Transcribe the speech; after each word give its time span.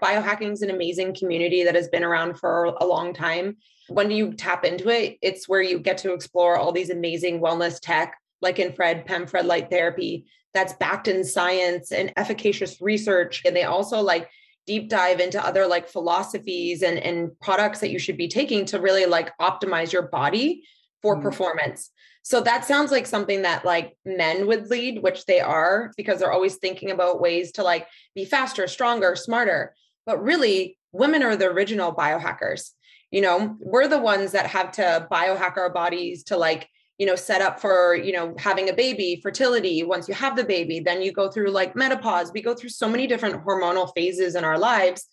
Biohacking 0.00 0.52
is 0.52 0.62
an 0.62 0.70
amazing 0.70 1.14
community 1.14 1.64
that 1.64 1.74
has 1.74 1.88
been 1.88 2.04
around 2.04 2.38
for 2.38 2.64
a 2.64 2.86
long 2.86 3.14
time. 3.14 3.56
When 3.88 4.10
you 4.10 4.34
tap 4.34 4.64
into 4.64 4.88
it, 4.88 5.18
it's 5.22 5.48
where 5.48 5.62
you 5.62 5.78
get 5.78 5.98
to 5.98 6.12
explore 6.12 6.56
all 6.56 6.72
these 6.72 6.90
amazing 6.90 7.40
wellness 7.40 7.78
tech, 7.80 8.16
like 8.40 8.58
infrared, 8.58 9.06
PEMF 9.06 9.32
red 9.32 9.46
light 9.46 9.70
therapy, 9.70 10.26
that's 10.54 10.72
backed 10.74 11.08
in 11.08 11.24
science 11.24 11.92
and 11.92 12.12
efficacious 12.16 12.80
research. 12.80 13.42
And 13.44 13.54
they 13.54 13.64
also 13.64 14.00
like 14.00 14.30
deep 14.66 14.88
dive 14.88 15.20
into 15.20 15.44
other 15.44 15.66
like 15.66 15.88
philosophies 15.88 16.82
and, 16.82 16.98
and 16.98 17.38
products 17.40 17.80
that 17.80 17.90
you 17.90 17.98
should 17.98 18.16
be 18.16 18.28
taking 18.28 18.64
to 18.66 18.80
really 18.80 19.06
like 19.06 19.36
optimize 19.38 19.92
your 19.92 20.02
body 20.02 20.64
for 21.02 21.16
mm. 21.16 21.22
performance. 21.22 21.90
So 22.22 22.40
that 22.42 22.64
sounds 22.64 22.90
like 22.90 23.06
something 23.06 23.42
that 23.42 23.64
like 23.64 23.96
men 24.04 24.46
would 24.46 24.68
lead, 24.68 25.02
which 25.02 25.24
they 25.24 25.40
are 25.40 25.92
because 25.96 26.18
they're 26.18 26.32
always 26.32 26.56
thinking 26.56 26.90
about 26.90 27.20
ways 27.20 27.52
to 27.52 27.62
like 27.62 27.86
be 28.14 28.24
faster, 28.24 28.66
stronger, 28.66 29.16
smarter. 29.16 29.74
But 30.10 30.24
really, 30.24 30.76
women 30.90 31.22
are 31.22 31.36
the 31.36 31.46
original 31.46 31.94
biohackers. 31.94 32.70
You 33.12 33.20
know, 33.20 33.56
we're 33.60 33.86
the 33.86 34.00
ones 34.00 34.32
that 34.32 34.44
have 34.46 34.72
to 34.72 35.06
biohack 35.08 35.56
our 35.56 35.70
bodies 35.70 36.24
to 36.24 36.36
like 36.36 36.68
you 36.98 37.06
know 37.06 37.14
set 37.14 37.40
up 37.40 37.60
for 37.60 37.94
you 37.94 38.12
know 38.12 38.34
having 38.36 38.68
a 38.68 38.72
baby 38.72 39.20
fertility. 39.22 39.84
Once 39.84 40.08
you 40.08 40.14
have 40.14 40.34
the 40.34 40.42
baby 40.42 40.80
then 40.80 41.00
you 41.00 41.12
go 41.12 41.30
through 41.30 41.52
like 41.52 41.76
menopause. 41.76 42.32
We 42.32 42.42
go 42.42 42.56
through 42.56 42.70
so 42.70 42.88
many 42.88 43.06
different 43.06 43.44
hormonal 43.44 43.92
phases 43.94 44.34
in 44.34 44.42
our 44.42 44.58
lives. 44.58 45.06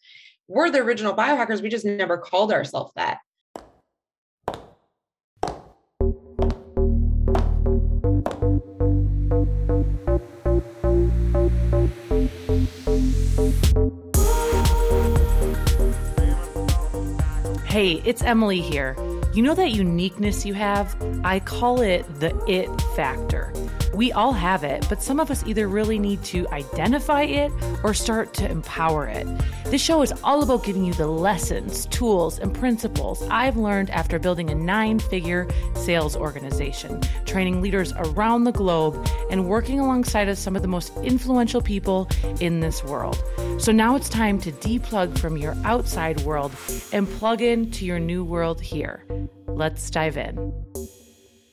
We're 0.48 0.72
the 0.72 0.80
original 0.80 1.14
biohackers. 1.14 1.62
We 1.62 1.70
just 1.70 1.86
never 1.86 2.18
called 2.18 2.52
ourselves 2.52 2.92
that 2.96 3.20
Hey, 17.78 18.02
it's 18.06 18.24
Emily 18.24 18.60
here. 18.60 18.96
You 19.36 19.44
know 19.44 19.54
that 19.54 19.70
uniqueness 19.70 20.48
you 20.48 20.56
have? 20.56 20.96
I 21.24 21.40
call 21.40 21.82
it 21.82 22.08
the 22.20 22.36
it 22.48 22.68
factor. 22.96 23.54
We 23.94 24.12
all 24.12 24.34
have 24.34 24.64
it, 24.64 24.84
but 24.90 25.04
some 25.04 25.20
of 25.20 25.30
us 25.30 25.46
either 25.46 25.68
really 25.68 26.00
need 26.00 26.24
to 26.24 26.48
identify 26.48 27.22
it 27.22 27.52
or 27.84 27.94
start 27.94 28.34
to 28.36 28.50
empower 28.50 29.06
it. 29.08 29.28
This 29.66 29.80
show 29.80 30.02
is 30.02 30.12
all 30.24 30.42
about 30.42 30.64
giving 30.64 30.86
you 30.86 30.96
the 30.96 31.06
lessons, 31.06 31.86
tools, 31.86 32.40
and 32.40 32.52
principles 32.52 33.22
I've 33.30 33.58
learned 33.58 33.92
after 33.92 34.18
building 34.18 34.50
a 34.50 34.56
nine 34.56 34.98
figure 34.98 35.48
sales 35.76 36.16
organization, 36.16 37.00
training 37.26 37.62
leaders 37.62 37.94
around 37.98 38.46
the 38.46 38.52
globe, 38.52 39.08
and 39.30 39.48
working 39.48 39.80
alongside 39.80 40.30
of 40.30 40.40
some 40.40 40.56
of 40.56 40.64
the 40.64 40.68
most 40.68 40.98
influential 41.04 41.62
people 41.62 42.10
in 42.40 42.60
this 42.60 42.84
world. 42.84 43.22
So 43.60 43.72
now 43.72 43.96
it's 43.96 44.08
time 44.08 44.40
to 44.42 44.52
deplug 44.52 45.18
from 45.18 45.36
your 45.36 45.56
outside 45.66 46.22
world 46.22 46.52
and 46.94 47.10
plug 47.10 47.42
into 47.42 47.86
your 47.86 48.00
new 48.00 48.24
world 48.24 48.62
here. 48.62 49.04
Let's 49.48 49.90
dive 49.90 50.16
in. 50.16 50.54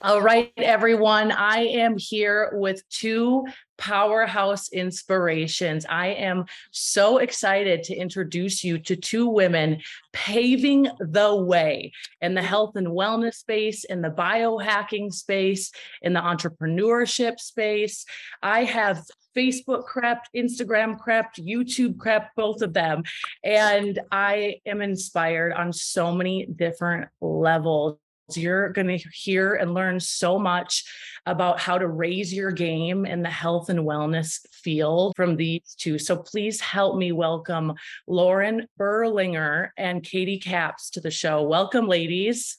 All 0.03 0.21
right, 0.21 0.53
everyone. 0.59 1.33
I 1.33 1.61
am 1.61 1.97
here 1.97 2.51
with 2.53 2.87
two 2.91 3.47
powerhouse 3.79 4.69
inspirations. 4.71 5.87
I 5.89 6.09
am 6.09 6.45
so 6.73 7.17
excited 7.19 7.83
to 7.85 7.97
introduce 7.97 8.63
you 8.63 8.79
to 8.81 8.97
two 8.97 9.27
women 9.27 9.81
paving 10.13 10.91
the 11.01 11.35
way 11.35 11.93
in 12.21 12.35
the 12.35 12.43
health 12.43 12.77
and 12.77 12.89
wellness 12.89 13.37
space, 13.37 13.85
in 13.85 14.03
the 14.03 14.11
biohacking 14.11 15.11
space, 15.11 15.73
in 16.03 16.13
the 16.13 16.21
entrepreneurship 16.21 17.41
space. 17.41 18.05
I 18.43 18.65
have 18.65 19.03
Facebook 19.37 19.85
crept, 19.85 20.31
Instagram 20.35 20.99
crept, 20.99 21.43
YouTube 21.43 21.99
crept, 21.99 22.37
both 22.37 22.63
of 22.63 22.73
them. 22.73 23.03
And 23.43 23.99
I 24.11 24.57
am 24.67 24.83
inspired 24.83 25.53
on 25.53 25.73
so 25.73 26.13
many 26.13 26.47
different 26.47 27.09
levels 27.21 27.99
you're 28.35 28.71
going 28.71 28.87
to 28.87 28.99
hear 29.13 29.55
and 29.55 29.75
learn 29.75 30.01
so 30.01 30.39
much 30.39 30.85
about 31.27 31.61
how 31.61 31.79
to 31.79 31.87
raise 31.87 32.33
your 32.33 32.51
game 32.51 33.05
in 33.05 33.23
the 33.23 33.31
health 33.31 33.69
and 33.69 33.81
wellness 33.81 34.41
field 34.51 35.15
from 35.15 35.37
these 35.37 35.75
two. 35.79 35.99
So 35.99 36.17
please 36.17 36.61
help 36.61 36.97
me 36.97 37.13
welcome 37.13 37.75
Lauren 38.07 38.67
Berlinger 38.79 39.71
and 39.77 40.03
Katie 40.03 40.39
Kaps 40.39 40.91
to 40.91 41.01
the 41.01 41.11
show. 41.11 41.43
Welcome, 41.43 41.87
ladies. 41.87 42.59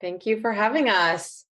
Thank 0.00 0.26
you 0.26 0.40
for 0.40 0.52
having 0.52 0.88
us. 0.88 1.44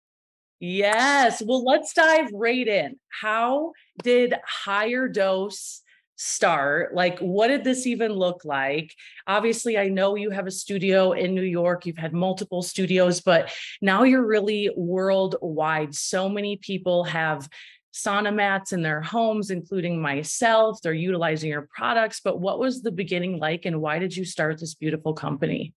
Yes. 0.59 1.41
Well, 1.45 1.63
let's 1.63 1.94
dive 1.94 2.29
right 2.34 2.68
in. 2.68 2.97
How 3.09 3.73
did 4.01 4.34
HigherDOSE 4.66 5.81
start? 6.16 6.95
Like, 6.95 7.19
what 7.19 7.50
did 7.50 7.63
this 7.63 7.85
even 7.85 8.12
look 8.13 8.44
like? 8.44 8.91
Obviously, 9.28 9.78
I 9.78 9.90
know 9.90 10.16
you 10.16 10.31
have 10.31 10.47
a 10.47 10.51
studio 10.51 11.12
in 11.12 11.35
New 11.35 11.44
York, 11.44 11.85
you've 11.85 11.97
had 11.97 12.12
multiple 12.12 12.63
studios, 12.63 13.22
but 13.22 13.51
now 13.84 14.01
you're 14.01 14.25
really 14.25 14.72
worldwide. 14.75 15.94
So 15.94 16.28
many 16.28 16.57
people 16.57 17.03
have 17.03 17.47
sauna 17.94 18.34
mats 18.34 18.73
in 18.73 18.81
their 18.81 19.01
homes, 19.01 19.51
including 19.51 20.01
myself. 20.01 20.81
They're 20.81 20.94
utilizing 20.94 21.51
your 21.51 21.67
products. 21.75 22.19
But 22.19 22.40
what 22.40 22.59
was 22.59 22.81
the 22.81 22.91
beginning 22.91 23.38
like, 23.38 23.66
and 23.66 23.79
why 23.79 24.00
did 24.00 24.16
you 24.16 24.25
start 24.25 24.59
this 24.59 24.73
beautiful 24.73 25.13
company? 25.13 25.73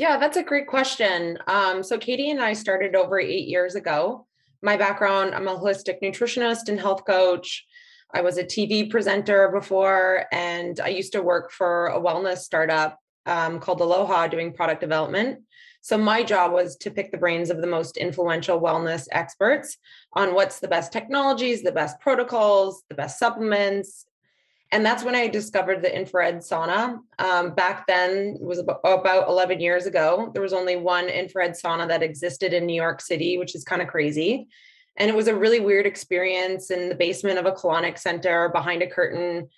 Yeah, 0.00 0.16
that's 0.16 0.38
a 0.38 0.42
great 0.42 0.66
question. 0.66 1.36
Um, 1.46 1.82
so, 1.82 1.98
Katie 1.98 2.30
and 2.30 2.40
I 2.40 2.54
started 2.54 2.96
over 2.96 3.20
eight 3.20 3.48
years 3.48 3.74
ago. 3.74 4.26
My 4.62 4.78
background 4.78 5.34
I'm 5.34 5.46
a 5.46 5.54
holistic 5.54 6.00
nutritionist 6.02 6.70
and 6.70 6.80
health 6.80 7.04
coach. 7.04 7.66
I 8.14 8.22
was 8.22 8.38
a 8.38 8.44
TV 8.44 8.90
presenter 8.90 9.50
before, 9.50 10.24
and 10.32 10.80
I 10.80 10.88
used 10.88 11.12
to 11.12 11.20
work 11.20 11.52
for 11.52 11.88
a 11.88 12.00
wellness 12.00 12.38
startup 12.38 12.98
um, 13.26 13.60
called 13.60 13.82
Aloha 13.82 14.28
doing 14.28 14.54
product 14.54 14.80
development. 14.80 15.40
So 15.82 15.98
my 15.98 16.22
job 16.22 16.52
was 16.52 16.76
to 16.78 16.90
pick 16.90 17.12
the 17.12 17.18
brains 17.18 17.50
of 17.50 17.60
the 17.60 17.66
most 17.66 17.98
influential 17.98 18.58
wellness 18.58 19.06
experts 19.12 19.76
on 20.14 20.32
what's 20.32 20.60
the 20.60 20.68
best 20.68 20.94
technologies, 20.94 21.62
the 21.62 21.72
best 21.72 22.00
protocols, 22.00 22.84
the 22.88 22.94
best 22.94 23.18
supplements. 23.18 24.06
And 24.72 24.86
that's 24.86 25.02
when 25.02 25.16
I 25.16 25.26
discovered 25.26 25.82
the 25.82 25.94
infrared 25.94 26.38
sauna. 26.38 27.00
Um, 27.18 27.54
back 27.54 27.86
then, 27.88 28.36
was 28.40 28.58
about 28.58 29.28
11 29.28 29.60
years 29.60 29.86
ago. 29.86 30.30
There 30.32 30.42
was 30.42 30.52
only 30.52 30.76
one 30.76 31.08
infrared 31.08 31.52
sauna 31.52 31.88
that 31.88 32.04
existed 32.04 32.52
in 32.52 32.66
New 32.66 32.80
York 32.80 33.00
City, 33.00 33.36
which 33.36 33.56
is 33.56 33.64
kind 33.64 33.82
of 33.82 33.88
crazy. 33.88 34.48
And 34.96 35.10
it 35.10 35.16
was 35.16 35.26
a 35.26 35.34
really 35.34 35.60
weird 35.60 35.86
experience 35.86 36.70
in 36.70 36.88
the 36.88 36.94
basement 36.94 37.38
of 37.38 37.46
a 37.46 37.52
colonic 37.52 37.98
center 37.98 38.48
behind 38.50 38.82
a 38.82 38.90
curtain. 38.90 39.48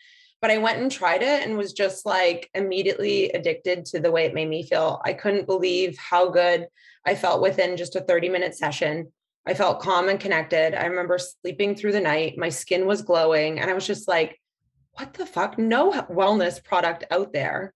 But 0.40 0.50
I 0.50 0.58
went 0.58 0.80
and 0.80 0.90
tried 0.90 1.22
it 1.22 1.46
and 1.46 1.58
was 1.58 1.72
just 1.72 2.06
like 2.06 2.48
immediately 2.54 3.30
addicted 3.30 3.84
to 3.86 4.00
the 4.00 4.10
way 4.10 4.24
it 4.24 4.34
made 4.34 4.48
me 4.48 4.62
feel. 4.62 5.00
I 5.04 5.12
couldn't 5.12 5.46
believe 5.46 5.96
how 5.98 6.30
good 6.30 6.68
I 7.04 7.16
felt 7.16 7.42
within 7.42 7.76
just 7.76 7.96
a 7.96 8.00
30 8.00 8.30
minute 8.30 8.54
session. 8.54 9.12
I 9.46 9.54
felt 9.54 9.80
calm 9.80 10.08
and 10.08 10.20
connected. 10.20 10.74
I 10.74 10.86
remember 10.86 11.18
sleeping 11.18 11.74
through 11.74 11.92
the 11.92 12.00
night. 12.00 12.38
My 12.38 12.48
skin 12.48 12.86
was 12.86 13.02
glowing. 13.02 13.58
And 13.58 13.68
I 13.68 13.74
was 13.74 13.86
just 13.86 14.08
like, 14.08 14.40
what 14.94 15.14
the 15.14 15.26
fuck? 15.26 15.58
No 15.58 15.92
wellness 15.92 16.62
product 16.62 17.04
out 17.10 17.32
there 17.32 17.74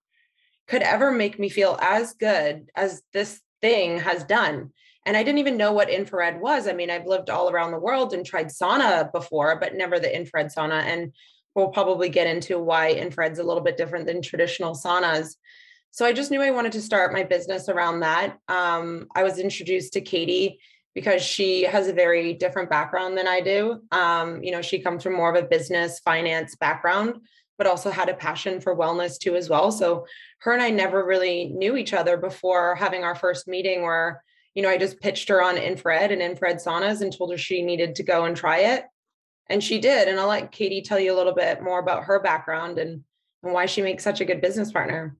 could 0.68 0.82
ever 0.82 1.10
make 1.10 1.38
me 1.38 1.48
feel 1.48 1.78
as 1.80 2.14
good 2.14 2.70
as 2.74 3.02
this 3.12 3.40
thing 3.60 4.00
has 4.00 4.24
done. 4.24 4.72
And 5.04 5.16
I 5.16 5.22
didn't 5.22 5.38
even 5.38 5.56
know 5.56 5.72
what 5.72 5.88
infrared 5.88 6.40
was. 6.40 6.66
I 6.66 6.72
mean, 6.72 6.90
I've 6.90 7.06
lived 7.06 7.30
all 7.30 7.48
around 7.48 7.70
the 7.70 7.78
world 7.78 8.12
and 8.12 8.26
tried 8.26 8.48
sauna 8.48 9.12
before, 9.12 9.58
but 9.60 9.74
never 9.74 10.00
the 10.00 10.14
infrared 10.14 10.48
sauna. 10.48 10.82
And 10.82 11.12
we'll 11.54 11.68
probably 11.68 12.08
get 12.08 12.26
into 12.26 12.58
why 12.58 12.90
infrared's 12.90 13.38
a 13.38 13.44
little 13.44 13.62
bit 13.62 13.76
different 13.76 14.06
than 14.06 14.20
traditional 14.20 14.74
saunas. 14.74 15.36
So 15.92 16.04
I 16.04 16.12
just 16.12 16.30
knew 16.30 16.42
I 16.42 16.50
wanted 16.50 16.72
to 16.72 16.82
start 16.82 17.12
my 17.12 17.22
business 17.22 17.68
around 17.68 18.00
that. 18.00 18.36
Um, 18.48 19.06
I 19.14 19.22
was 19.22 19.38
introduced 19.38 19.92
to 19.94 20.00
Katie 20.00 20.58
because 20.96 21.22
she 21.22 21.62
has 21.62 21.88
a 21.88 21.92
very 21.92 22.32
different 22.32 22.70
background 22.70 23.18
than 23.18 23.28
I 23.28 23.42
do. 23.42 23.82
Um, 23.92 24.42
you 24.42 24.50
know, 24.50 24.62
she 24.62 24.80
comes 24.80 25.02
from 25.02 25.14
more 25.14 25.28
of 25.32 25.36
a 25.36 25.46
business 25.46 26.00
finance 26.00 26.56
background, 26.56 27.20
but 27.58 27.66
also 27.66 27.90
had 27.90 28.08
a 28.08 28.14
passion 28.14 28.62
for 28.62 28.74
wellness 28.74 29.18
too 29.18 29.36
as 29.36 29.50
well. 29.50 29.70
So 29.70 30.06
her 30.38 30.52
and 30.52 30.62
I 30.62 30.70
never 30.70 31.04
really 31.04 31.50
knew 31.50 31.76
each 31.76 31.92
other 31.92 32.16
before 32.16 32.76
having 32.76 33.04
our 33.04 33.14
first 33.14 33.46
meeting 33.46 33.82
where 33.82 34.22
you 34.54 34.62
know, 34.62 34.70
I 34.70 34.78
just 34.78 35.00
pitched 35.00 35.28
her 35.28 35.42
on 35.42 35.58
infrared 35.58 36.10
and 36.10 36.22
infrared 36.22 36.56
saunas 36.56 37.02
and 37.02 37.14
told 37.14 37.30
her 37.30 37.36
she 37.36 37.60
needed 37.60 37.96
to 37.96 38.02
go 38.02 38.24
and 38.24 38.34
try 38.34 38.60
it. 38.60 38.86
And 39.50 39.62
she 39.62 39.78
did. 39.78 40.08
And 40.08 40.18
I'll 40.18 40.28
let 40.28 40.50
Katie 40.50 40.80
tell 40.80 40.98
you 40.98 41.12
a 41.12 41.18
little 41.18 41.34
bit 41.34 41.62
more 41.62 41.78
about 41.78 42.04
her 42.04 42.20
background 42.20 42.78
and, 42.78 43.04
and 43.42 43.52
why 43.52 43.66
she 43.66 43.82
makes 43.82 44.02
such 44.02 44.22
a 44.22 44.24
good 44.24 44.40
business 44.40 44.72
partner. 44.72 45.14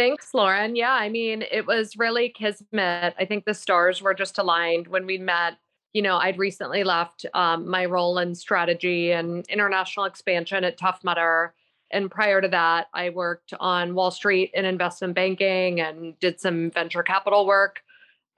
Thanks, 0.00 0.32
Lauren. 0.32 0.76
Yeah, 0.76 0.94
I 0.94 1.10
mean, 1.10 1.44
it 1.50 1.66
was 1.66 1.98
really 1.98 2.30
kismet. 2.30 3.14
I 3.18 3.26
think 3.26 3.44
the 3.44 3.52
stars 3.52 4.00
were 4.00 4.14
just 4.14 4.38
aligned 4.38 4.88
when 4.88 5.04
we 5.04 5.18
met. 5.18 5.58
You 5.92 6.00
know, 6.00 6.16
I'd 6.16 6.38
recently 6.38 6.84
left 6.84 7.26
um, 7.34 7.68
my 7.68 7.84
role 7.84 8.16
in 8.16 8.34
strategy 8.34 9.12
and 9.12 9.44
international 9.50 10.06
expansion 10.06 10.64
at 10.64 10.78
Tough 10.78 11.00
Mudder. 11.04 11.52
And 11.90 12.10
prior 12.10 12.40
to 12.40 12.48
that, 12.48 12.86
I 12.94 13.10
worked 13.10 13.52
on 13.60 13.94
Wall 13.94 14.10
Street 14.10 14.52
in 14.54 14.64
investment 14.64 15.14
banking 15.14 15.80
and 15.80 16.18
did 16.18 16.40
some 16.40 16.70
venture 16.70 17.02
capital 17.02 17.46
work 17.46 17.82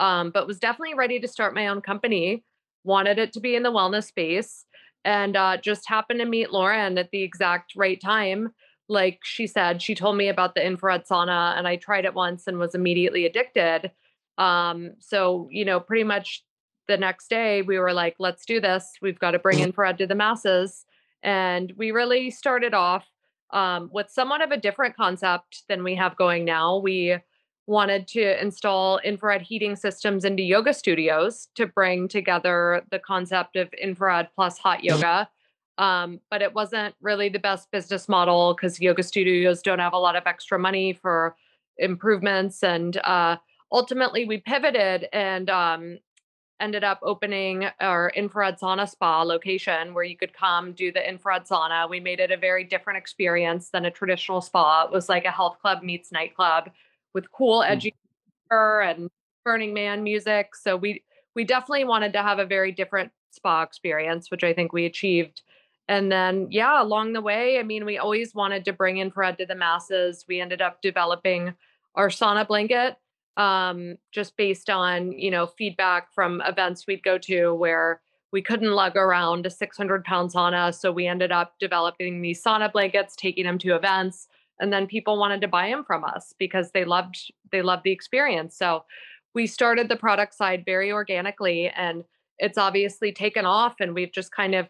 um, 0.01 0.31
but 0.31 0.49
was 0.49 0.59
definitely 0.59 0.95
ready 0.95 1.21
to 1.21 1.29
start 1.29 1.55
my 1.55 1.69
own 1.69 1.81
company. 1.81 2.43
Wanted 2.85 3.19
it 3.19 3.33
to 3.35 3.41
be 3.41 3.55
in 3.55 3.63
the 3.63 3.71
wellness 3.71 4.07
space, 4.07 4.65
and 5.05 5.37
uh, 5.37 5.59
just 5.59 5.89
happened 5.89 6.19
to 6.19 6.27
meet 6.27 6.51
Lauren 6.51 6.99
at 6.99 7.11
the 7.13 7.23
exact 7.23 7.75
right 7.77 8.01
time. 8.01 8.53
Like 8.93 9.21
she 9.25 9.47
said, 9.47 9.81
she 9.81 9.95
told 9.95 10.17
me 10.17 10.29
about 10.29 10.55
the 10.55 10.65
infrared 10.65 11.07
sauna 11.07 11.57
and 11.57 11.67
I 11.67 11.77
tried 11.77 12.05
it 12.05 12.15
once 12.15 12.47
and 12.47 12.59
was 12.59 12.75
immediately 12.75 13.25
addicted. 13.25 13.91
Um, 14.39 14.93
so, 15.01 15.49
you 15.51 15.65
know, 15.65 15.81
pretty 15.81 16.05
much 16.05 16.45
the 16.89 16.97
next 16.97 17.29
day 17.29 17.63
we 17.63 17.79
were 17.79 17.93
like, 17.93 18.17
let's 18.19 18.45
do 18.45 18.61
this. 18.61 18.93
We've 19.01 19.19
got 19.19 19.33
to 19.33 19.39
bring 19.39 19.59
mm-hmm. 19.59 19.67
infrared 19.67 19.99
to 19.99 20.07
the 20.07 20.15
masses. 20.15 20.85
And 21.23 21.73
we 21.77 21.91
really 21.91 22.31
started 22.31 22.75
off 22.75 23.07
um, 23.53 23.91
with 23.93 24.11
somewhat 24.11 24.43
of 24.43 24.51
a 24.51 24.57
different 24.57 24.97
concept 24.97 25.63
than 25.69 25.85
we 25.85 25.95
have 25.95 26.17
going 26.17 26.45
now. 26.45 26.79
We 26.79 27.17
wanted 27.67 28.09
to 28.09 28.43
install 28.43 28.99
infrared 28.99 29.43
heating 29.43 29.77
systems 29.77 30.25
into 30.25 30.43
yoga 30.43 30.75
studios 30.75 31.49
to 31.55 31.67
bring 31.67 32.09
together 32.09 32.83
the 32.91 32.99
concept 32.99 33.57
of 33.57 33.73
infrared 33.75 34.29
plus 34.35 34.59
hot 34.59 34.79
mm-hmm. 34.79 34.89
yoga. 34.89 35.29
Um, 35.79 36.21
but 36.31 36.43
it 36.43 36.55
wasn't 36.55 36.95
really 37.01 37.29
the 37.29 37.39
best 37.39 37.71
business 37.71 38.09
model 38.09 38.55
because 38.55 38.81
yoga 38.81 39.03
studios 39.03 39.63
don't 39.63 39.79
have 39.79 39.95
a 39.95 39.99
lot 39.99 40.17
of 40.17 40.27
extra 40.27 40.59
money 40.59 40.93
for 40.93 41.35
improvements. 41.79 42.63
And 42.63 42.97
uh, 42.99 43.37
ultimately, 43.71 44.25
we 44.25 44.39
pivoted 44.39 45.09
and 45.13 45.49
um, 45.49 45.99
ended 46.61 46.85
up 46.85 47.01
opening 47.03 47.67
our 47.81 48.13
infrared 48.15 48.59
sauna 48.59 48.89
spa 48.89 49.23
location 49.23 49.95
where 49.95 50.05
you 50.05 50.17
could 50.17 50.33
come 50.33 50.73
do 50.73 50.93
the 50.93 51.07
infrared 51.07 51.45
sauna. 51.45 51.91
We 51.91 51.99
made 51.99 52.21
it 52.21 52.31
a 52.31 52.37
very 52.37 52.65
different 52.65 52.99
experience 52.99 53.71
than 53.71 53.85
a 53.85 53.91
traditional 53.91 54.41
spa. 54.41 54.85
It 54.85 54.93
was 54.93 55.09
like 55.09 55.25
a 55.25 55.31
health 55.31 55.59
club 55.61 55.83
meets 55.83 56.13
nightclub 56.13 56.71
with 57.15 57.31
cool, 57.33 57.63
hmm. 57.63 57.73
edgy 57.73 57.95
mm. 58.51 58.91
and 58.91 59.11
Burning 59.45 59.75
Man 59.75 60.05
music. 60.05 60.55
So 60.55 60.77
we 60.77 61.03
we 61.35 61.45
definitely 61.45 61.85
wanted 61.85 62.13
to 62.13 62.23
have 62.23 62.39
a 62.39 62.47
very 62.47 62.73
different 62.73 63.11
spa 63.31 63.63
experience, 63.63 64.31
which 64.31 64.45
I 64.45 64.53
think 64.53 64.73
we 64.73 64.85
achieved. 64.85 65.43
And 65.93 66.11
then, 66.11 66.49
yeah, 66.51 66.83
along 66.83 67.13
the 67.13 67.21
way, 67.21 67.59
I 67.59 67.63
mean, 67.63 67.85
we 67.85 67.99
always 67.99 68.35
wanted 68.35 68.65
to 68.65 68.73
bring 68.73 68.97
infrared 68.97 69.37
to 69.39 69.47
the 69.47 69.55
masses. 69.55 70.25
We 70.27 70.41
ended 70.41 70.63
up 70.63 70.81
developing 70.81 71.55
our 71.95 72.09
sauna 72.09 72.47
blanket 72.47 72.97
um, 73.37 73.97
just 74.13 74.37
based 74.37 74.69
on 74.69 75.13
you 75.13 75.31
know 75.31 75.47
feedback 75.47 76.13
from 76.13 76.43
events 76.47 76.87
we'd 76.87 77.03
go 77.03 77.19
to 77.19 77.55
where 77.55 78.01
we 78.31 78.43
couldn't 78.43 78.73
lug 78.73 78.97
around 78.97 79.47
a 79.47 79.51
600 79.51 80.05
pound 80.05 80.31
sauna 80.31 80.75
so 80.75 80.93
we 80.93 81.07
ended 81.07 81.33
up 81.33 81.55
developing 81.59 82.21
these 82.21 82.43
sauna 82.43 82.71
blankets 82.71 83.17
taking 83.17 83.45
them 83.45 83.59
to 83.59 83.75
events 83.75 84.29
and 84.61 84.73
then 84.73 84.87
people 84.87 85.19
wanted 85.19 85.41
to 85.41 85.49
buy 85.49 85.69
them 85.69 85.85
from 85.85 86.05
us 86.05 86.35
because 86.39 86.71
they 86.73 86.85
loved 86.85 87.33
they 87.51 87.63
loved 87.63 87.85
the 87.85 87.93
experience 87.93 88.57
so 88.57 88.85
we 89.35 89.47
started 89.47 89.89
the 89.89 89.97
product 89.97 90.35
side 90.35 90.63
very 90.65 90.93
organically 90.93 91.69
and 91.71 92.05
it's 92.39 92.59
obviously 92.59 93.13
taken 93.13 93.47
off 93.47 93.77
and 93.81 93.95
we've 93.95 94.13
just 94.13 94.31
kind 94.31 94.55
of 94.55 94.69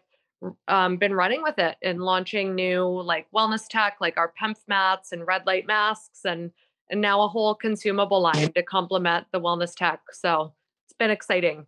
um, 0.67 0.97
been 0.97 1.13
running 1.13 1.43
with 1.43 1.57
it 1.57 1.75
and 1.81 2.01
launching 2.01 2.55
new 2.55 2.85
like 2.85 3.27
wellness 3.33 3.67
tech 3.69 3.97
like 4.01 4.17
our 4.17 4.33
PEMF 4.41 4.57
mats 4.67 5.11
and 5.11 5.25
red 5.25 5.45
light 5.45 5.67
masks 5.67 6.21
and 6.25 6.51
and 6.89 7.01
now 7.01 7.23
a 7.23 7.27
whole 7.27 7.55
consumable 7.55 8.21
line 8.21 8.51
to 8.53 8.63
complement 8.63 9.25
the 9.31 9.39
wellness 9.39 9.75
tech. 9.75 10.01
So 10.11 10.53
it's 10.85 10.95
been 10.97 11.11
exciting. 11.11 11.65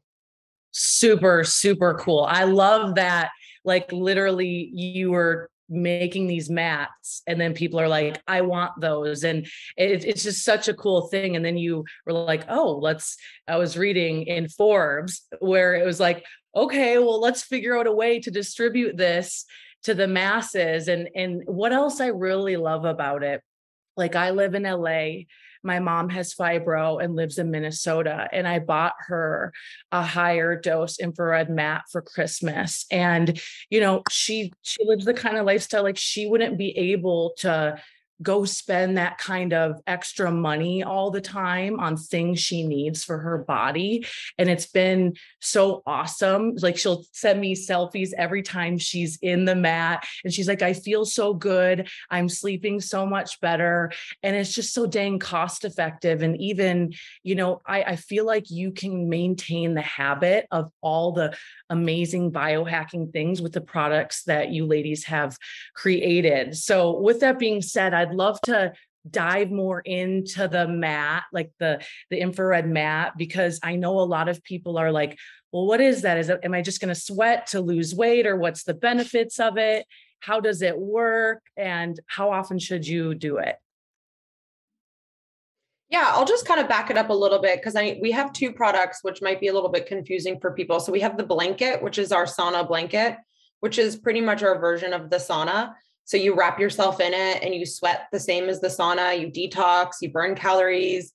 Super, 0.71 1.43
super 1.43 1.93
cool. 1.95 2.27
I 2.29 2.43
love 2.43 2.95
that. 2.95 3.31
Like 3.63 3.91
literally, 3.91 4.69
you 4.73 5.11
were 5.11 5.49
making 5.67 6.27
these 6.27 6.49
mats 6.49 7.23
and 7.25 7.41
then 7.41 7.51
people 7.51 7.79
are 7.79 7.87
like 7.87 8.21
i 8.27 8.39
want 8.39 8.71
those 8.79 9.23
and 9.23 9.47
it, 9.77 10.05
it's 10.05 10.21
just 10.21 10.45
such 10.45 10.67
a 10.67 10.75
cool 10.75 11.07
thing 11.07 11.35
and 11.35 11.43
then 11.43 11.57
you 11.57 11.83
were 12.05 12.13
like 12.13 12.45
oh 12.49 12.77
let's 12.83 13.17
i 13.47 13.57
was 13.57 13.75
reading 13.75 14.23
in 14.27 14.47
forbes 14.47 15.23
where 15.39 15.73
it 15.73 15.83
was 15.83 15.99
like 15.99 16.23
okay 16.55 16.97
well 16.97 17.19
let's 17.19 17.43
figure 17.43 17.77
out 17.77 17.87
a 17.87 17.91
way 17.91 18.19
to 18.19 18.31
distribute 18.31 18.97
this 18.97 19.45
to 19.83 19.93
the 19.93 20.07
masses 20.07 20.87
and 20.87 21.09
and 21.15 21.43
what 21.45 21.73
else 21.73 21.99
i 21.99 22.07
really 22.07 22.57
love 22.57 22.85
about 22.85 23.23
it 23.23 23.41
like 23.97 24.15
I 24.15 24.31
live 24.31 24.55
in 24.55 24.63
LA. 24.63 25.25
My 25.63 25.79
mom 25.79 26.09
has 26.09 26.33
fibro 26.33 27.03
and 27.03 27.15
lives 27.15 27.39
in 27.39 27.49
Minnesota. 27.49 28.27
And 28.31 28.47
I 28.47 28.59
bought 28.59 28.93
her 29.07 29.51
a 29.91 30.03
HigherDOSE 30.03 30.99
infrared 30.99 31.49
mat 31.49 31.83
for 31.91 32.01
Christmas. 32.01 32.85
And, 32.91 33.39
you 33.69 33.79
know, 33.79 34.03
she 34.11 34.53
she 34.61 34.83
lives 34.85 35.05
the 35.05 35.13
kind 35.13 35.37
of 35.37 35.45
lifestyle 35.45 35.83
like 35.83 35.97
she 35.97 36.27
wouldn't 36.27 36.57
be 36.57 36.77
able 36.77 37.33
to 37.39 37.81
go 38.21 38.45
spend 38.45 38.97
that 38.97 39.17
kind 39.17 39.53
of 39.53 39.81
extra 39.87 40.31
money 40.31 40.83
all 40.83 41.11
the 41.11 41.21
time 41.21 41.79
on 41.79 41.97
things 41.97 42.39
she 42.39 42.65
needs 42.65 43.03
for 43.03 43.17
her 43.17 43.39
body. 43.39 44.05
And 44.37 44.49
it's 44.49 44.67
been 44.67 45.15
so 45.41 45.83
awesome. 45.85 46.55
Like 46.61 46.77
she'll 46.77 47.03
send 47.11 47.41
me 47.41 47.55
selfies 47.55 48.11
every 48.17 48.41
time 48.41 48.77
she's 48.77 49.17
in 49.21 49.45
the 49.45 49.55
mat. 49.55 50.05
And 50.23 50.33
she's 50.33 50.47
like, 50.47 50.61
I 50.61 50.73
feel 50.73 51.05
so 51.05 51.33
good. 51.33 51.89
I'm 52.09 52.29
sleeping 52.29 52.79
so 52.79 53.05
much 53.05 53.39
better. 53.41 53.91
And 54.23 54.35
it's 54.35 54.53
just 54.53 54.73
so 54.73 54.85
dang 54.85 55.19
cost 55.19 55.65
effective. 55.65 56.21
And 56.21 56.39
even, 56.39 56.93
you 57.23 57.35
know, 57.35 57.61
I, 57.65 57.83
I 57.83 57.95
feel 57.95 58.25
like 58.25 58.49
you 58.49 58.71
can 58.71 59.09
maintain 59.09 59.73
the 59.73 59.81
habit 59.81 60.47
of 60.51 60.71
all 60.81 61.11
the 61.11 61.35
amazing 61.69 62.31
biohacking 62.31 63.11
things 63.11 63.41
with 63.41 63.53
the 63.53 63.61
products 63.61 64.23
that 64.23 64.51
you 64.51 64.65
ladies 64.65 65.05
have 65.05 65.37
created. 65.73 66.55
So, 66.55 66.99
with 66.99 67.19
that 67.21 67.39
being 67.39 67.61
said, 67.61 67.93
I'd 68.05 68.15
love 68.15 68.39
to 68.41 68.73
dive 69.09 69.51
more 69.51 69.81
into 69.81 70.47
the 70.47 70.67
mat 70.67 71.23
like 71.31 71.51
the 71.59 71.79
the 72.09 72.19
infrared 72.19 72.67
mat 72.67 73.13
because 73.17 73.59
i 73.61 73.75
know 73.75 73.99
a 73.99 74.01
lot 74.01 74.27
of 74.27 74.43
people 74.43 74.79
are 74.79 74.91
like 74.91 75.15
well 75.51 75.67
what 75.67 75.79
is 75.79 76.01
that 76.01 76.17
is 76.17 76.29
it 76.29 76.39
am 76.41 76.55
i 76.55 76.61
just 76.61 76.81
going 76.81 76.93
to 76.93 76.99
sweat 76.99 77.45
to 77.45 77.61
lose 77.61 77.93
weight 77.93 78.25
or 78.25 78.35
what's 78.35 78.63
the 78.63 78.73
benefits 78.73 79.39
of 79.39 79.57
it 79.57 79.85
how 80.21 80.39
does 80.39 80.63
it 80.63 80.75
work 80.79 81.43
and 81.55 81.99
how 82.07 82.31
often 82.31 82.57
should 82.57 82.87
you 82.87 83.13
do 83.13 83.37
it 83.37 83.57
yeah, 85.87 86.09
I'll 86.13 86.25
just 86.25 86.47
kind 86.47 86.59
of 86.59 86.67
back 86.67 86.89
it 86.89 86.97
up 86.97 87.09
a 87.09 87.13
little 87.13 87.39
bit 87.39 87.59
because 87.59 87.75
I 87.75 87.99
we 88.01 88.11
have 88.11 88.33
two 88.33 88.51
products 88.51 88.99
which 89.03 89.21
might 89.21 89.39
be 89.39 89.49
a 89.49 89.53
little 89.53 89.69
bit 89.69 89.85
confusing 89.85 90.39
for 90.39 90.51
people. 90.51 90.79
So 90.79 90.91
we 90.91 90.99
have 91.01 91.15
the 91.15 91.23
blanket, 91.23 91.81
which 91.81 91.99
is 91.99 92.11
our 92.11 92.25
sauna 92.25 92.67
blanket, 92.67 93.17
which 93.59 93.77
is 93.77 93.95
pretty 93.95 94.19
much 94.19 94.41
our 94.41 94.59
version 94.59 94.93
of 94.93 95.11
the 95.11 95.17
sauna. 95.17 95.73
So 96.05 96.17
you 96.17 96.35
wrap 96.35 96.59
yourself 96.59 96.99
in 96.99 97.13
it 97.13 97.43
and 97.43 97.53
you 97.53 97.65
sweat 97.65 98.07
the 98.11 98.19
same 98.19 98.47
as 98.47 98.61
the 98.61 98.67
sauna, 98.67 99.19
you 99.19 99.27
detox, 99.27 99.93
you 100.01 100.11
burn 100.11 100.35
calories. 100.35 101.11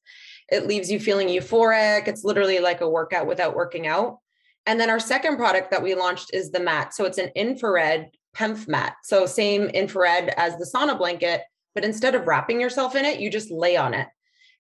It 0.51 0.67
leaves 0.67 0.91
you 0.91 0.99
feeling 0.99 1.29
euphoric. 1.29 2.09
It's 2.09 2.25
literally 2.25 2.59
like 2.59 2.81
a 2.81 2.89
workout 2.89 3.27
without 3.27 3.55
working 3.55 3.87
out. 3.87 4.19
And 4.67 4.79
then 4.79 4.91
our 4.91 5.01
second 5.01 5.37
product 5.37 5.71
that 5.71 5.83
we 5.83 5.95
launched 5.95 6.35
is 6.35 6.51
the 6.51 6.61
mat. 6.61 6.93
So 6.93 7.05
it's 7.05 7.19
an 7.19 7.31
infrared 7.35 8.11
PEMF 8.37 8.69
mat. 8.69 8.97
So 9.05 9.27
same 9.27 9.65
infrared 9.69 10.35
as 10.37 10.57
the 10.57 10.71
sauna 10.73 10.99
blanket, 10.99 11.43
but 11.75 11.85
instead 11.85 12.15
of 12.15 12.27
wrapping 12.27 12.61
yourself 12.61 12.95
in 12.97 13.05
it, 13.05 13.21
you 13.21 13.31
just 13.31 13.51
lay 13.51 13.77
on 13.77 13.95
it. 13.95 14.09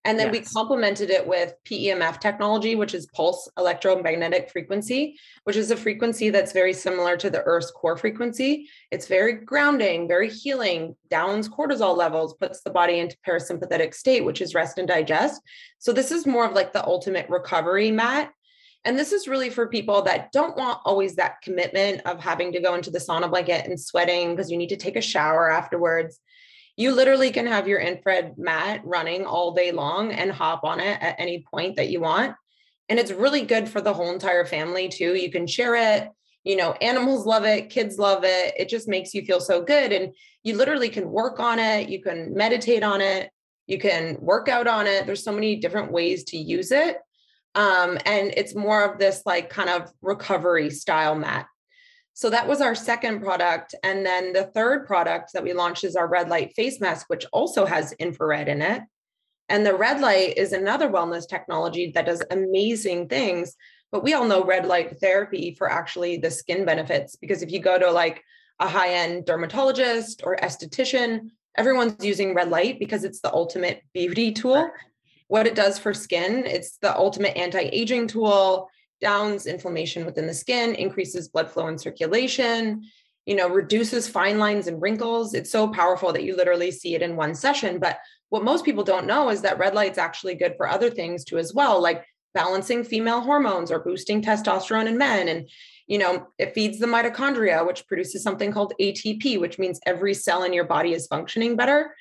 And 0.04 0.18
then 0.18 0.32
yes. 0.32 0.46
we 0.48 0.54
complemented 0.54 1.10
it 1.10 1.26
with 1.26 1.54
PEMF 1.66 2.20
technology, 2.20 2.74
which 2.74 2.94
is 2.94 3.06
pulse 3.14 3.50
electromagnetic 3.58 4.50
frequency, 4.50 5.18
which 5.44 5.56
is 5.56 5.70
a 5.70 5.76
frequency 5.76 6.30
that's 6.30 6.52
very 6.52 6.72
similar 6.72 7.18
to 7.18 7.28
the 7.28 7.42
Earth's 7.42 7.70
core 7.70 7.98
frequency. 7.98 8.68
It's 8.90 9.06
very 9.06 9.34
grounding, 9.34 10.08
very 10.08 10.30
healing, 10.30 10.96
downs 11.10 11.50
cortisol 11.50 11.96
levels, 11.96 12.34
puts 12.34 12.62
the 12.62 12.70
body 12.70 12.98
into 12.98 13.16
parasympathetic 13.26 13.92
state, 13.92 14.24
which 14.24 14.40
is 14.40 14.54
rest 14.54 14.78
and 14.78 14.88
digest. 14.88 15.42
So 15.78 15.92
this 15.92 16.10
is 16.10 16.26
more 16.26 16.46
of 16.46 16.54
like 16.54 16.72
the 16.72 16.86
ultimate 16.86 17.28
recovery 17.28 17.90
mat. 17.90 18.32
And 18.86 18.98
this 18.98 19.12
is 19.12 19.28
really 19.28 19.50
for 19.50 19.68
people 19.68 20.00
that 20.02 20.32
don't 20.32 20.56
want 20.56 20.80
always 20.86 21.16
that 21.16 21.42
commitment 21.42 22.00
of 22.06 22.18
having 22.18 22.52
to 22.52 22.60
go 22.60 22.74
into 22.74 22.90
the 22.90 22.98
sauna 22.98 23.28
blanket 23.28 23.66
and 23.66 23.78
sweating 23.78 24.34
because 24.34 24.50
you 24.50 24.56
need 24.56 24.70
to 24.70 24.76
take 24.78 24.96
a 24.96 25.02
shower 25.02 25.50
afterwards 25.50 26.18
you 26.80 26.94
literally 26.94 27.30
can 27.30 27.46
have 27.46 27.68
your 27.68 27.78
infrared 27.78 28.38
mat 28.38 28.80
running 28.84 29.26
all 29.26 29.52
day 29.52 29.70
long 29.70 30.12
and 30.12 30.32
hop 30.32 30.64
on 30.64 30.80
it 30.80 30.96
at 31.02 31.14
any 31.18 31.44
point 31.52 31.76
that 31.76 31.90
you 31.90 32.00
want. 32.00 32.34
And 32.88 32.98
it's 32.98 33.12
really 33.12 33.42
good 33.42 33.68
for 33.68 33.82
the 33.82 33.92
whole 33.92 34.10
entire 34.10 34.46
family 34.46 34.88
too. 34.88 35.14
You 35.14 35.30
can 35.30 35.46
share 35.46 35.76
it. 35.76 36.08
You 36.42 36.56
know, 36.56 36.72
animals 36.80 37.26
love 37.26 37.44
it, 37.44 37.68
kids 37.68 37.98
love 37.98 38.24
it. 38.24 38.54
It 38.56 38.70
just 38.70 38.88
makes 38.88 39.12
you 39.12 39.26
feel 39.26 39.40
so 39.40 39.62
good. 39.62 39.92
And 39.92 40.14
you 40.42 40.56
literally 40.56 40.88
can 40.88 41.10
work 41.10 41.38
on 41.38 41.58
it, 41.58 41.90
you 41.90 42.02
can 42.02 42.32
meditate 42.32 42.82
on 42.82 43.02
it, 43.02 43.28
you 43.66 43.78
can 43.78 44.16
work 44.18 44.48
out 44.48 44.66
on 44.66 44.86
it. 44.86 45.04
There's 45.04 45.22
so 45.22 45.32
many 45.32 45.56
different 45.56 45.92
ways 45.92 46.24
to 46.24 46.38
use 46.38 46.72
it. 46.72 46.96
Um, 47.54 47.98
and 48.06 48.32
it's 48.38 48.54
more 48.54 48.90
of 48.90 48.98
this 48.98 49.20
like 49.26 49.50
kind 49.50 49.68
of 49.68 49.92
recovery 50.00 50.70
style 50.70 51.14
mat. 51.14 51.44
So 52.20 52.28
that 52.28 52.46
was 52.46 52.60
our 52.60 52.74
second 52.74 53.22
product. 53.22 53.74
And 53.82 54.04
then 54.04 54.34
the 54.34 54.44
third 54.44 54.86
product 54.86 55.32
that 55.32 55.42
we 55.42 55.54
launched 55.54 55.84
is 55.84 55.96
our 55.96 56.06
red 56.06 56.28
light 56.28 56.52
face 56.54 56.78
mask, 56.78 57.08
which 57.08 57.24
also 57.32 57.64
has 57.64 57.92
infrared 57.92 58.46
in 58.46 58.60
it. 58.60 58.82
And 59.48 59.64
the 59.64 59.74
red 59.74 60.02
light 60.02 60.36
is 60.36 60.52
another 60.52 60.90
wellness 60.90 61.26
technology 61.26 61.92
that 61.94 62.04
does 62.04 62.22
amazing 62.30 63.08
things. 63.08 63.56
But 63.90 64.04
we 64.04 64.12
all 64.12 64.26
know 64.26 64.44
red 64.44 64.66
light 64.66 65.00
therapy 65.00 65.54
for 65.56 65.72
actually 65.72 66.18
the 66.18 66.30
skin 66.30 66.66
benefits, 66.66 67.16
because 67.16 67.40
if 67.40 67.50
you 67.50 67.58
go 67.58 67.78
to 67.78 67.90
like 67.90 68.22
a 68.58 68.68
high 68.68 68.90
end 68.90 69.24
dermatologist 69.24 70.20
or 70.22 70.36
esthetician, 70.36 71.30
everyone's 71.56 72.04
using 72.04 72.34
red 72.34 72.50
light 72.50 72.78
because 72.78 73.02
it's 73.02 73.20
the 73.20 73.32
ultimate 73.32 73.82
beauty 73.94 74.30
tool. 74.30 74.70
What 75.28 75.46
it 75.46 75.54
does 75.54 75.78
for 75.78 75.94
skin, 75.94 76.44
it's 76.44 76.76
the 76.82 76.94
ultimate 76.94 77.34
anti 77.34 77.60
aging 77.72 78.08
tool 78.08 78.68
downs 79.00 79.46
inflammation 79.46 80.04
within 80.04 80.26
the 80.26 80.34
skin, 80.34 80.74
increases 80.74 81.28
blood 81.28 81.50
flow 81.50 81.66
and 81.66 81.80
circulation. 81.80 82.82
you 83.26 83.34
know, 83.34 83.48
reduces 83.48 84.08
fine 84.08 84.38
lines 84.38 84.66
and 84.66 84.80
wrinkles. 84.80 85.34
It's 85.34 85.52
so 85.52 85.68
powerful 85.68 86.12
that 86.12 86.24
you 86.24 86.36
literally 86.36 86.70
see 86.70 86.94
it 86.94 87.02
in 87.02 87.16
one 87.16 87.34
session. 87.34 87.78
But 87.78 87.98
what 88.30 88.44
most 88.44 88.64
people 88.64 88.84
don't 88.84 89.06
know 89.06 89.28
is 89.28 89.42
that 89.42 89.58
red 89.58 89.74
light's 89.74 89.98
actually 89.98 90.34
good 90.34 90.54
for 90.56 90.68
other 90.68 90.90
things 90.90 91.24
too, 91.24 91.38
as 91.38 91.52
well, 91.54 91.80
like 91.80 92.04
balancing 92.32 92.82
female 92.82 93.20
hormones 93.20 93.70
or 93.70 93.80
boosting 93.80 94.22
testosterone 94.22 94.86
in 94.86 94.96
men. 94.96 95.28
And, 95.28 95.48
you 95.86 95.98
know, 95.98 96.28
it 96.38 96.54
feeds 96.54 96.78
the 96.78 96.86
mitochondria, 96.86 97.66
which 97.66 97.86
produces 97.86 98.22
something 98.22 98.52
called 98.52 98.74
ATP, 98.80 99.38
which 99.38 99.58
means 99.58 99.80
every 99.84 100.14
cell 100.14 100.44
in 100.44 100.52
your 100.52 100.64
body 100.64 100.92
is 100.92 101.06
functioning 101.06 101.56
better. 101.56 101.94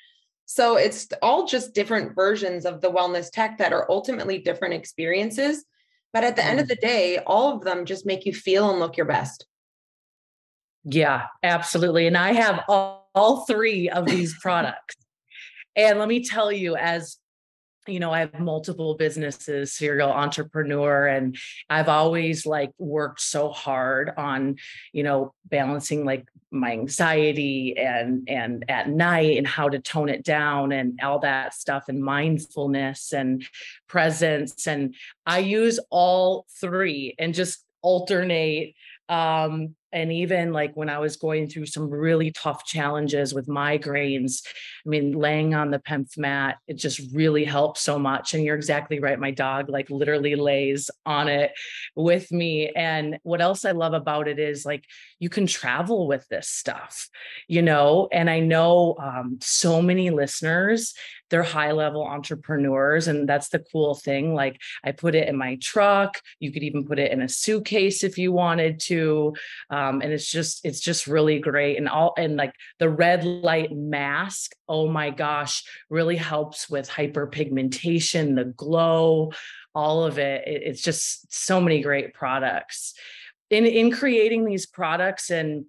So 0.46 0.76
it's 0.76 1.08
all 1.22 1.46
just 1.46 1.74
different 1.74 2.14
versions 2.14 2.64
of 2.64 2.80
the 2.80 2.90
wellness 2.90 3.30
tech 3.30 3.58
that 3.58 3.72
are 3.72 3.86
ultimately 3.88 4.38
different 4.38 4.74
experiences. 4.74 5.64
But 6.12 6.24
at 6.24 6.36
the 6.36 6.44
end 6.44 6.60
of 6.60 6.66
mm. 6.66 6.70
the 6.70 6.76
day, 6.76 7.18
all 7.18 7.56
of 7.56 7.64
them 7.64 7.84
just 7.84 8.06
make 8.06 8.26
you 8.26 8.32
feel 8.32 8.70
and 8.70 8.80
look 8.80 8.96
your 8.96 9.06
best. 9.06 9.46
Yeah, 10.84 11.26
absolutely. 11.42 12.06
And 12.06 12.16
I 12.16 12.32
have 12.32 12.64
all, 12.68 13.10
all 13.14 13.44
three 13.44 13.88
of 13.88 14.06
these 14.06 14.34
products. 14.42 14.96
and 15.76 15.98
let 15.98 16.08
me 16.08 16.24
tell 16.24 16.50
you, 16.50 16.76
as 16.76 17.18
you 17.86 17.98
know, 17.98 18.12
I 18.12 18.20
have 18.20 18.38
multiple 18.38 18.94
businesses, 18.94 19.72
serial 19.72 20.10
entrepreneur, 20.10 21.06
and 21.06 21.36
I've 21.68 21.88
always 21.88 22.46
like 22.46 22.70
worked 22.78 23.20
so 23.20 23.48
hard 23.50 24.12
on, 24.16 24.56
you 24.92 25.02
know, 25.02 25.34
balancing 25.46 26.04
like 26.04 26.28
my 26.50 26.72
anxiety 26.72 27.76
and 27.78 28.28
and 28.28 28.64
at 28.68 28.88
night 28.88 29.38
and 29.38 29.46
how 29.46 29.68
to 29.68 29.78
tone 29.78 30.08
it 30.08 30.24
down 30.24 30.72
and 30.72 30.98
all 31.02 31.20
that 31.20 31.54
stuff 31.54 31.84
and 31.88 32.02
mindfulness 32.02 33.12
and 33.12 33.44
presence. 33.88 34.66
And 34.66 34.94
I 35.26 35.38
use 35.38 35.78
all 35.90 36.46
three 36.60 37.14
and 37.18 37.34
just 37.34 37.64
alternate 37.82 38.74
um, 39.08 39.74
and 39.92 40.12
even 40.12 40.52
like 40.52 40.74
when 40.74 40.88
I 40.88 40.98
was 40.98 41.16
going 41.16 41.48
through 41.48 41.66
some 41.66 41.90
really 41.90 42.30
tough 42.30 42.64
challenges 42.64 43.34
with 43.34 43.48
migraines, 43.48 44.42
I 44.86 44.88
mean, 44.88 45.12
laying 45.12 45.54
on 45.54 45.70
the 45.70 45.78
PEMF 45.78 46.16
mat, 46.18 46.58
it 46.66 46.74
just 46.74 47.00
really 47.12 47.44
helps 47.44 47.80
so 47.80 47.98
much. 47.98 48.34
And 48.34 48.44
you're 48.44 48.56
exactly 48.56 49.00
right. 49.00 49.18
My 49.18 49.30
dog 49.30 49.68
like 49.68 49.90
literally 49.90 50.36
lays 50.36 50.90
on 51.04 51.28
it 51.28 51.52
with 51.96 52.30
me. 52.30 52.70
And 52.70 53.18
what 53.22 53.40
else 53.40 53.64
I 53.64 53.72
love 53.72 53.94
about 53.94 54.28
it 54.28 54.38
is 54.38 54.64
like 54.64 54.84
you 55.18 55.28
can 55.28 55.46
travel 55.46 56.06
with 56.06 56.26
this 56.28 56.48
stuff, 56.48 57.08
you 57.48 57.62
know, 57.62 58.08
and 58.12 58.30
I 58.30 58.40
know 58.40 58.96
um, 59.00 59.38
so 59.40 59.82
many 59.82 60.10
listeners 60.10 60.94
they're 61.30 61.42
high 61.42 61.72
level 61.72 62.04
entrepreneurs 62.04 63.08
and 63.08 63.28
that's 63.28 63.48
the 63.48 63.60
cool 63.72 63.94
thing 63.94 64.34
like 64.34 64.60
i 64.84 64.92
put 64.92 65.14
it 65.14 65.28
in 65.28 65.36
my 65.36 65.56
truck 65.62 66.20
you 66.40 66.52
could 66.52 66.62
even 66.62 66.84
put 66.84 66.98
it 66.98 67.10
in 67.10 67.22
a 67.22 67.28
suitcase 67.28 68.04
if 68.04 68.18
you 68.18 68.32
wanted 68.32 68.78
to 68.80 69.32
um, 69.70 69.79
Um, 69.80 70.02
and 70.02 70.12
it's 70.12 70.30
just 70.30 70.60
it's 70.64 70.80
just 70.80 71.06
really 71.06 71.38
great 71.38 71.78
and 71.78 71.88
all 71.88 72.12
and 72.18 72.36
like 72.36 72.54
the 72.78 72.88
red 72.88 73.24
light 73.24 73.72
mask 73.72 74.52
oh 74.68 74.88
my 74.88 75.10
gosh 75.10 75.62
really 75.88 76.16
helps 76.16 76.68
with 76.68 76.88
hyperpigmentation 76.88 78.36
the 78.36 78.44
glow 78.44 79.30
all 79.74 80.04
of 80.04 80.18
it, 80.18 80.46
it 80.46 80.62
it's 80.64 80.82
just 80.82 81.32
so 81.32 81.60
many 81.60 81.82
great 81.82 82.14
products. 82.14 82.94
In 83.50 83.66
in 83.66 83.90
creating 83.90 84.44
these 84.44 84.66
products 84.66 85.30
and 85.30 85.66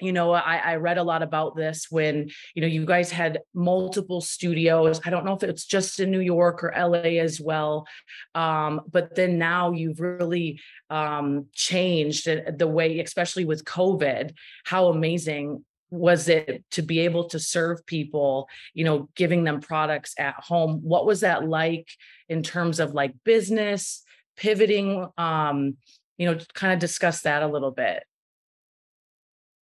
you 0.00 0.12
know 0.12 0.32
I, 0.32 0.56
I, 0.56 0.76
read 0.76 0.98
a 0.98 1.02
lot 1.02 1.22
about 1.22 1.56
this 1.56 1.86
when 1.90 2.30
you 2.54 2.62
know 2.62 2.68
you 2.68 2.84
guys 2.84 3.10
had 3.10 3.40
multiple 3.54 4.20
studios. 4.20 5.00
I 5.04 5.10
don't 5.10 5.24
know 5.24 5.34
if 5.34 5.42
it's 5.42 5.64
just 5.64 6.00
in 6.00 6.10
new 6.10 6.20
york 6.20 6.64
or 6.64 6.72
la 6.76 6.98
as 6.98 7.40
well. 7.40 7.86
Um, 8.34 8.80
but 8.90 9.14
then 9.14 9.38
now 9.38 9.72
you've 9.72 10.00
really 10.00 10.60
um, 10.90 11.46
changed 11.52 12.26
the 12.26 12.66
way 12.66 13.00
especially 13.00 13.44
with 13.44 13.64
covid 13.64 14.32
how 14.64 14.88
amazing 14.88 15.64
was 15.90 16.28
it 16.28 16.64
to 16.72 16.82
be 16.82 17.00
able 17.00 17.28
to 17.28 17.38
serve 17.38 17.86
people 17.86 18.48
you 18.74 18.84
know 18.84 19.08
giving 19.14 19.44
them 19.44 19.60
products 19.60 20.14
at 20.18 20.34
home? 20.38 20.80
What 20.82 21.06
was 21.06 21.20
that 21.20 21.48
like 21.48 21.88
in 22.28 22.42
terms 22.42 22.80
of 22.80 22.94
like 22.94 23.14
business 23.24 24.02
pivoting? 24.36 25.06
Um 25.16 25.76
you 26.18 26.26
know 26.26 26.38
kind 26.54 26.72
of 26.72 26.78
discuss 26.78 27.22
that 27.22 27.42
a 27.42 27.48
little 27.48 27.70
bit 27.70 28.04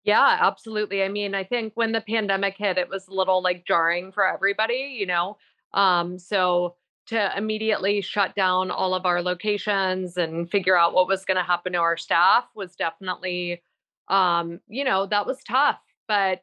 yeah, 0.04 0.38
absolutely. 0.40 1.02
I 1.02 1.08
mean, 1.08 1.34
I 1.34 1.44
think 1.44 1.72
when 1.74 1.92
the 1.92 2.00
pandemic 2.00 2.56
hit, 2.58 2.78
it 2.78 2.88
was 2.88 3.08
a 3.08 3.14
little 3.14 3.42
like 3.42 3.66
jarring 3.66 4.12
for 4.12 4.26
everybody, 4.26 4.96
you 4.98 5.06
know. 5.06 5.36
Um, 5.74 6.18
so 6.18 6.76
to 7.06 7.36
immediately 7.36 8.00
shut 8.00 8.34
down 8.34 8.70
all 8.70 8.94
of 8.94 9.06
our 9.06 9.22
locations 9.22 10.16
and 10.16 10.50
figure 10.50 10.76
out 10.76 10.94
what 10.94 11.08
was 11.08 11.24
going 11.24 11.36
to 11.36 11.42
happen 11.42 11.72
to 11.72 11.78
our 11.78 11.96
staff 11.96 12.44
was 12.54 12.76
definitely 12.76 13.62
um, 14.08 14.60
you 14.68 14.84
know, 14.84 15.06
that 15.06 15.26
was 15.26 15.42
tough. 15.44 15.78
But 16.08 16.42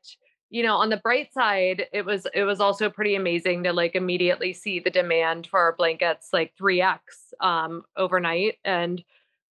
you 0.50 0.64
know, 0.64 0.78
on 0.78 0.90
the 0.90 0.98
bright 0.98 1.32
side, 1.32 1.86
it 1.94 2.06
was 2.06 2.26
it 2.34 2.44
was 2.44 2.60
also 2.60 2.90
pretty 2.90 3.16
amazing 3.16 3.64
to 3.64 3.74
like 3.74 3.96
immediately 3.96 4.54
see 4.54 4.80
the 4.80 4.90
demand 4.90 5.48
for 5.48 5.60
our 5.60 5.76
blankets 5.76 6.30
like 6.34 6.54
3x 6.60 7.00
um 7.40 7.84
overnight 7.96 8.56
and 8.66 9.04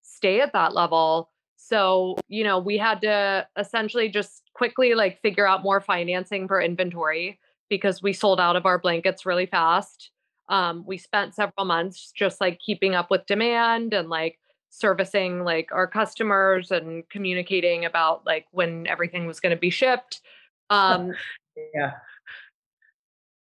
stay 0.02 0.40
at 0.40 0.52
that 0.54 0.74
level 0.74 1.30
so, 1.68 2.16
you 2.28 2.44
know, 2.44 2.58
we 2.58 2.78
had 2.78 3.02
to 3.02 3.46
essentially 3.58 4.08
just 4.08 4.42
quickly 4.54 4.94
like 4.94 5.20
figure 5.20 5.46
out 5.46 5.62
more 5.62 5.82
financing 5.82 6.48
for 6.48 6.62
inventory 6.62 7.38
because 7.68 8.02
we 8.02 8.14
sold 8.14 8.40
out 8.40 8.56
of 8.56 8.64
our 8.64 8.78
blankets 8.78 9.26
really 9.26 9.44
fast. 9.44 10.10
Um, 10.48 10.82
we 10.86 10.96
spent 10.96 11.34
several 11.34 11.66
months 11.66 12.10
just 12.16 12.40
like 12.40 12.58
keeping 12.58 12.94
up 12.94 13.10
with 13.10 13.26
demand 13.26 13.92
and 13.92 14.08
like 14.08 14.38
servicing 14.70 15.44
like 15.44 15.68
our 15.70 15.86
customers 15.86 16.70
and 16.70 17.06
communicating 17.10 17.84
about 17.84 18.24
like 18.24 18.46
when 18.50 18.86
everything 18.86 19.26
was 19.26 19.38
going 19.38 19.54
to 19.54 19.60
be 19.60 19.68
shipped. 19.68 20.22
Um, 20.70 21.12
yeah. 21.74 21.92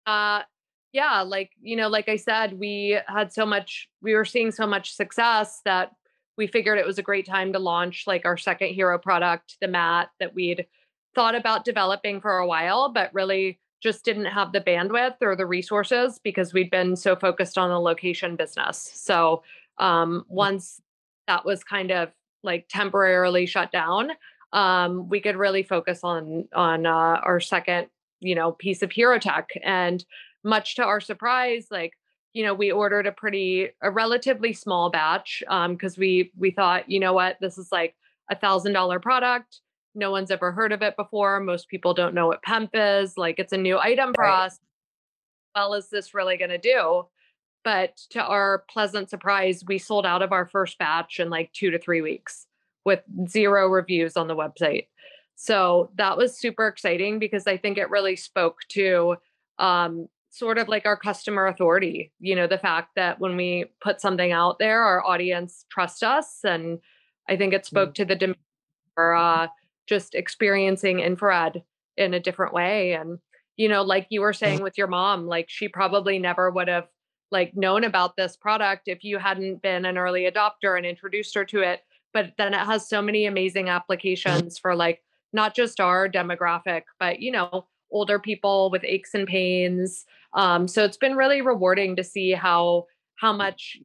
Uh, 0.05 0.43
yeah, 0.91 1.21
like, 1.21 1.51
you 1.61 1.77
know, 1.77 1.87
like 1.87 2.09
I 2.09 2.17
said, 2.17 2.59
we 2.59 2.99
had 3.07 3.31
so 3.31 3.45
much, 3.45 3.87
we 4.01 4.15
were 4.15 4.25
seeing 4.25 4.51
so 4.51 4.67
much 4.67 4.93
success 4.93 5.61
that 5.63 5.91
we 6.37 6.47
figured 6.47 6.77
it 6.77 6.85
was 6.85 6.99
a 6.99 7.03
great 7.03 7.25
time 7.25 7.51
to 7.53 7.59
launch 7.59 8.03
like 8.05 8.25
our 8.25 8.37
second 8.37 8.69
hero 8.69 8.97
product, 8.97 9.57
the 9.59 9.67
mat 9.67 10.09
that 10.19 10.35
we'd 10.35 10.65
thought 11.15 11.35
about 11.35 11.65
developing 11.65 12.21
for 12.21 12.37
a 12.37 12.47
while, 12.47 12.91
but 12.93 13.13
really 13.13 13.59
just 13.81 14.05
didn't 14.05 14.25
have 14.25 14.51
the 14.51 14.61
bandwidth 14.61 15.15
or 15.21 15.35
the 15.35 15.45
resources 15.45 16.19
because 16.23 16.53
we'd 16.53 16.71
been 16.71 16.95
so 16.95 17.15
focused 17.15 17.57
on 17.57 17.69
the 17.69 17.79
location 17.79 18.35
business. 18.35 18.91
So 18.93 19.43
um, 19.77 20.21
mm. 20.21 20.33
once 20.33 20.81
that 21.27 21.45
was 21.45 21.63
kind 21.63 21.91
of 21.91 22.09
like 22.43 22.67
temporarily 22.69 23.45
shut 23.45 23.71
down, 23.71 24.11
um, 24.53 25.09
we 25.09 25.19
could 25.19 25.35
really 25.35 25.63
focus 25.63 26.01
on 26.03 26.47
on 26.53 26.85
uh, 26.85 26.89
our 26.89 27.39
second, 27.39 27.87
you 28.19 28.33
know, 28.33 28.51
piece 28.53 28.81
of 28.81 28.91
hero 28.91 29.19
tech. 29.19 29.49
And 29.63 30.03
much 30.43 30.75
to 30.75 30.83
our 30.83 31.01
surprise, 31.01 31.67
like 31.69 31.93
you 32.37 32.43
know 32.43 32.53
we 32.53 32.71
ordered 32.71 33.07
a 33.07 33.11
pretty 33.11 33.69
a 33.81 33.89
relatively 33.89 34.53
small 34.53 34.91
batch 34.91 35.41
because 35.49 35.97
um, 35.97 35.99
we 35.99 36.31
we 36.37 36.51
thought 36.51 36.87
you 36.87 36.99
know 36.99 37.11
what? 37.11 37.37
This 37.41 37.57
is 37.57 37.71
like 37.71 37.95
a 38.29 38.35
thousand 38.35 38.73
dollar 38.73 38.99
product. 38.99 39.61
No 39.95 40.11
one's 40.11 40.29
ever 40.29 40.51
heard 40.51 40.71
of 40.71 40.83
it 40.83 40.95
before. 40.95 41.39
Most 41.39 41.67
people 41.67 41.95
don't 41.95 42.13
know 42.13 42.27
what 42.27 42.43
PEMF 42.43 43.01
is. 43.01 43.17
Like 43.17 43.39
it's 43.39 43.53
a 43.53 43.57
new 43.57 43.79
item 43.79 44.13
for 44.13 44.25
right. 44.25 44.45
us. 44.45 44.59
Well 45.55 45.73
is 45.73 45.89
this 45.89 46.13
really 46.13 46.37
going 46.37 46.51
to 46.51 46.59
do? 46.59 47.07
But 47.63 47.97
to 48.11 48.23
our 48.23 48.65
pleasant 48.69 49.09
surprise 49.09 49.63
we 49.67 49.79
sold 49.79 50.05
out 50.05 50.21
of 50.21 50.31
our 50.31 50.45
first 50.45 50.77
batch 50.77 51.19
in 51.19 51.31
like 51.31 51.51
two 51.53 51.71
to 51.71 51.79
three 51.79 52.01
weeks 52.01 52.45
with 52.85 53.01
zero 53.27 53.67
reviews 53.67 54.15
on 54.15 54.27
the 54.27 54.35
website. 54.35 54.85
So 55.33 55.89
that 55.95 56.17
was 56.17 56.37
super 56.37 56.67
exciting 56.67 57.17
because 57.17 57.47
i 57.47 57.57
think 57.57 57.79
it 57.79 57.89
really 57.89 58.15
spoke 58.15 58.59
to 58.69 59.15
um, 59.59 60.07
sort 60.37 60.57
of 60.57 60.67
like 60.67 60.85
our 60.85 60.97
customer 60.97 61.47
authority 61.47 62.11
you 62.19 62.35
know 62.35 62.47
the 62.47 62.57
fact 62.57 62.89
that 62.95 63.19
when 63.19 63.35
we 63.35 63.65
put 63.81 63.99
something 64.01 64.31
out 64.31 64.59
there 64.59 64.81
our 64.83 65.05
audience 65.05 65.65
trust 65.71 66.03
us 66.03 66.39
and 66.43 66.79
i 67.27 67.35
think 67.35 67.53
it 67.53 67.65
spoke 67.65 67.91
mm. 67.91 67.95
to 67.95 68.05
the 68.05 68.15
demand 68.15 68.37
for 68.93 69.15
uh, 69.15 69.47
just 69.87 70.15
experiencing 70.15 70.99
infrared 70.99 71.61
in 71.97 72.13
a 72.13 72.19
different 72.19 72.53
way 72.53 72.93
and 72.93 73.19
you 73.55 73.67
know 73.67 73.81
like 73.81 74.07
you 74.09 74.21
were 74.21 74.33
mm. 74.33 74.37
saying 74.37 74.61
with 74.61 74.77
your 74.77 74.87
mom 74.87 75.27
like 75.27 75.49
she 75.49 75.67
probably 75.67 76.19
never 76.19 76.51
would 76.51 76.67
have 76.67 76.87
like 77.31 77.55
known 77.55 77.83
about 77.83 78.15
this 78.15 78.37
product 78.37 78.83
if 78.87 79.03
you 79.03 79.17
hadn't 79.17 79.61
been 79.61 79.85
an 79.85 79.97
early 79.97 80.29
adopter 80.29 80.77
and 80.77 80.85
introduced 80.85 81.33
her 81.35 81.43
to 81.45 81.59
it 81.61 81.81
but 82.13 82.33
then 82.37 82.53
it 82.53 82.59
has 82.59 82.87
so 82.87 83.01
many 83.01 83.25
amazing 83.25 83.65
mm. 83.65 83.71
applications 83.75 84.57
for 84.57 84.75
like 84.75 85.03
not 85.33 85.55
just 85.55 85.79
our 85.79 86.07
demographic 86.07 86.83
but 86.99 87.19
you 87.19 87.31
know 87.31 87.65
older 87.91 88.19
people 88.19 88.69
with 88.69 88.83
aches 88.83 89.13
and 89.13 89.27
pains. 89.27 90.05
Um, 90.33 90.67
so 90.67 90.83
it's 90.83 90.97
been 90.97 91.15
really 91.15 91.41
rewarding 91.41 91.95
to 91.95 92.03
see 92.03 92.31
how 92.31 92.85
how 93.15 93.33
much 93.33 93.77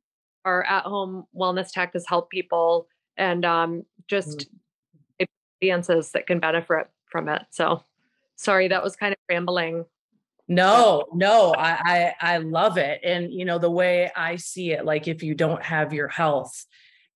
our 0.45 0.65
at 0.65 0.85
home 0.85 1.25
wellness 1.35 1.71
tech 1.73 1.93
has 1.95 2.07
helped 2.07 2.31
people 2.31 2.87
and 3.17 3.45
um, 3.45 3.85
just 4.09 4.47
mm. 5.21 5.27
audiences 5.63 6.11
that 6.13 6.27
can 6.27 6.41
benefit 6.41 6.89
from 7.11 7.29
it. 7.29 7.43
So 7.51 7.83
sorry, 8.37 8.69
that 8.69 8.83
was 8.83 8.97
kind 8.97 9.13
of 9.13 9.19
rambling. 9.31 9.85
No, 10.49 11.07
no, 11.15 11.55
I, 11.55 12.13
I 12.21 12.35
I 12.35 12.37
love 12.39 12.77
it. 12.77 13.01
And 13.05 13.33
you 13.33 13.45
know, 13.45 13.59
the 13.59 13.71
way 13.71 14.11
I 14.15 14.37
see 14.37 14.73
it, 14.73 14.85
like 14.85 15.09
if 15.09 15.23
you 15.23 15.35
don't 15.35 15.63
have 15.63 15.93
your 15.93 16.09
health, 16.09 16.67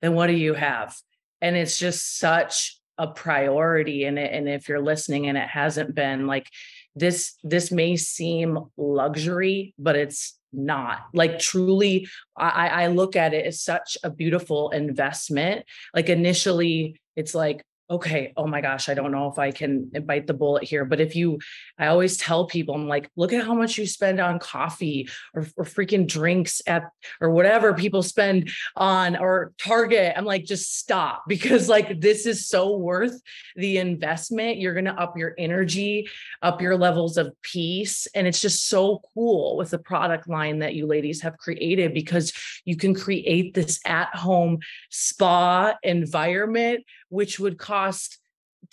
then 0.01 0.15
what 0.15 0.29
do 0.29 0.35
you 0.35 0.55
have? 0.55 0.97
And 1.43 1.57
it's 1.57 1.79
just 1.79 2.19
such 2.19 2.81
a 2.99 3.07
priority 3.07 4.05
and 4.05 4.19
it 4.19 4.33
and 4.33 4.49
if 4.49 4.69
you're 4.69 4.81
listening 4.81 5.27
and 5.27 5.37
it 5.37 5.49
hasn't 5.49 5.95
been 5.95 6.27
like 6.27 6.49
this 6.97 7.35
this 7.45 7.71
may 7.71 7.97
seem 7.97 8.59
luxury 8.77 9.75
but 9.79 9.95
it's 9.97 10.39
not. 10.53 11.01
Like 11.13 11.39
truly 11.39 12.09
i 12.37 12.69
i 12.69 12.87
look 12.87 13.15
at 13.15 13.35
it 13.35 13.47
as 13.47 13.61
such 13.61 13.99
a 14.03 14.11
beautiful 14.11 14.71
investment. 14.71 15.65
Like 15.95 16.09
initially 16.09 17.01
it's 17.15 17.35
like 17.35 17.63
okay, 17.89 18.33
oh 18.37 18.47
my 18.47 18.61
gosh, 18.61 18.89
I 18.89 18.95
don't 18.95 19.13
know 19.13 19.31
if 19.31 19.39
I 19.39 19.53
can 19.53 19.91
eh, 19.95 20.01
bite 20.01 20.27
the 20.27 20.35
bullet 20.35 20.65
here. 20.65 20.85
But 20.85 21.01
if 21.01 21.15
you, 21.15 21.39
I 21.79 21.87
always 21.87 22.17
tell 22.17 22.47
people, 22.47 22.75
I'm 22.75 22.89
like, 22.89 23.11
look 23.17 23.33
at 23.33 23.45
how 23.45 23.55
much 23.55 23.79
you 23.79 23.87
spend 23.87 24.21
on 24.21 24.39
coffee 24.41 25.09
or, 25.35 25.47
or 25.57 25.65
freaking 25.65 26.07
drinks 26.07 26.61
at, 26.67 26.85
or 27.21 27.31
whatever 27.31 27.75
people 27.75 28.03
spend 28.03 28.51
on 28.75 29.17
or 29.17 29.53
Target. 29.59 30.15
I'm 30.17 30.25
like, 30.25 30.45
just 30.45 30.79
stop 30.79 31.25
because 31.29 31.69
like 31.69 32.01
this 32.01 32.27
is 32.27 32.49
so 32.49 32.77
worth 32.77 33.21
the 33.55 33.79
investment. 33.79 34.59
You're 34.59 34.75
going 34.75 34.87
to 34.87 34.95
up 34.95 35.17
your 35.17 35.35
energy, 35.39 36.09
up 36.43 36.61
your 36.61 36.77
levels 36.77 37.17
of 37.17 37.35
peace. 37.43 38.09
And 38.15 38.27
it's 38.27 38.41
just 38.41 38.69
so 38.69 39.01
cool 39.15 39.57
with 39.57 39.71
the 39.71 39.79
product 39.79 40.29
line 40.29 40.59
that 40.59 40.75
you 40.75 40.87
ladies 40.87 41.21
have 41.23 41.39
created 41.39 41.95
because 41.95 42.33
you 42.65 42.77
can 42.77 42.95
create 42.95 43.55
this 43.55 43.79
at 43.87 44.15
home 44.15 44.59
spa 44.91 45.75
environment 45.83 46.85
which 47.17 47.41
would 47.41 47.57
cost 47.57 48.19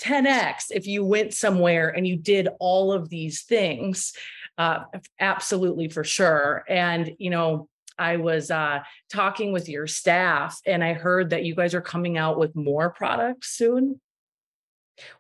10x 0.02 0.66
if 0.72 0.86
you 0.86 1.06
went 1.06 1.34
somewhere 1.34 1.88
and 1.88 2.06
you 2.06 2.18
did 2.18 2.50
all 2.60 2.92
of 2.92 3.08
these 3.10 3.44
things 3.44 4.14
uh, 4.58 4.80
absolutely 5.20 5.88
for 5.88 6.04
sure 6.04 6.66
and 6.68 7.14
you 7.20 7.30
know 7.30 7.70
i 7.98 8.18
was 8.18 8.52
uh, 8.52 8.80
talking 9.10 9.54
with 9.54 9.70
your 9.70 9.88
staff 9.88 10.60
and 10.66 10.84
i 10.84 10.92
heard 10.94 11.30
that 11.30 11.46
you 11.46 11.56
guys 11.56 11.74
are 11.74 11.82
coming 11.82 12.18
out 12.18 12.38
with 12.38 12.54
more 12.56 12.90
products 12.90 13.56
soon 13.56 14.00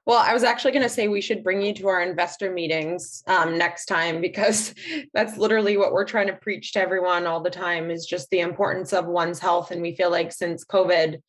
well, 0.05 0.19
I 0.19 0.33
was 0.33 0.43
actually 0.43 0.71
going 0.71 0.83
to 0.83 0.89
say 0.89 1.07
we 1.07 1.21
should 1.21 1.43
bring 1.43 1.61
you 1.61 1.73
to 1.75 1.87
our 1.87 2.01
investor 2.01 2.51
meetings 2.51 3.23
um, 3.25 3.57
next 3.57 3.85
time 3.85 4.21
because 4.21 4.75
that's 5.13 5.37
literally 5.37 5.77
what 5.77 5.93
we're 5.93 6.05
trying 6.05 6.27
to 6.27 6.33
preach 6.33 6.73
to 6.73 6.79
everyone 6.79 7.25
all 7.25 7.41
the 7.41 7.49
time 7.49 7.89
is 7.89 8.05
just 8.05 8.29
the 8.29 8.41
importance 8.41 8.93
of 8.93 9.07
one's 9.07 9.39
health. 9.39 9.71
And 9.71 9.81
we 9.81 9.95
feel 9.95 10.11
like 10.11 10.31
since 10.31 10.63
COVID, 10.63 11.21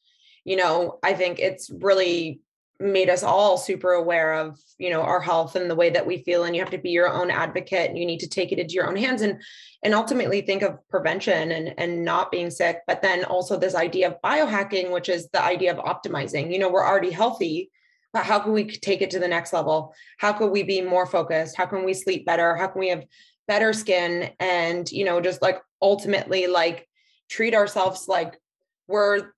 you 0.45 0.57
know, 0.57 0.99
I 1.03 1.15
think 1.15 1.39
it's 1.39 1.71
really 1.71 2.41
made 2.81 3.09
us 3.09 3.23
all 3.23 3.57
super 3.57 3.93
aware 3.93 4.35
of, 4.35 4.59
you 4.79 4.91
know, 4.91 5.03
our 5.03 5.21
health 5.21 5.55
and 5.55 5.71
the 5.71 5.77
way 5.77 5.91
that 5.91 6.07
we 6.07 6.23
feel. 6.23 6.45
And 6.45 6.55
you 6.55 6.63
have 6.63 6.73
to 6.73 6.79
be 6.79 6.91
your 6.91 7.09
own 7.09 7.31
advocate 7.31 7.89
and 7.89 7.99
you 7.99 8.05
need 8.05 8.21
to 8.21 8.29
take 8.29 8.53
it 8.53 8.59
into 8.59 8.75
your 8.75 8.89
own 8.89 8.97
hands 8.97 9.23
and 9.23 9.41
and 9.83 9.95
ultimately 9.95 10.41
think 10.41 10.63
of 10.63 10.79
prevention 10.89 11.53
and, 11.53 11.75
and 11.79 12.05
not 12.05 12.31
being 12.31 12.51
sick. 12.51 12.81
But 12.87 13.03
then 13.03 13.25
also 13.25 13.59
this 13.59 13.75
idea 13.75 14.09
of 14.09 14.21
biohacking, 14.23 14.91
which 14.91 15.09
is 15.09 15.29
the 15.29 15.43
idea 15.43 15.77
of 15.77 15.85
optimizing. 15.85 16.53
You 16.53 16.59
know, 16.59 16.71
we're 16.71 16.87
already 16.87 17.11
healthy, 17.11 17.71
but 18.13 18.25
how 18.25 18.39
can 18.39 18.53
we 18.53 18.65
take 18.65 19.03
it 19.03 19.11
to 19.11 19.19
the 19.19 19.29
next 19.29 19.53
level? 19.53 19.95
How 20.19 20.33
can 20.33 20.51
we 20.51 20.63
be 20.63 20.81
more 20.81 21.07
focused? 21.07 21.57
How 21.57 21.67
can 21.67 21.85
we 21.85 21.95
sleep 21.95 22.25
better? 22.25 22.57
How 22.57 22.69
can 22.69 22.81
we 22.81 22.89
have 22.89 23.05
better 23.47 23.73
skin? 23.73 24.31
And, 24.41 24.91
you 24.91 25.05
know, 25.05 25.21
just 25.21 25.43
like 25.43 25.61
ultimately 25.83 26.47
like 26.47 26.89
treat 27.29 27.55
ourselves 27.55 28.09
like 28.09 28.41
we're 28.89 29.33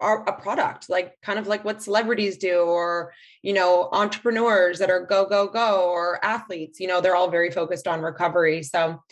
are 0.00 0.22
a 0.24 0.40
product 0.40 0.88
like 0.88 1.20
kind 1.22 1.38
of 1.38 1.46
like 1.46 1.64
what 1.64 1.82
celebrities 1.82 2.38
do 2.38 2.60
or 2.60 3.12
you 3.42 3.52
know 3.52 3.88
entrepreneurs 3.92 4.78
that 4.78 4.90
are 4.90 5.04
go 5.04 5.26
go 5.26 5.46
go 5.46 5.90
or 5.90 6.24
athletes 6.24 6.80
you 6.80 6.86
know 6.86 7.00
they're 7.00 7.16
all 7.16 7.30
very 7.30 7.50
focused 7.50 7.86
on 7.86 8.00
recovery. 8.00 8.62
So 8.62 9.02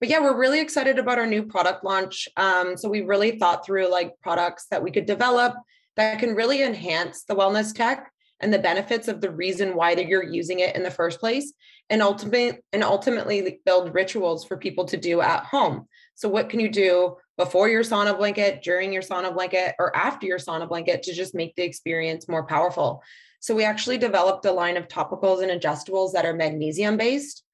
but 0.00 0.08
yeah 0.08 0.20
we're 0.20 0.38
really 0.38 0.60
excited 0.60 0.98
about 0.98 1.18
our 1.18 1.26
new 1.26 1.42
product 1.42 1.84
launch. 1.84 2.28
Um, 2.36 2.76
so 2.76 2.88
we 2.88 3.02
really 3.02 3.38
thought 3.38 3.64
through 3.64 3.90
like 3.90 4.12
products 4.22 4.66
that 4.70 4.82
we 4.82 4.90
could 4.90 5.06
develop 5.06 5.54
that 5.96 6.18
can 6.18 6.34
really 6.34 6.62
enhance 6.62 7.24
the 7.24 7.34
wellness 7.34 7.74
tech 7.74 8.10
and 8.40 8.52
the 8.52 8.58
benefits 8.58 9.08
of 9.08 9.20
the 9.20 9.30
reason 9.30 9.74
why 9.74 9.94
that 9.94 10.06
you're 10.06 10.22
using 10.22 10.60
it 10.60 10.76
in 10.76 10.82
the 10.82 10.90
first 10.90 11.20
place 11.20 11.52
and 11.88 12.02
ultimately 12.02 12.58
and 12.72 12.82
ultimately 12.82 13.60
build 13.64 13.94
rituals 13.94 14.44
for 14.44 14.56
people 14.56 14.84
to 14.86 14.96
do 14.96 15.20
at 15.20 15.44
home 15.44 15.86
so 16.16 16.28
what 16.28 16.48
can 16.48 16.60
you 16.60 16.70
do 16.70 17.16
before 17.36 17.68
your 17.68 17.82
sauna 17.82 18.16
blanket, 18.16 18.62
during 18.62 18.92
your 18.92 19.02
sauna 19.02 19.32
blanket, 19.32 19.74
or 19.78 19.94
after 19.94 20.26
your 20.26 20.38
sauna 20.38 20.68
blanket 20.68 21.02
to 21.04 21.14
just 21.14 21.34
make 21.34 21.54
the 21.54 21.62
experience 21.62 22.28
more 22.28 22.46
powerful. 22.46 23.02
So, 23.40 23.54
we 23.54 23.64
actually 23.64 23.98
developed 23.98 24.46
a 24.46 24.52
line 24.52 24.78
of 24.78 24.88
topicals 24.88 25.42
and 25.42 25.52
ingestibles 25.52 26.12
that 26.12 26.24
are 26.24 26.32
magnesium 26.32 26.96
based, 26.96 27.44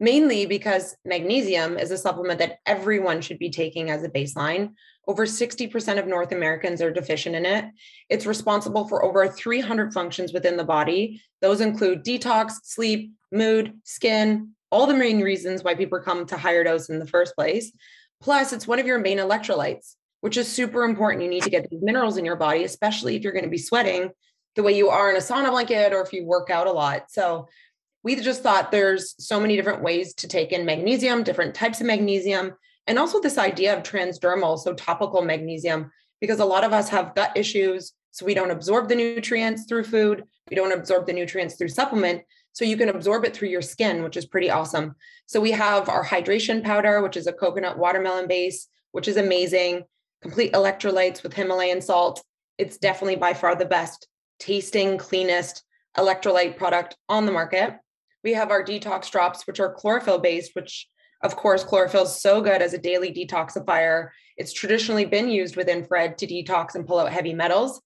mainly 0.00 0.46
because 0.46 0.96
magnesium 1.04 1.78
is 1.78 1.92
a 1.92 1.96
supplement 1.96 2.40
that 2.40 2.58
everyone 2.66 3.20
should 3.20 3.38
be 3.38 3.50
taking 3.50 3.88
as 3.88 4.02
a 4.02 4.10
baseline. 4.10 4.72
Over 5.06 5.24
60% 5.24 5.98
of 5.98 6.06
North 6.06 6.32
Americans 6.32 6.82
are 6.82 6.90
deficient 6.90 7.36
in 7.36 7.46
it. 7.46 7.66
It's 8.10 8.26
responsible 8.26 8.88
for 8.88 9.04
over 9.04 9.28
300 9.28 9.94
functions 9.94 10.32
within 10.32 10.56
the 10.56 10.64
body. 10.64 11.22
Those 11.40 11.60
include 11.60 12.04
detox, 12.04 12.54
sleep, 12.64 13.12
mood, 13.30 13.78
skin, 13.84 14.54
all 14.70 14.86
the 14.86 14.94
main 14.94 15.22
reasons 15.22 15.62
why 15.62 15.74
people 15.74 16.00
come 16.00 16.26
to 16.26 16.34
HigherDOSE 16.34 16.90
in 16.90 16.98
the 16.98 17.06
first 17.06 17.34
place. 17.34 17.72
Plus, 18.20 18.52
it's 18.52 18.66
one 18.66 18.78
of 18.78 18.86
your 18.86 18.98
main 18.98 19.18
electrolytes, 19.18 19.94
which 20.20 20.36
is 20.36 20.48
super 20.48 20.84
important. 20.84 21.22
You 21.22 21.30
need 21.30 21.44
to 21.44 21.50
get 21.50 21.68
these 21.70 21.82
minerals 21.82 22.16
in 22.16 22.24
your 22.24 22.36
body, 22.36 22.64
especially 22.64 23.16
if 23.16 23.22
you're 23.22 23.32
going 23.32 23.44
to 23.44 23.50
be 23.50 23.58
sweating 23.58 24.10
the 24.56 24.62
way 24.62 24.76
you 24.76 24.88
are 24.88 25.08
in 25.10 25.16
a 25.16 25.20
sauna 25.20 25.50
blanket 25.50 25.92
or 25.92 26.02
if 26.02 26.12
you 26.12 26.24
work 26.24 26.50
out 26.50 26.66
a 26.66 26.72
lot. 26.72 27.10
So, 27.10 27.48
we 28.04 28.14
just 28.16 28.42
thought 28.42 28.70
there's 28.70 29.14
so 29.18 29.40
many 29.40 29.56
different 29.56 29.82
ways 29.82 30.14
to 30.14 30.28
take 30.28 30.52
in 30.52 30.64
magnesium, 30.64 31.24
different 31.24 31.54
types 31.54 31.80
of 31.80 31.86
magnesium, 31.86 32.54
and 32.86 32.98
also 32.98 33.20
this 33.20 33.38
idea 33.38 33.76
of 33.76 33.82
transdermal, 33.82 34.58
so 34.58 34.72
topical 34.72 35.20
magnesium, 35.20 35.90
because 36.20 36.38
a 36.38 36.44
lot 36.44 36.64
of 36.64 36.72
us 36.72 36.88
have 36.88 37.14
gut 37.14 37.32
issues. 37.36 37.92
So, 38.10 38.24
we 38.26 38.34
don't 38.34 38.50
absorb 38.50 38.88
the 38.88 38.96
nutrients 38.96 39.64
through 39.66 39.84
food, 39.84 40.24
we 40.50 40.56
don't 40.56 40.72
absorb 40.72 41.06
the 41.06 41.12
nutrients 41.12 41.54
through 41.54 41.68
supplement. 41.68 42.22
So 42.52 42.64
you 42.64 42.76
can 42.76 42.88
absorb 42.88 43.24
it 43.24 43.34
through 43.34 43.48
your 43.48 43.62
skin, 43.62 44.02
which 44.02 44.16
is 44.16 44.26
pretty 44.26 44.50
awesome. 44.50 44.94
So 45.26 45.40
we 45.40 45.52
have 45.52 45.88
our 45.88 46.04
hydration 46.04 46.62
powder, 46.62 47.02
which 47.02 47.16
is 47.16 47.26
a 47.26 47.32
coconut 47.32 47.78
watermelon 47.78 48.26
base, 48.26 48.68
which 48.92 49.08
is 49.08 49.16
amazing. 49.16 49.84
Complete 50.22 50.52
electrolytes 50.52 51.22
with 51.22 51.34
Himalayan 51.34 51.80
salt. 51.80 52.22
It's 52.56 52.78
definitely 52.78 53.16
by 53.16 53.34
far 53.34 53.54
the 53.54 53.64
best 53.64 54.08
tasting, 54.40 54.98
cleanest 54.98 55.62
electrolyte 55.96 56.56
product 56.56 56.96
on 57.08 57.26
the 57.26 57.32
market. 57.32 57.76
We 58.24 58.34
have 58.34 58.50
our 58.50 58.64
detox 58.64 59.10
drops, 59.10 59.46
which 59.46 59.60
are 59.60 59.72
chlorophyll 59.72 60.18
based, 60.18 60.52
which 60.54 60.88
of 61.22 61.34
course, 61.34 61.64
chlorophyll 61.64 62.04
is 62.04 62.20
so 62.20 62.40
good 62.40 62.62
as 62.62 62.74
a 62.74 62.78
daily 62.78 63.12
detoxifier. 63.12 64.10
It's 64.36 64.52
traditionally 64.52 65.04
been 65.04 65.28
used 65.28 65.56
with 65.56 65.68
infrared 65.68 66.16
to 66.18 66.26
detox 66.26 66.74
and 66.74 66.86
pull 66.86 66.98
out 66.98 67.12
heavy 67.12 67.34
metals. 67.34 67.82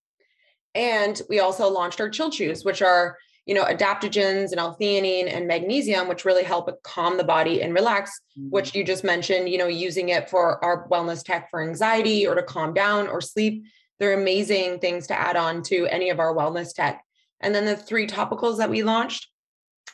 And 0.75 1.21
we 1.29 1.41
also 1.41 1.69
launched 1.69 2.01
our 2.01 2.11
chill 2.11 2.31
chews, 2.31 2.65
which 2.65 2.83
are 2.83 3.17
you 3.47 3.55
know, 3.55 3.65
adaptogens 3.65 4.51
and 4.51 4.61
L-theanine 4.61 5.33
and 5.35 5.49
magnesium, 5.49 6.09
which 6.09 6.25
really 6.25 6.45
help 6.45 6.71
calm 6.85 7.17
the 7.17 7.25
body 7.25 7.61
and 7.63 7.75
relax, 7.75 8.13
mm-hmm. 8.39 8.51
which 8.51 8.75
you 8.75 8.85
just 8.85 9.03
mentioned, 9.03 9.49
you 9.49 9.59
know, 9.59 9.67
using 9.67 10.11
it 10.11 10.31
for 10.31 10.65
our 10.65 10.89
wellness 10.89 11.25
tech 11.25 11.51
for 11.51 11.63
anxiety 11.63 12.27
or 12.27 12.35
to 12.35 12.43
calm 12.43 12.73
down 12.73 13.09
or 13.09 13.21
sleep. 13.21 13.65
They're 13.99 14.21
amazing 14.21 14.79
things 14.79 15.09
to 15.09 15.19
add 15.19 15.37
on 15.37 15.63
to 15.65 15.87
any 15.87 16.11
of 16.11 16.21
our 16.21 16.35
wellness 16.35 16.73
tech. 16.75 17.05
And 17.41 17.55
then 17.55 17.67
the 17.67 17.77
three 17.77 18.07
topicals 18.07 18.59
that 18.59 18.71
we 18.71 18.85
launched, 18.85 19.29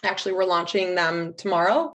actually, 0.05 0.33
we're 0.33 0.45
launching 0.45 0.95
them 0.95 1.35
tomorrow. 1.37 1.93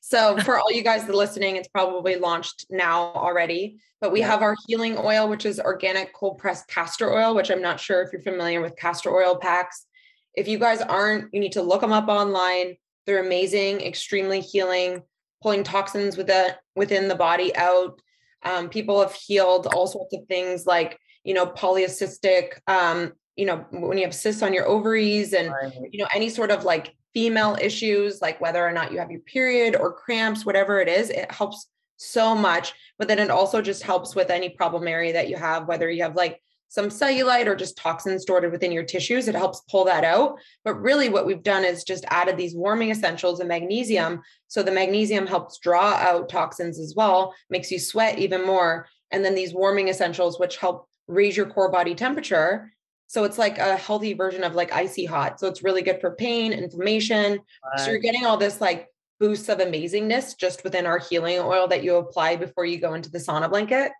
So 0.00 0.38
for 0.44 0.58
all 0.58 0.72
you 0.72 0.82
guys 0.82 1.04
that 1.04 1.12
are 1.12 1.16
listening, 1.16 1.56
it's 1.56 1.68
probably 1.68 2.16
launched 2.16 2.66
now 2.70 3.12
already. 3.14 3.78
But 4.00 4.10
we 4.12 4.20
yeah. 4.20 4.28
have 4.28 4.42
our 4.42 4.56
healing 4.66 4.96
oil, 4.98 5.28
which 5.28 5.44
is 5.44 5.60
organic 5.60 6.14
cold 6.14 6.38
pressed 6.38 6.68
castor 6.68 7.12
oil, 7.12 7.34
which 7.34 7.50
I'm 7.50 7.62
not 7.62 7.80
sure 7.80 8.02
if 8.02 8.12
you're 8.12 8.22
familiar 8.22 8.62
with 8.62 8.76
castor 8.76 9.14
oil 9.14 9.36
packs. 9.36 9.86
If 10.34 10.48
you 10.48 10.58
guys 10.58 10.80
aren't, 10.80 11.32
you 11.32 11.40
need 11.40 11.52
to 11.52 11.62
look 11.62 11.80
them 11.80 11.92
up 11.92 12.08
online. 12.08 12.76
They're 13.06 13.24
amazing, 13.24 13.80
extremely 13.80 14.40
healing, 14.40 15.02
pulling 15.42 15.62
toxins 15.62 16.16
within 16.16 16.52
within 16.74 17.08
the 17.08 17.14
body 17.14 17.54
out. 17.56 18.00
Um, 18.42 18.68
people 18.68 19.00
have 19.00 19.14
healed 19.14 19.68
all 19.68 19.86
sorts 19.86 20.14
of 20.14 20.26
things 20.26 20.66
like 20.66 20.98
you 21.22 21.34
know 21.34 21.46
polycystic, 21.46 22.58
um, 22.66 23.12
you 23.36 23.46
know 23.46 23.64
when 23.70 23.98
you 23.98 24.04
have 24.04 24.14
cysts 24.14 24.42
on 24.42 24.54
your 24.54 24.66
ovaries 24.66 25.32
and 25.32 25.50
right. 25.50 25.72
you 25.90 26.00
know 26.00 26.08
any 26.14 26.28
sort 26.28 26.50
of 26.50 26.64
like 26.64 26.94
female 27.14 27.56
issues 27.60 28.20
like 28.20 28.40
whether 28.40 28.66
or 28.66 28.72
not 28.72 28.92
you 28.92 28.98
have 28.98 29.10
your 29.10 29.20
period 29.20 29.76
or 29.76 29.92
cramps, 29.92 30.44
whatever 30.44 30.80
it 30.80 30.88
is, 30.88 31.10
it 31.10 31.30
helps 31.30 31.68
so 31.96 32.34
much. 32.34 32.74
But 32.98 33.08
then 33.08 33.18
it 33.18 33.30
also 33.30 33.62
just 33.62 33.82
helps 33.82 34.14
with 34.14 34.30
any 34.30 34.50
problem 34.50 34.88
area 34.88 35.12
that 35.12 35.28
you 35.28 35.36
have, 35.36 35.68
whether 35.68 35.90
you 35.90 36.02
have 36.02 36.16
like 36.16 36.42
some 36.74 36.88
cellulite 36.88 37.46
or 37.46 37.54
just 37.54 37.76
toxins 37.76 38.22
stored 38.22 38.50
within 38.50 38.72
your 38.72 38.82
tissues. 38.82 39.28
It 39.28 39.36
helps 39.36 39.60
pull 39.70 39.84
that 39.84 40.02
out. 40.02 40.40
But 40.64 40.74
really, 40.74 41.08
what 41.08 41.24
we've 41.24 41.40
done 41.40 41.64
is 41.64 41.84
just 41.84 42.04
added 42.08 42.36
these 42.36 42.56
warming 42.56 42.90
essentials 42.90 43.38
and 43.38 43.48
magnesium. 43.48 44.22
So 44.48 44.60
the 44.60 44.72
magnesium 44.72 45.28
helps 45.28 45.58
draw 45.58 45.92
out 45.92 46.28
toxins 46.28 46.80
as 46.80 46.92
well, 46.96 47.32
makes 47.48 47.70
you 47.70 47.78
sweat 47.78 48.18
even 48.18 48.44
more. 48.44 48.88
And 49.12 49.24
then 49.24 49.36
these 49.36 49.54
warming 49.54 49.86
essentials, 49.86 50.40
which 50.40 50.56
help 50.56 50.88
raise 51.06 51.36
your 51.36 51.46
core 51.46 51.70
body 51.70 51.94
temperature. 51.94 52.72
So 53.06 53.22
it's 53.22 53.38
like 53.38 53.58
a 53.58 53.76
healthy 53.76 54.12
version 54.14 54.42
of 54.42 54.56
like 54.56 54.72
icy 54.72 55.04
hot. 55.04 55.38
So 55.38 55.46
it's 55.46 55.62
really 55.62 55.82
good 55.82 56.00
for 56.00 56.16
pain, 56.16 56.52
inflammation. 56.52 57.34
Right. 57.34 57.84
So 57.84 57.92
you're 57.92 58.00
getting 58.00 58.26
all 58.26 58.36
this 58.36 58.60
like 58.60 58.88
boosts 59.20 59.48
of 59.48 59.58
amazingness 59.58 60.36
just 60.36 60.64
within 60.64 60.86
our 60.86 60.98
healing 60.98 61.38
oil 61.38 61.68
that 61.68 61.84
you 61.84 61.94
apply 61.98 62.34
before 62.34 62.64
you 62.64 62.80
go 62.80 62.94
into 62.94 63.12
the 63.12 63.18
sauna 63.18 63.48
blanket. 63.48 63.92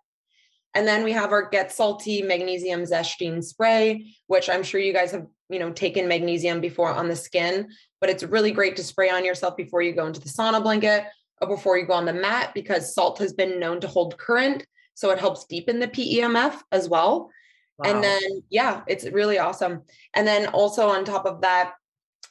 And 0.75 0.87
then 0.89 1.05
we 1.05 1.13
have 1.13 1.31
our 1.33 1.49
Get 1.49 1.73
Salty 1.73 2.23
Magnesium 2.23 2.83
Zechstein 2.83 3.43
Spray, 3.43 4.15
which 4.27 4.51
I'm 4.51 4.63
sure 4.63 4.81
you 4.81 4.93
guys 4.93 5.13
have, 5.13 5.27
you 5.49 5.59
know, 5.59 5.71
taken 5.71 6.09
magnesium 6.09 6.61
before 6.61 6.91
on 6.91 7.09
the 7.09 7.17
skin, 7.17 7.69
but 8.01 8.11
it's 8.11 8.25
really 8.25 8.51
great 8.51 8.77
to 8.77 8.85
spray 8.85 9.09
on 9.09 9.25
yourself 9.25 9.57
before 9.57 9.83
you 9.83 9.93
go 9.93 10.07
into 10.07 10.21
the 10.21 10.29
sauna 10.29 10.63
blanket 10.63 11.05
or 11.41 11.49
before 11.49 11.79
you 11.79 11.87
go 11.87 11.93
on 11.93 12.07
the 12.07 12.13
mat 12.13 12.53
because 12.55 12.95
salt 12.95 13.19
has 13.19 13.33
been 13.33 13.61
known 13.61 13.81
to 13.81 13.87
hold 13.87 14.19
current. 14.19 14.67
So 14.95 15.11
it 15.11 15.19
helps 15.19 15.45
deepen 15.45 15.79
the 15.79 15.89
PEMF 15.89 16.61
as 16.73 16.89
well. 16.89 17.31
Wow. 17.79 17.91
And 17.91 18.05
then, 18.05 18.21
yeah, 18.51 18.83
it's 18.87 19.05
really 19.07 19.39
awesome. 19.39 19.83
And 20.15 20.27
then 20.27 20.47
also 20.49 20.89
on 20.89 21.05
top 21.05 21.27
of 21.27 21.41
that, 21.43 21.75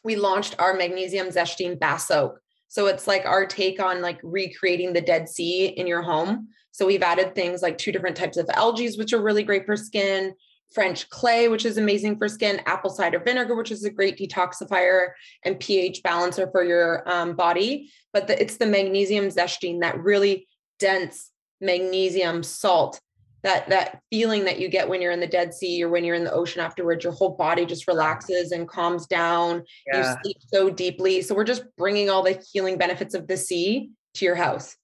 we 0.03 0.15
launched 0.15 0.55
our 0.59 0.73
magnesium 0.73 1.27
Zechstein 1.27 1.79
bath 1.79 2.01
soak. 2.01 2.39
So 2.67 2.87
it's 2.87 3.07
like 3.07 3.25
our 3.25 3.45
take 3.45 3.79
on 3.79 4.01
like 4.01 4.19
recreating 4.23 4.93
the 4.93 5.01
Dead 5.01 5.29
Sea 5.29 5.67
in 5.67 5.87
your 5.87 6.01
home. 6.01 6.49
So 6.73 6.85
we've 6.85 7.03
added 7.03 7.35
things 7.35 7.61
like 7.61 7.77
two 7.77 7.91
different 7.91 8.17
types 8.17 8.35
of 8.35 8.49
algae, 8.53 8.91
which 8.97 9.13
are 9.13 9.21
really 9.21 9.43
great 9.43 9.65
for 9.65 9.77
skin, 9.77 10.33
French 10.73 11.07
clay, 11.09 11.47
which 11.47 11.65
is 11.65 11.77
amazing 11.77 12.17
for 12.17 12.27
skin, 12.27 12.61
apple 12.65 12.89
cider 12.89 13.19
vinegar, 13.19 13.55
which 13.55 13.71
is 13.71 13.85
a 13.85 13.91
great 13.91 14.17
detoxifier 14.17 15.09
and 15.45 15.59
pH 15.59 16.01
balancer 16.03 16.49
for 16.51 16.63
your 16.63 17.07
um, 17.09 17.35
body. 17.35 17.91
But 18.11 18.27
the, 18.27 18.41
it's 18.41 18.57
the 18.57 18.65
magnesium 18.65 19.27
Zechstein, 19.27 19.81
that 19.81 19.99
really 19.99 20.47
dense 20.79 21.29
magnesium 21.61 22.43
salt 22.43 22.99
that 23.43 23.69
that 23.69 24.01
feeling 24.09 24.45
that 24.45 24.59
you 24.59 24.67
get 24.67 24.89
when 24.89 25.01
you're 25.01 25.11
in 25.11 25.19
the 25.19 25.27
dead 25.27 25.53
sea 25.53 25.83
or 25.83 25.89
when 25.89 26.03
you're 26.03 26.15
in 26.15 26.23
the 26.23 26.33
ocean 26.33 26.61
afterwards 26.61 27.03
your 27.03 27.13
whole 27.13 27.35
body 27.35 27.65
just 27.65 27.87
relaxes 27.87 28.51
and 28.51 28.67
calms 28.67 29.05
down 29.05 29.63
yeah. 29.87 30.13
you 30.13 30.17
sleep 30.23 30.37
so 30.53 30.69
deeply 30.69 31.21
so 31.21 31.35
we're 31.35 31.43
just 31.43 31.63
bringing 31.77 32.09
all 32.09 32.23
the 32.23 32.41
healing 32.51 32.77
benefits 32.77 33.13
of 33.13 33.27
the 33.27 33.37
sea 33.37 33.91
to 34.13 34.25
your 34.25 34.35
house 34.35 34.75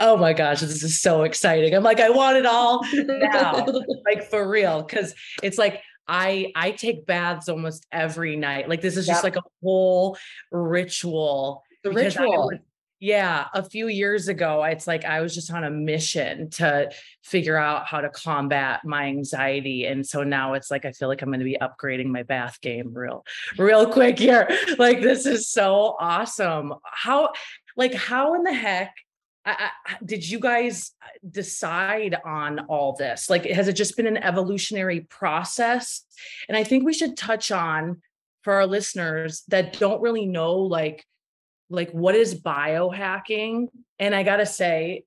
oh 0.00 0.16
my 0.16 0.32
gosh 0.32 0.60
this 0.60 0.82
is 0.82 1.00
so 1.00 1.22
exciting 1.22 1.74
i'm 1.74 1.82
like 1.82 2.00
i 2.00 2.10
want 2.10 2.36
it 2.36 2.46
all 2.46 2.84
now 2.94 3.66
like 4.06 4.28
for 4.30 4.48
real 4.48 4.82
because 4.82 5.14
it's 5.42 5.58
like 5.58 5.82
I 6.10 6.52
I 6.56 6.70
take 6.70 7.04
baths 7.04 7.50
almost 7.50 7.86
every 7.92 8.34
night. 8.34 8.66
Like 8.66 8.80
this 8.80 8.96
is 8.96 9.06
just 9.06 9.18
yep. 9.18 9.24
like 9.24 9.36
a 9.36 9.46
whole 9.62 10.16
ritual. 10.50 11.62
The 11.84 11.90
ritual 11.90 12.50
yeah 13.00 13.46
a 13.54 13.62
few 13.62 13.86
years 13.86 14.26
ago 14.26 14.64
it's 14.64 14.86
like 14.86 15.04
i 15.04 15.20
was 15.20 15.32
just 15.32 15.52
on 15.52 15.62
a 15.62 15.70
mission 15.70 16.50
to 16.50 16.90
figure 17.22 17.56
out 17.56 17.86
how 17.86 18.00
to 18.00 18.08
combat 18.08 18.80
my 18.84 19.04
anxiety 19.04 19.86
and 19.86 20.04
so 20.04 20.24
now 20.24 20.54
it's 20.54 20.68
like 20.68 20.84
i 20.84 20.90
feel 20.90 21.06
like 21.06 21.22
i'm 21.22 21.28
going 21.28 21.38
to 21.38 21.44
be 21.44 21.56
upgrading 21.60 22.06
my 22.06 22.24
bath 22.24 22.60
game 22.60 22.92
real 22.92 23.24
real 23.56 23.86
quick 23.86 24.18
here 24.18 24.48
like 24.78 25.00
this 25.00 25.26
is 25.26 25.48
so 25.48 25.96
awesome 26.00 26.74
how 26.82 27.30
like 27.76 27.94
how 27.94 28.34
in 28.34 28.42
the 28.42 28.52
heck 28.52 28.92
I, 29.48 29.70
I, 29.86 29.96
did 30.04 30.28
you 30.28 30.38
guys 30.38 30.92
decide 31.28 32.16
on 32.24 32.60
all 32.66 32.94
this? 32.94 33.30
Like 33.30 33.44
has 33.46 33.68
it 33.68 33.74
just 33.74 33.96
been 33.96 34.06
an 34.06 34.18
evolutionary 34.18 35.00
process? 35.00 36.04
And 36.48 36.56
i 36.56 36.64
think 36.64 36.84
we 36.84 36.94
should 36.94 37.16
touch 37.16 37.50
on 37.50 38.02
for 38.42 38.54
our 38.54 38.66
listeners 38.66 39.42
that 39.48 39.78
don't 39.78 40.02
really 40.02 40.26
know 40.26 40.56
like 40.56 41.04
like 41.70 41.90
what 41.90 42.14
is 42.14 42.40
biohacking? 42.40 43.68
And 43.98 44.14
i 44.14 44.22
got 44.22 44.36
to 44.36 44.46
say 44.46 45.04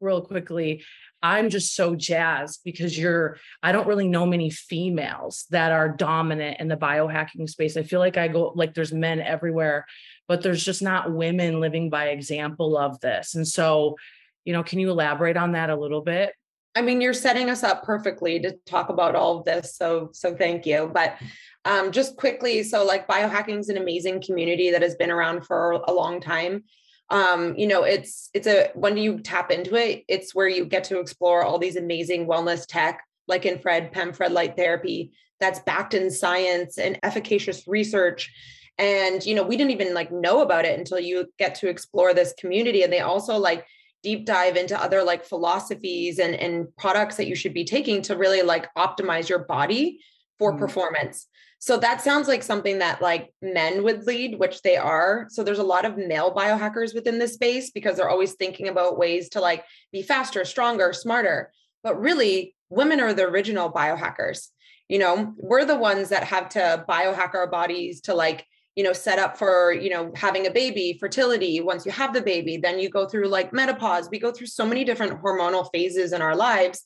real 0.00 0.20
quickly 0.20 0.82
i'm 1.22 1.48
just 1.48 1.76
so 1.76 1.94
jazzed 1.94 2.60
because 2.64 2.98
you're 2.98 3.38
i 3.62 3.70
don't 3.70 3.86
really 3.86 4.08
know 4.08 4.26
many 4.26 4.50
females 4.50 5.46
that 5.50 5.70
are 5.70 5.88
dominant 5.88 6.58
in 6.58 6.66
the 6.66 6.76
biohacking 6.76 7.48
space. 7.48 7.76
I 7.76 7.84
feel 7.84 8.00
like 8.00 8.16
i 8.16 8.26
go 8.28 8.52
like 8.56 8.74
there's 8.74 8.92
men 8.92 9.20
everywhere 9.20 9.86
but 10.28 10.42
there's 10.42 10.64
just 10.64 10.82
not 10.82 11.12
women 11.12 11.60
living 11.60 11.90
by 11.90 12.08
example 12.08 12.76
of 12.76 12.98
this 13.00 13.34
and 13.34 13.46
so 13.46 13.96
you 14.44 14.52
know 14.52 14.62
can 14.62 14.78
you 14.78 14.90
elaborate 14.90 15.36
on 15.36 15.52
that 15.52 15.70
a 15.70 15.76
little 15.76 16.02
bit 16.02 16.32
I 16.76 16.82
mean, 16.82 17.00
you're 17.00 17.14
setting 17.14 17.48
us 17.48 17.62
up 17.62 17.84
perfectly 17.84 18.38
to 18.40 18.52
talk 18.66 18.90
about 18.90 19.14
all 19.14 19.38
of 19.38 19.46
this. 19.46 19.76
So, 19.76 20.10
so 20.12 20.36
thank 20.36 20.66
you. 20.66 20.90
But 20.92 21.16
um, 21.64 21.90
just 21.90 22.16
quickly, 22.16 22.62
so 22.62 22.84
like 22.84 23.08
biohacking 23.08 23.58
is 23.58 23.70
an 23.70 23.78
amazing 23.78 24.20
community 24.20 24.70
that 24.70 24.82
has 24.82 24.94
been 24.94 25.10
around 25.10 25.46
for 25.46 25.72
a 25.88 25.92
long 25.92 26.20
time. 26.20 26.64
Um, 27.08 27.56
you 27.56 27.66
know, 27.66 27.84
it's 27.84 28.28
it's 28.34 28.46
a 28.46 28.70
when 28.74 28.94
do 28.94 29.00
you 29.00 29.20
tap 29.20 29.50
into 29.50 29.74
it, 29.74 30.04
it's 30.06 30.34
where 30.34 30.48
you 30.48 30.64
get 30.66 30.84
to 30.84 31.00
explore 31.00 31.42
all 31.42 31.58
these 31.58 31.76
amazing 31.76 32.26
wellness 32.26 32.66
tech, 32.66 33.02
like 33.26 33.46
in 33.46 33.54
infrared, 33.54 33.92
PEMF 33.92 34.20
red 34.20 34.32
light 34.32 34.56
therapy, 34.56 35.12
that's 35.40 35.60
backed 35.60 35.94
in 35.94 36.10
science 36.10 36.78
and 36.78 36.98
efficacious 37.02 37.66
research. 37.66 38.30
And 38.78 39.24
you 39.24 39.34
know, 39.34 39.42
we 39.42 39.56
didn't 39.56 39.72
even 39.72 39.94
like 39.94 40.12
know 40.12 40.42
about 40.42 40.64
it 40.64 40.78
until 40.78 41.00
you 41.00 41.26
get 41.38 41.54
to 41.56 41.68
explore 41.68 42.12
this 42.14 42.34
community. 42.38 42.82
And 42.82 42.92
they 42.92 43.00
also 43.00 43.38
like 43.38 43.66
deep 44.02 44.26
dive 44.26 44.56
into 44.56 44.80
other 44.80 45.02
like 45.02 45.24
philosophies 45.24 46.18
and 46.18 46.34
and 46.34 46.74
products 46.76 47.16
that 47.16 47.26
you 47.26 47.34
should 47.34 47.54
be 47.54 47.64
taking 47.64 48.02
to 48.02 48.16
really 48.16 48.42
like 48.42 48.68
optimize 48.76 49.28
your 49.28 49.40
body 49.40 50.00
for 50.38 50.52
mm. 50.52 50.58
performance 50.58 51.26
so 51.58 51.78
that 51.78 52.02
sounds 52.02 52.28
like 52.28 52.42
something 52.42 52.78
that 52.78 53.00
like 53.00 53.32
men 53.40 53.82
would 53.82 54.06
lead, 54.06 54.38
which 54.38 54.62
they 54.62 54.76
are. 54.76 55.26
So 55.30 55.42
there's 55.42 55.58
a 55.58 55.64
lot 55.64 55.84
of 55.84 55.96
male 55.96 56.34
biohackers 56.34 56.94
within 56.94 57.18
this 57.18 57.34
space 57.34 57.70
because 57.70 57.96
they're 57.96 58.10
always 58.10 58.34
thinking 58.34 58.68
about 58.68 58.98
ways 58.98 59.30
to 59.30 59.40
like 59.40 59.64
be 59.90 60.02
faster, 60.02 60.44
stronger, 60.44 60.92
smarter. 60.92 61.50
But 61.82 61.98
really, 61.98 62.54
women 62.68 63.00
are 63.00 63.14
the 63.14 63.24
original 63.24 63.72
biohackers. 63.72 64.48
You 64.88 64.98
know, 64.98 65.34
we're 65.38 65.64
the 65.64 65.76
ones 65.76 66.10
that 66.10 66.24
have 66.24 66.50
to 66.50 66.84
biohack 66.88 67.34
our 67.34 67.48
bodies 67.48 68.02
to 68.02 68.14
like, 68.14 68.46
you 68.76 68.84
know, 68.84 68.92
set 68.92 69.18
up 69.18 69.36
for, 69.36 69.72
you 69.72 69.90
know, 69.90 70.12
having 70.14 70.46
a 70.46 70.50
baby, 70.50 70.96
fertility. 71.00 71.60
Once 71.60 71.84
you 71.84 71.90
have 71.90 72.12
the 72.14 72.20
baby, 72.20 72.56
then 72.56 72.78
you 72.78 72.88
go 72.88 73.08
through 73.08 73.26
like 73.26 73.52
menopause. 73.52 74.08
We 74.10 74.20
go 74.20 74.30
through 74.30 74.46
so 74.46 74.64
many 74.64 74.84
different 74.84 75.20
hormonal 75.22 75.68
phases 75.72 76.12
in 76.12 76.22
our 76.22 76.36
lives. 76.36 76.84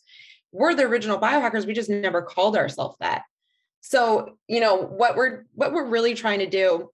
We're 0.53 0.74
the 0.74 0.85
original 0.85 1.18
biohackers. 1.18 1.66
We 1.66 1.74
just 1.74 1.90
never 1.90 2.22
called 2.22 2.57
ourselves 2.57 2.96
that 3.00 3.22
so 3.81 4.37
you 4.46 4.61
know 4.61 4.76
what 4.76 5.16
we're 5.16 5.44
what 5.55 5.72
we're 5.72 5.88
really 5.88 6.14
trying 6.14 6.38
to 6.40 6.46
do 6.46 6.90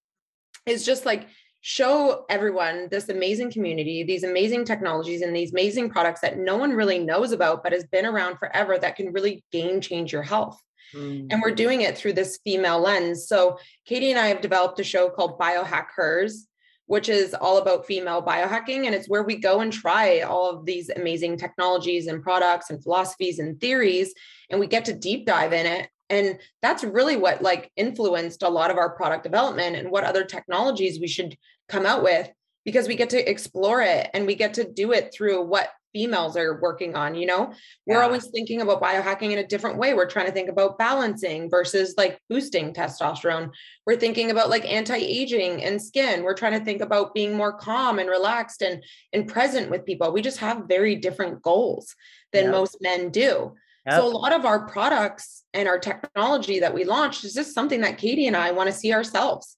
is 0.67 0.87
just 0.87 1.05
like 1.05 1.27
show 1.61 2.25
everyone 2.31 2.89
this 2.91 3.09
amazing 3.09 3.51
community 3.51 4.05
these 4.05 4.23
amazing 4.23 4.65
technologies 4.65 5.23
and 5.23 5.35
these 5.35 5.53
amazing 5.53 5.91
products 5.91 6.21
that 6.21 6.39
no 6.39 6.57
one 6.57 6.71
really 6.73 6.99
knows 6.99 7.33
about 7.33 7.63
but 7.63 7.73
has 7.73 7.85
been 7.87 8.07
around 8.07 8.39
forever 8.39 8.79
that 8.79 8.97
can 8.97 9.13
really 9.13 9.45
game 9.51 9.81
change 9.81 10.13
your 10.13 10.23
health 10.23 10.61
mm. 10.95 11.27
and 11.31 11.43
we're 11.43 11.55
doing 11.55 11.83
it 11.83 11.97
through 11.97 12.15
this 12.15 12.39
female 12.45 12.81
lens. 12.81 13.27
So 13.27 13.59
katie 13.85 14.11
and 14.11 14.19
i 14.19 14.29
have 14.29 14.41
developed 14.41 14.81
a 14.81 14.85
show 14.85 15.09
called 15.09 15.39
biohack 15.39 15.87
hers 15.95 16.47
which 16.87 17.09
is 17.09 17.35
all 17.35 17.59
about 17.59 17.87
female 17.87 18.23
biohacking. 18.23 18.87
And 18.87 18.95
it's 18.95 19.09
where 19.09 19.25
we 19.25 19.37
go 19.37 19.61
and 19.61 19.73
try 19.73 20.21
all 20.21 20.51
of 20.51 20.65
these 20.65 20.89
amazing 20.89 21.37
technologies 21.37 22.07
and 22.07 22.23
products 22.23 22.71
and 22.71 22.83
philosophies 22.83 23.39
and 23.39 23.61
theories. 23.61 24.15
And 24.51 24.61
we 24.61 24.67
get 24.67 24.85
to 24.87 24.95
deep 24.95 25.27
dive 25.27 25.53
in 25.53 25.67
it. 25.67 25.89
And 26.09 26.39
that's 26.63 26.85
really 26.85 27.17
what 27.17 27.43
like 27.43 27.73
influenced 27.77 28.45
a 28.45 28.49
lot 28.49 28.71
of 28.71 28.79
our 28.79 28.91
product 28.91 29.25
development 29.25 29.75
and 29.75 29.91
what 29.91 30.05
other 30.05 30.25
technologies 30.25 31.01
we 31.01 31.09
should 31.09 31.37
come 31.69 31.85
out 31.85 32.05
with 32.05 32.31
because 32.65 32.87
we 32.87 32.95
get 32.95 33.11
to 33.11 33.31
explore 33.31 33.83
it 33.83 34.09
and 34.15 34.27
we 34.27 34.37
get 34.37 34.55
to 34.55 34.65
do 34.65 34.93
it 34.93 35.13
through 35.13 35.43
what 35.43 35.69
females 35.97 36.37
are 36.37 36.61
working 36.61 36.95
on 36.95 37.15
you 37.15 37.25
know? 37.25 37.55
We're 37.87 38.03
always 38.03 38.27
thinking 38.27 38.61
about 38.61 38.83
biohacking 38.83 39.33
in 39.33 39.39
a 39.39 39.47
different 39.47 39.79
way. 39.79 39.95
We're 39.95 40.11
trying 40.11 40.27
to 40.27 40.33
think 40.33 40.51
about 40.51 40.77
balancing 40.77 41.49
versus 41.49 41.95
like 41.97 42.21
boosting 42.29 42.75
testosterone. 42.75 43.51
We're 43.87 43.97
thinking 43.97 44.31
about 44.31 44.51
like 44.51 44.67
anti-aging 44.67 45.65
and 45.65 45.81
skin. 45.81 46.23
We're 46.23 46.35
trying 46.35 46.59
to 46.59 46.65
think 46.65 46.83
about 46.83 47.15
being 47.15 47.35
more 47.35 47.55
calm 47.55 47.99
and 47.99 48.11
relaxed 48.11 48.61
and 48.61 48.85
and 49.15 49.27
present 49.27 49.71
with 49.71 49.87
people. 49.87 50.13
We 50.13 50.21
just 50.21 50.39
have 50.39 50.69
very 50.69 50.97
different 50.97 51.41
goals 51.41 51.95
than 52.35 52.45
yep. 52.45 52.53
most 52.53 52.77
men 52.83 53.09
do. 53.09 53.55
So 53.89 54.05
a 54.05 54.09
lot 54.09 54.33
of 54.33 54.45
our 54.45 54.67
products 54.67 55.45
and 55.55 55.69
our 55.69 55.79
technology 55.79 56.59
that 56.59 56.75
we 56.75 56.83
launched 56.85 57.23
is 57.25 57.35
just 57.35 57.55
something 57.55 57.83
that 57.83 57.99
Katie 57.99 58.27
and 58.27 58.37
I 58.37 58.51
want 58.51 58.69
to 58.69 58.77
see 58.77 58.93
ourselves, 58.93 59.57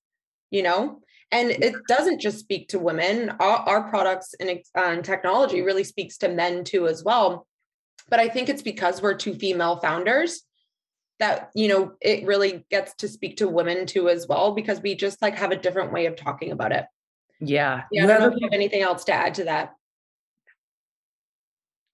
you 0.51 0.62
know? 0.62 1.01
And 1.31 1.51
it 1.51 1.75
doesn't 1.88 2.21
just 2.21 2.38
speak 2.38 2.69
to 2.69 2.79
women. 2.79 3.31
Our, 3.38 3.59
our 3.59 3.91
products 3.91 4.35
and, 4.41 4.61
uh, 4.75 4.97
technology 5.03 5.61
really 5.61 5.85
speaks 5.85 6.17
to 6.19 6.29
men 6.29 6.64
too 6.64 6.88
as 6.88 7.05
well. 7.05 7.47
But 8.09 8.21
I 8.21 8.29
think 8.29 8.49
it's 8.49 8.62
because 8.62 9.03
we're 9.03 9.14
two 9.14 9.35
female 9.35 9.77
founders 9.77 10.43
that 11.19 11.51
you 11.55 11.69
know 11.69 11.93
it 12.01 12.25
really 12.25 12.64
gets 12.71 12.95
to 12.95 13.09
speak 13.09 13.38
to 13.38 13.49
women 13.49 13.87
too 13.87 14.09
as 14.09 14.27
well 14.29 14.53
because 14.53 14.81
we 14.81 14.95
just 14.95 15.21
like 15.21 15.35
have 15.35 15.51
a 15.51 15.57
different 15.57 15.93
way 15.93 16.07
of 16.07 16.17
talking 16.17 16.53
about 16.53 16.73
it. 16.73 16.87
Yeah. 17.41 17.83
Yeah. 17.93 18.05
I 18.05 18.07
don't 18.07 18.21
know 18.21 18.29
if 18.29 18.35
you 18.41 18.47
have 18.47 18.53
anything 18.53 18.83
else 18.83 19.05
to 19.05 19.12
add 19.12 19.35
to 19.35 19.45
that. 19.45 19.75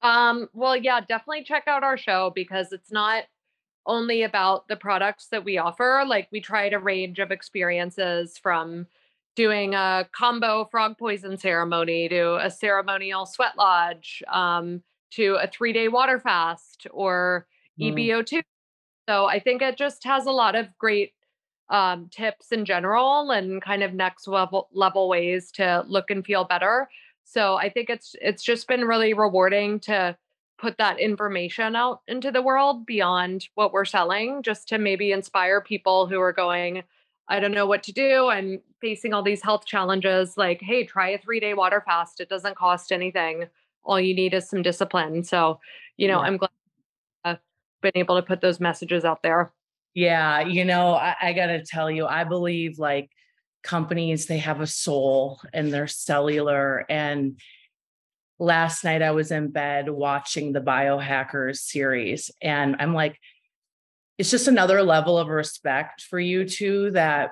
Um, 0.03 0.49
well, 0.53 0.77
yeah, 0.77 1.01
definitely 1.01 1.45
check 1.45 1.65
out 1.67 1.83
our 1.83 1.97
show 1.97 2.31
because 2.35 2.73
it's 2.73 2.93
not 2.93 3.25
only 3.87 4.23
about 4.23 4.69
the 4.69 4.77
products 4.77 5.29
that 5.29 5.45
we 5.45 5.59
offer. 5.59 6.05
Like 6.07 6.29
we 6.31 6.41
tried 6.41 6.75
a 6.75 6.79
range 6.79 7.19
of 7.19 7.31
experiences 7.31 8.39
from 8.39 8.87
doing 9.37 9.75
a 9.75 10.09
Kambo 10.19 10.71
frog 10.71 10.97
poison 10.99 11.37
ceremony 11.37 12.09
to 12.09 12.37
a 12.37 12.51
ceremonial 12.51 13.27
sweat 13.27 13.57
lodge 13.57 14.23
um, 14.33 14.83
to 15.13 15.37
a 15.41 15.47
three 15.47 15.73
day 15.73 15.89
water 15.89 16.21
fast 16.21 16.87
or 16.91 17.47
mm. 17.81 17.93
EBO2. 17.93 18.43
So 19.09 19.27
I 19.27 19.39
think 19.39 19.63
it 19.63 19.77
just 19.77 20.05
has 20.05 20.27
a 20.27 20.31
lot 20.31 20.55
of 20.55 20.67
great 20.79 21.13
um, 21.71 22.09
tips 22.11 22.53
in 22.53 22.65
general 22.65 23.31
and 23.31 23.61
kind 23.63 23.83
of 23.83 23.95
next 23.95 24.29
level 24.29 24.69
level 24.73 25.09
ways 25.09 25.51
to 25.53 25.85
look 25.87 26.11
and 26.11 26.25
feel 26.25 26.45
better. 26.45 26.89
So 27.25 27.57
I 27.57 27.71
think 27.71 27.91
it's 27.91 28.15
it's 28.21 28.43
just 28.43 28.69
been 28.69 28.85
really 28.85 29.15
rewarding 29.15 29.81
to 29.81 30.17
put 30.59 30.79
that 30.79 31.01
information 31.01 31.75
out 31.75 32.03
into 32.07 32.31
the 32.31 32.43
world 32.43 32.87
beyond 32.87 33.49
what 33.55 33.73
we're 33.73 33.85
selling 33.85 34.43
just 34.43 34.69
to 34.69 34.79
maybe 34.79 35.11
inspire 35.11 35.61
people 35.61 36.07
who 36.07 36.21
are 36.21 36.33
going 36.33 36.85
I 37.29 37.41
don't 37.41 37.53
know 37.53 37.67
what 37.67 37.83
to 37.85 37.93
do. 37.93 38.29
I'm 38.29 38.61
facing 38.81 39.15
all 39.15 39.23
these 39.23 39.43
health 39.43 39.65
challenges. 39.67 40.37
Like, 40.37 40.61
hey, 40.61 40.85
try 40.85 41.11
a 41.11 41.19
three 41.19 41.41
day 41.41 41.55
water 41.55 41.83
fast. 41.85 42.21
It 42.21 42.29
doesn't 42.29 42.57
cost 42.57 42.93
anything. 42.93 43.47
All 43.83 44.01
you 44.01 44.15
need 44.15 44.35
is 44.35 44.49
some 44.49 44.63
discipline. 44.63 45.25
So, 45.25 45.59
you 45.97 46.09
know, 46.09 46.21
yeah. 46.21 46.27
I'm 46.27 46.37
glad 46.37 46.51
I've 47.25 47.39
been 47.83 47.93
able 47.95 48.17
to 48.17 48.23
put 48.23 48.41
those 48.41 48.61
messages 48.61 49.05
out 49.05 49.23
there. 49.23 49.53
Yeah. 49.95 50.41
You 50.41 50.65
know, 50.65 50.95
I, 50.95 51.15
I 51.21 51.33
got 51.33 51.47
to 51.47 51.65
tell 51.65 51.91
you, 51.91 52.07
I 52.07 52.25
believe 52.25 52.79
like 52.79 53.11
companies, 53.63 54.27
they 54.27 54.39
have 54.39 54.61
a 54.61 54.67
soul 54.67 55.41
and 55.53 55.73
they're 55.73 55.87
cellular. 55.87 56.85
And 56.89 57.41
last 58.39 58.85
night 58.85 59.03
I 59.03 59.13
was 59.13 59.31
in 59.31 59.51
bed 59.51 59.89
watching 59.89 60.53
the 60.53 60.61
biohackers 60.61 61.59
series 61.59 62.31
and 62.43 62.77
I'm 62.79 62.93
like, 62.93 63.19
it's 64.19 64.31
just 64.31 64.49
another 64.49 64.83
level 64.83 65.19
of 65.19 65.29
respect 65.29 66.03
for 66.03 66.21
you 66.21 66.49
two 66.49 66.91
that 66.93 67.31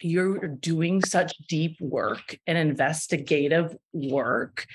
you're 0.00 0.46
doing 0.46 1.02
such 1.02 1.36
deep 1.48 1.80
work 1.80 2.38
and 2.46 2.58
investigative 2.58 3.76
work. 3.92 4.66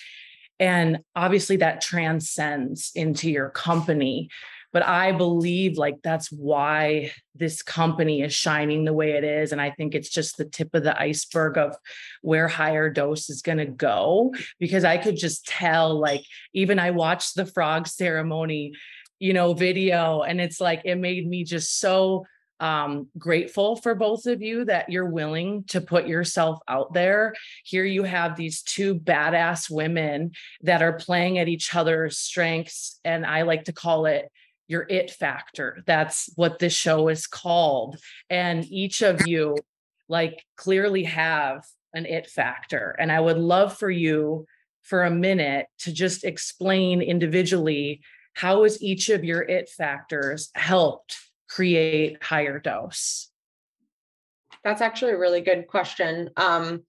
And 0.59 0.99
obviously 1.15 1.57
that 1.57 1.81
transcends 1.81 2.91
into 2.95 3.29
your 3.29 3.49
company. 3.49 4.29
But 4.73 4.85
I 4.85 5.11
believe 5.11 5.77
like 5.77 5.97
that's 6.01 6.31
why 6.31 7.11
this 7.35 7.61
company 7.61 8.21
is 8.21 8.33
shining 8.33 8.85
the 8.85 8.93
way 8.93 9.11
it 9.11 9.23
is. 9.23 9.51
And 9.51 9.59
I 9.59 9.71
think 9.71 9.93
it's 9.93 10.09
just 10.09 10.37
the 10.37 10.45
tip 10.45 10.73
of 10.73 10.83
the 10.83 10.99
iceberg 10.99 11.57
of 11.57 11.75
where 12.21 12.47
HigherDOSE 12.47 13.29
is 13.29 13.41
going 13.41 13.57
to 13.57 13.65
go. 13.65 14.33
Because 14.59 14.85
I 14.85 14.97
could 14.97 15.17
just 15.17 15.45
tell, 15.45 15.99
like, 15.99 16.23
even 16.53 16.79
I 16.79 16.91
watched 16.91 17.35
the 17.35 17.45
frog 17.45 17.85
ceremony 17.85 18.73
you 19.21 19.33
know, 19.33 19.53
video. 19.53 20.23
And 20.23 20.41
it's 20.41 20.59
like, 20.59 20.81
it 20.83 20.95
made 20.95 21.27
me 21.27 21.43
just 21.43 21.77
so 21.79 22.25
um, 22.59 23.07
grateful 23.19 23.75
for 23.75 23.93
both 23.93 24.25
of 24.25 24.41
you 24.41 24.65
that 24.65 24.89
you're 24.89 25.09
willing 25.09 25.63
to 25.65 25.79
put 25.79 26.07
yourself 26.07 26.59
out 26.67 26.91
there. 26.93 27.35
Here 27.63 27.85
you 27.85 28.01
have 28.01 28.35
these 28.35 28.63
two 28.63 28.95
badass 28.95 29.69
women 29.69 30.31
that 30.61 30.81
are 30.81 30.93
playing 30.93 31.37
at 31.37 31.47
each 31.47 31.75
other's 31.75 32.17
strengths. 32.17 32.99
And 33.05 33.23
I 33.23 33.43
like 33.43 33.65
to 33.65 33.73
call 33.73 34.07
it 34.07 34.31
your 34.67 34.87
it 34.89 35.11
factor. 35.11 35.83
That's 35.85 36.27
what 36.35 36.57
this 36.57 36.73
show 36.73 37.07
is 37.07 37.27
called. 37.27 37.97
And 38.27 38.65
each 38.71 39.03
of 39.03 39.27
you, 39.27 39.55
like, 40.09 40.43
clearly 40.57 41.03
have 41.03 41.63
an 41.93 42.07
it 42.07 42.27
factor. 42.27 42.95
And 42.97 43.11
I 43.11 43.19
would 43.19 43.37
love 43.37 43.77
for 43.77 43.89
you 43.89 44.47
for 44.81 45.03
a 45.03 45.11
minute 45.11 45.67
to 45.79 45.93
just 45.93 46.23
explain 46.23 47.03
individually 47.03 48.01
how 48.33 48.63
has 48.63 48.81
each 48.81 49.09
of 49.09 49.23
your 49.23 49.41
it 49.41 49.69
factors 49.69 50.49
helped 50.55 51.17
create 51.49 52.19
HigherDOSE? 52.21 53.27
That's 54.63 54.81
actually 54.81 55.13
a 55.13 55.17
really 55.17 55.41
good 55.41 55.67
question. 55.67 56.29
Um, 56.37 56.83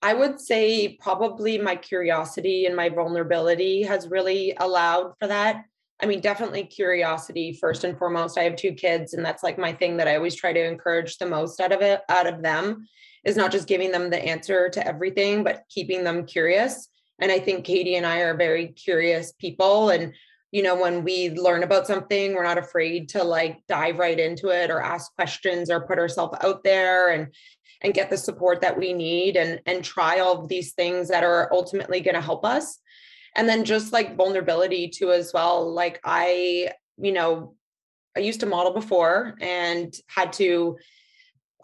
I 0.00 0.14
would 0.14 0.40
say 0.40 0.96
probably 1.00 1.58
my 1.58 1.76
curiosity 1.76 2.66
and 2.66 2.76
my 2.76 2.88
vulnerability 2.88 3.82
has 3.82 4.08
really 4.08 4.56
allowed 4.58 5.14
for 5.18 5.26
that. 5.26 5.64
I 6.00 6.06
mean, 6.06 6.20
definitely 6.20 6.64
curiosity 6.64 7.52
first 7.52 7.82
and 7.82 7.98
foremost. 7.98 8.38
I 8.38 8.44
have 8.44 8.54
two 8.54 8.72
kids, 8.72 9.14
and 9.14 9.24
that's 9.24 9.42
like 9.42 9.58
my 9.58 9.72
thing 9.72 9.96
that 9.96 10.06
I 10.06 10.14
always 10.14 10.36
try 10.36 10.52
to 10.52 10.64
encourage 10.64 11.18
the 11.18 11.26
most 11.26 11.60
out 11.60 11.72
of 11.72 11.82
it, 11.82 12.02
out 12.08 12.28
of 12.28 12.42
them, 12.42 12.86
is 13.24 13.36
not 13.36 13.50
just 13.50 13.66
giving 13.66 13.90
them 13.90 14.08
the 14.08 14.24
answer 14.24 14.68
to 14.70 14.86
everything, 14.86 15.42
but 15.42 15.64
keeping 15.68 16.04
them 16.04 16.24
curious. 16.24 16.88
And 17.20 17.32
I 17.32 17.40
think 17.40 17.64
Katie 17.64 17.96
and 17.96 18.06
I 18.06 18.18
are 18.18 18.36
very 18.36 18.68
curious 18.68 19.32
people, 19.32 19.90
and 19.90 20.14
you 20.50 20.62
know 20.62 20.80
when 20.80 21.04
we 21.04 21.30
learn 21.30 21.62
about 21.62 21.86
something 21.86 22.34
we're 22.34 22.42
not 22.42 22.58
afraid 22.58 23.08
to 23.08 23.22
like 23.22 23.58
dive 23.68 23.98
right 23.98 24.18
into 24.18 24.48
it 24.48 24.70
or 24.70 24.80
ask 24.80 25.14
questions 25.14 25.70
or 25.70 25.86
put 25.86 25.98
ourselves 25.98 26.36
out 26.42 26.64
there 26.64 27.10
and 27.10 27.28
and 27.82 27.94
get 27.94 28.10
the 28.10 28.16
support 28.16 28.60
that 28.60 28.78
we 28.78 28.92
need 28.92 29.36
and 29.36 29.60
and 29.66 29.84
try 29.84 30.18
all 30.18 30.40
of 30.40 30.48
these 30.48 30.72
things 30.72 31.08
that 31.08 31.24
are 31.24 31.48
ultimately 31.52 32.00
going 32.00 32.14
to 32.14 32.20
help 32.20 32.44
us. 32.44 32.78
And 33.36 33.48
then 33.48 33.64
just 33.64 33.92
like 33.92 34.16
vulnerability 34.16 34.88
too 34.88 35.12
as 35.12 35.32
well 35.32 35.72
like 35.72 36.00
i 36.02 36.70
you 36.96 37.12
know 37.12 37.54
i 38.16 38.20
used 38.20 38.40
to 38.40 38.46
model 38.46 38.72
before 38.72 39.36
and 39.40 39.94
had 40.08 40.32
to 40.34 40.76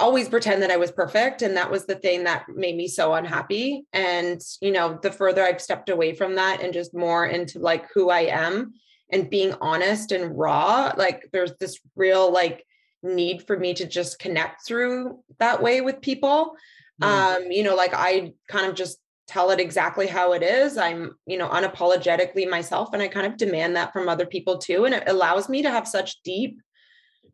always 0.01 0.29
pretend 0.29 0.63
that 0.63 0.71
I 0.71 0.77
was 0.77 0.91
perfect. 0.91 1.43
And 1.43 1.57
that 1.57 1.71
was 1.71 1.87
the 1.87 1.95
thing 1.95 2.25
that 2.25 2.49
made 2.49 2.77
me 2.77 2.89
so 2.89 3.15
unhappy. 3.15 3.87
And, 3.93 4.41
you 4.61 4.73
know, 4.73 4.99
the 5.01 5.13
further 5.13 5.43
I've 5.43 5.61
stepped 5.61 5.89
away 5.89 6.15
from 6.15 6.35
that 6.35 6.61
and 6.61 6.73
just 6.73 6.95
more 6.95 7.27
into 7.27 7.61
like 7.61 7.87
who 7.95 8.11
I 8.11 8.21
am 8.23 8.75
and 9.11 9.31
being 9.31 9.55
honest 9.61 10.11
and 10.11 10.37
raw, 10.37 10.93
like 10.97 11.29
there's 11.33 11.53
this 11.61 11.79
real 11.95 12.33
like 12.33 12.67
need 13.03 13.47
for 13.47 13.57
me 13.57 13.75
to 13.75 13.87
just 13.87 14.19
connect 14.19 14.67
through 14.67 15.21
that 15.39 15.63
way 15.63 15.81
with 15.81 16.01
people. 16.01 16.57
Mm-hmm. 17.01 17.45
Um, 17.45 17.53
you 17.53 17.63
know, 17.63 17.77
like 17.77 17.95
I 17.95 18.33
kind 18.49 18.67
of 18.67 18.75
just 18.75 18.99
tell 19.27 19.51
it 19.51 19.61
exactly 19.61 20.07
how 20.07 20.33
it 20.33 20.43
is. 20.43 20.77
I'm, 20.77 21.17
you 21.27 21.39
know, 21.39 21.49
unapologetically 21.49 22.49
myself. 22.49 22.93
And 22.93 23.03
I 23.03 23.09
kind 23.09 23.27
of 23.27 23.37
demand 23.37 23.77
that 23.77 23.93
from 23.93 24.09
other 24.09 24.27
people 24.27 24.59
too. 24.59 24.85
And 24.85 24.95
it 24.95 25.05
allows 25.07 25.49
me 25.49 25.63
to 25.63 25.71
have 25.71 25.87
such 25.87 26.21
deep 26.23 26.61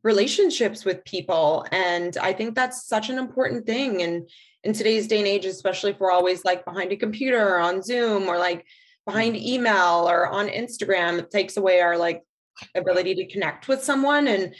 relationships 0.02 0.84
with 0.84 1.04
people 1.04 1.66
and 1.72 2.16
i 2.22 2.32
think 2.32 2.54
that's 2.54 2.86
such 2.86 3.10
an 3.10 3.18
important 3.18 3.66
thing 3.66 4.02
and 4.02 4.28
in 4.64 4.72
today's 4.72 5.06
day 5.06 5.18
and 5.18 5.28
age 5.28 5.44
especially 5.44 5.90
if 5.90 6.00
we're 6.00 6.10
always 6.10 6.44
like 6.44 6.64
behind 6.64 6.90
a 6.92 6.96
computer 6.96 7.48
or 7.48 7.58
on 7.58 7.82
zoom 7.82 8.24
or 8.24 8.38
like 8.38 8.64
behind 9.06 9.36
email 9.36 10.08
or 10.08 10.26
on 10.26 10.48
instagram 10.48 11.18
it 11.18 11.30
takes 11.30 11.56
away 11.56 11.80
our 11.80 11.98
like 11.98 12.22
ability 12.74 13.14
to 13.14 13.26
connect 13.26 13.68
with 13.68 13.82
someone 13.82 14.26
and 14.26 14.54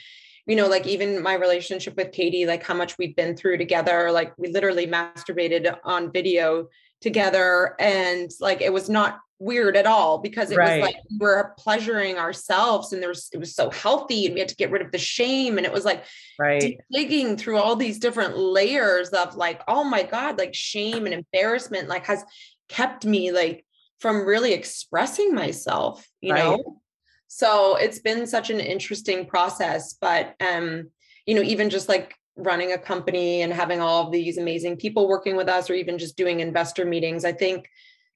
you 0.46 0.56
know 0.56 0.68
like 0.68 0.86
even 0.86 1.22
my 1.22 1.34
relationship 1.34 1.96
with 1.96 2.12
katie 2.12 2.44
like 2.44 2.62
how 2.62 2.74
much 2.74 2.98
we've 2.98 3.16
been 3.16 3.36
through 3.36 3.56
together 3.56 4.10
like 4.12 4.32
we 4.36 4.48
literally 4.48 4.86
masturbated 4.86 5.74
on 5.84 6.12
video 6.12 6.68
together 7.00 7.76
and 7.78 8.30
like 8.40 8.60
it 8.60 8.72
was 8.72 8.88
not 8.88 9.20
weird 9.40 9.74
at 9.74 9.86
all 9.86 10.18
because 10.18 10.50
it 10.50 10.58
right. 10.58 10.82
was 10.82 10.86
like 10.86 10.96
we 11.10 11.16
we're 11.18 11.54
pleasuring 11.54 12.18
ourselves 12.18 12.92
and 12.92 13.02
there's 13.02 13.30
it 13.32 13.38
was 13.38 13.54
so 13.54 13.70
healthy 13.70 14.26
and 14.26 14.34
we 14.34 14.40
had 14.40 14.50
to 14.50 14.54
get 14.56 14.70
rid 14.70 14.82
of 14.82 14.92
the 14.92 14.98
shame 14.98 15.56
and 15.56 15.66
it 15.66 15.72
was 15.72 15.86
like 15.86 16.04
right 16.38 16.78
digging 16.92 17.38
through 17.38 17.56
all 17.56 17.74
these 17.74 17.98
different 17.98 18.36
layers 18.36 19.08
of 19.10 19.34
like 19.36 19.62
oh 19.66 19.82
my 19.82 20.02
god 20.02 20.36
like 20.36 20.54
shame 20.54 21.06
and 21.06 21.14
embarrassment 21.14 21.88
like 21.88 22.04
has 22.04 22.22
kept 22.68 23.06
me 23.06 23.32
like 23.32 23.64
from 23.98 24.26
really 24.26 24.52
expressing 24.52 25.34
myself 25.34 26.06
you 26.20 26.34
right. 26.34 26.44
know 26.44 26.80
so 27.26 27.76
it's 27.76 27.98
been 27.98 28.26
such 28.26 28.50
an 28.50 28.60
interesting 28.60 29.24
process 29.24 29.94
but 29.94 30.34
um 30.40 30.90
you 31.24 31.34
know 31.34 31.42
even 31.42 31.70
just 31.70 31.88
like 31.88 32.14
running 32.42 32.72
a 32.72 32.78
company 32.78 33.42
and 33.42 33.52
having 33.52 33.80
all 33.80 34.06
of 34.06 34.12
these 34.12 34.38
amazing 34.38 34.76
people 34.76 35.08
working 35.08 35.36
with 35.36 35.48
us 35.48 35.70
or 35.70 35.74
even 35.74 35.98
just 35.98 36.16
doing 36.16 36.40
investor 36.40 36.84
meetings 36.84 37.24
i 37.24 37.32
think 37.32 37.68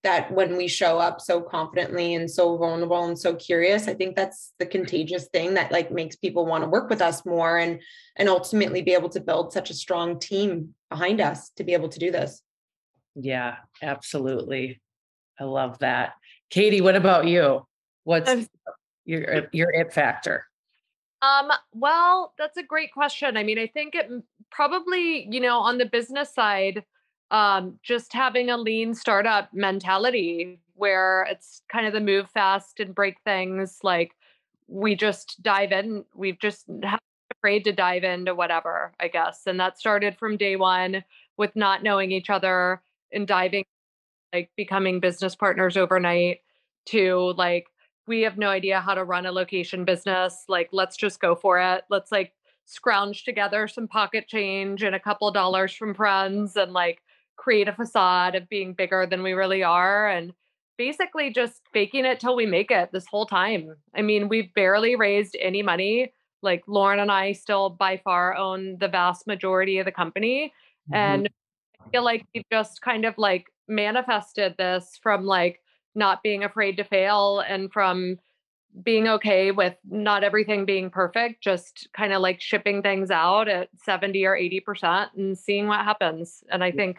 that 0.05 0.31
when 0.31 0.57
we 0.57 0.69
show 0.69 0.99
up 0.99 1.19
so 1.21 1.41
confidently 1.41 2.15
and 2.15 2.31
so 2.31 2.57
vulnerable 2.57 3.05
and 3.05 3.19
so 3.19 3.35
curious 3.35 3.89
i 3.89 3.95
think 3.95 4.15
that's 4.15 4.53
the 4.59 4.67
contagious 4.67 5.27
thing 5.33 5.55
that 5.55 5.73
like 5.73 5.91
makes 5.91 6.15
people 6.15 6.47
want 6.47 6.63
to 6.63 6.71
work 6.71 6.89
with 6.89 7.03
us 7.03 7.25
more 7.27 7.59
and 7.59 7.81
and 8.17 8.29
ultimately 8.29 8.83
be 8.83 8.93
able 8.93 9.09
to 9.09 9.21
build 9.21 9.53
such 9.53 9.71
a 9.71 9.75
strong 9.75 10.21
team 10.21 10.75
behind 10.91 11.21
us 11.21 11.51
to 11.57 11.65
be 11.65 11.73
able 11.73 11.89
to 11.89 11.99
do 11.99 12.13
this. 12.13 12.41
Yeah 13.17 13.57
absolutely. 13.83 14.81
I 15.41 15.45
love 15.45 15.81
that. 15.81 16.13
Katie 16.51 16.81
what 16.81 16.95
about 16.95 17.27
you? 17.27 17.67
What's 18.05 18.49
your 19.05 19.49
your 19.53 19.71
it 19.73 19.93
factor 19.93 20.47
um, 21.25 21.51
well, 21.73 22.35
that's 22.37 22.57
a 22.57 22.63
great 22.63 22.93
question. 22.93 23.37
I 23.37 23.43
mean, 23.43 23.59
I 23.59 23.67
think 23.67 23.95
it 23.95 24.11
probably, 24.51 25.27
you 25.31 25.41
know, 25.41 25.59
on 25.59 25.79
the 25.79 25.87
business 25.87 26.35
side, 26.35 26.85
um, 27.31 27.79
just 27.83 28.13
having 28.13 28.51
a 28.51 28.57
lean 28.57 28.95
startup 28.95 29.53
mentality 29.55 30.61
where 30.75 31.27
it's 31.31 31.63
kind 31.71 31.87
of 31.87 31.93
the 31.93 32.01
move 32.01 32.29
fast 32.31 32.81
and 32.81 32.95
break 32.95 33.17
things. 33.25 33.79
Like 33.83 34.13
we 34.69 34.95
just 34.95 35.43
dive 35.43 35.73
in. 35.73 36.05
We've 36.15 36.39
just 36.39 36.67
afraid 37.39 37.65
to 37.65 37.73
dive 37.73 38.05
into 38.05 38.35
whatever, 38.35 38.93
I 39.01 39.09
guess. 39.09 39.43
And 39.47 39.59
that 39.61 39.79
started 39.79 40.19
from 40.19 40.37
day 40.37 40.57
one 40.57 41.05
with 41.37 41.57
not 41.57 41.83
knowing 41.83 42.11
each 42.11 42.29
other 42.29 42.83
and 43.13 43.27
diving, 43.27 43.65
like 44.33 44.51
becoming 44.57 45.01
business 45.01 45.35
partners 45.35 45.77
overnight 45.77 46.41
to 46.87 47.33
like, 47.37 47.69
we 48.07 48.23
have 48.23 48.39
no 48.39 48.49
idea 48.49 48.81
how 48.81 48.95
to 48.95 49.05
run 49.05 49.27
a 49.27 49.33
location 49.33 49.85
business. 49.85 50.45
Like, 50.49 50.69
let's 50.73 50.97
just 50.97 51.21
go 51.21 51.35
for 51.35 51.61
it. 51.61 51.85
Let's 51.91 52.13
like 52.13 52.33
scrounge 52.67 53.25
together 53.25 53.69
some 53.69 53.89
pocket 53.89 54.27
change 54.29 54.83
and 54.83 54.95
a 54.95 55.01
couple 55.01 55.31
dollars 55.31 55.73
from 55.75 55.95
friends 55.95 56.57
and 56.57 56.73
like 56.73 57.01
create 57.37 57.69
a 57.69 57.73
facade 57.73 58.35
of 58.35 58.49
being 58.49 58.73
bigger 58.73 59.07
than 59.07 59.23
we 59.23 59.33
really 59.33 59.63
are 59.63 60.09
and 60.09 60.33
basically 60.77 61.31
just 61.31 61.63
faking 61.73 62.05
it 62.05 62.21
till 62.21 62.37
we 62.37 62.47
make 62.47 62.71
it 62.71 62.91
this 62.93 63.07
whole 63.07 63.27
time. 63.27 63.75
I 63.95 64.03
mean, 64.03 64.29
we've 64.29 64.53
barely 64.55 64.97
raised 64.97 65.37
any 65.41 65.63
money. 65.63 66.13
Like 66.43 66.65
Lauren 66.67 67.01
and 67.01 67.11
I 67.11 67.33
still 67.33 67.71
by 67.71 67.97
far 67.99 68.37
own 68.37 68.77
the 68.79 68.89
vast 68.89 69.27
majority 69.27 69.79
of 69.79 69.87
the 69.87 69.93
company. 69.93 70.53
Mm-hmm. 70.91 70.95
And 70.95 71.29
I 71.81 71.91
feel 71.91 72.05
like 72.05 72.25
we've 72.35 72.45
just 72.51 72.83
kind 72.83 73.05
of 73.05 73.17
like 73.19 73.47
manifested 73.69 74.57
this 74.59 74.99
from 75.03 75.25
like 75.25 75.61
not 75.95 76.23
being 76.23 76.45
afraid 76.45 76.77
to 76.77 76.85
fail 76.85 77.41
and 77.41 77.73
from 77.73 78.19
being 78.83 79.07
okay 79.07 79.53
with 79.53 79.75
not 79.89 80.25
everything 80.25 80.65
being 80.65 80.91
perfect, 80.91 81.43
just 81.43 81.89
kind 81.97 82.13
of 82.13 82.21
like 82.21 82.41
shipping 82.41 82.83
things 82.83 83.11
out 83.11 83.49
at 83.49 83.69
70 83.85 84.25
or 84.27 84.37
80% 84.37 85.09
and 85.17 85.39
seeing 85.39 85.69
what 85.69 85.85
happens. 85.85 86.43
And 86.51 86.65
I 86.65 86.73
think 86.73 86.97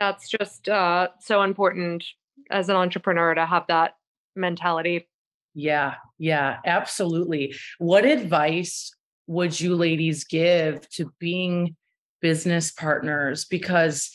that's 0.00 0.28
just 0.28 0.68
uh, 0.68 1.08
so 1.20 1.42
important 1.42 2.04
as 2.50 2.68
an 2.68 2.76
entrepreneur 2.76 3.34
to 3.34 3.46
have 3.46 3.66
that 3.68 3.96
mentality. 4.34 5.08
Yeah, 5.54 5.94
yeah, 6.18 6.58
absolutely. 6.64 7.54
What 7.78 8.04
advice 8.04 8.92
would 9.26 9.60
you 9.60 9.76
ladies 9.76 10.24
give 10.24 10.88
to 10.90 11.12
being 11.18 11.76
business 12.20 12.72
partners? 12.72 13.44
Because 13.44 14.10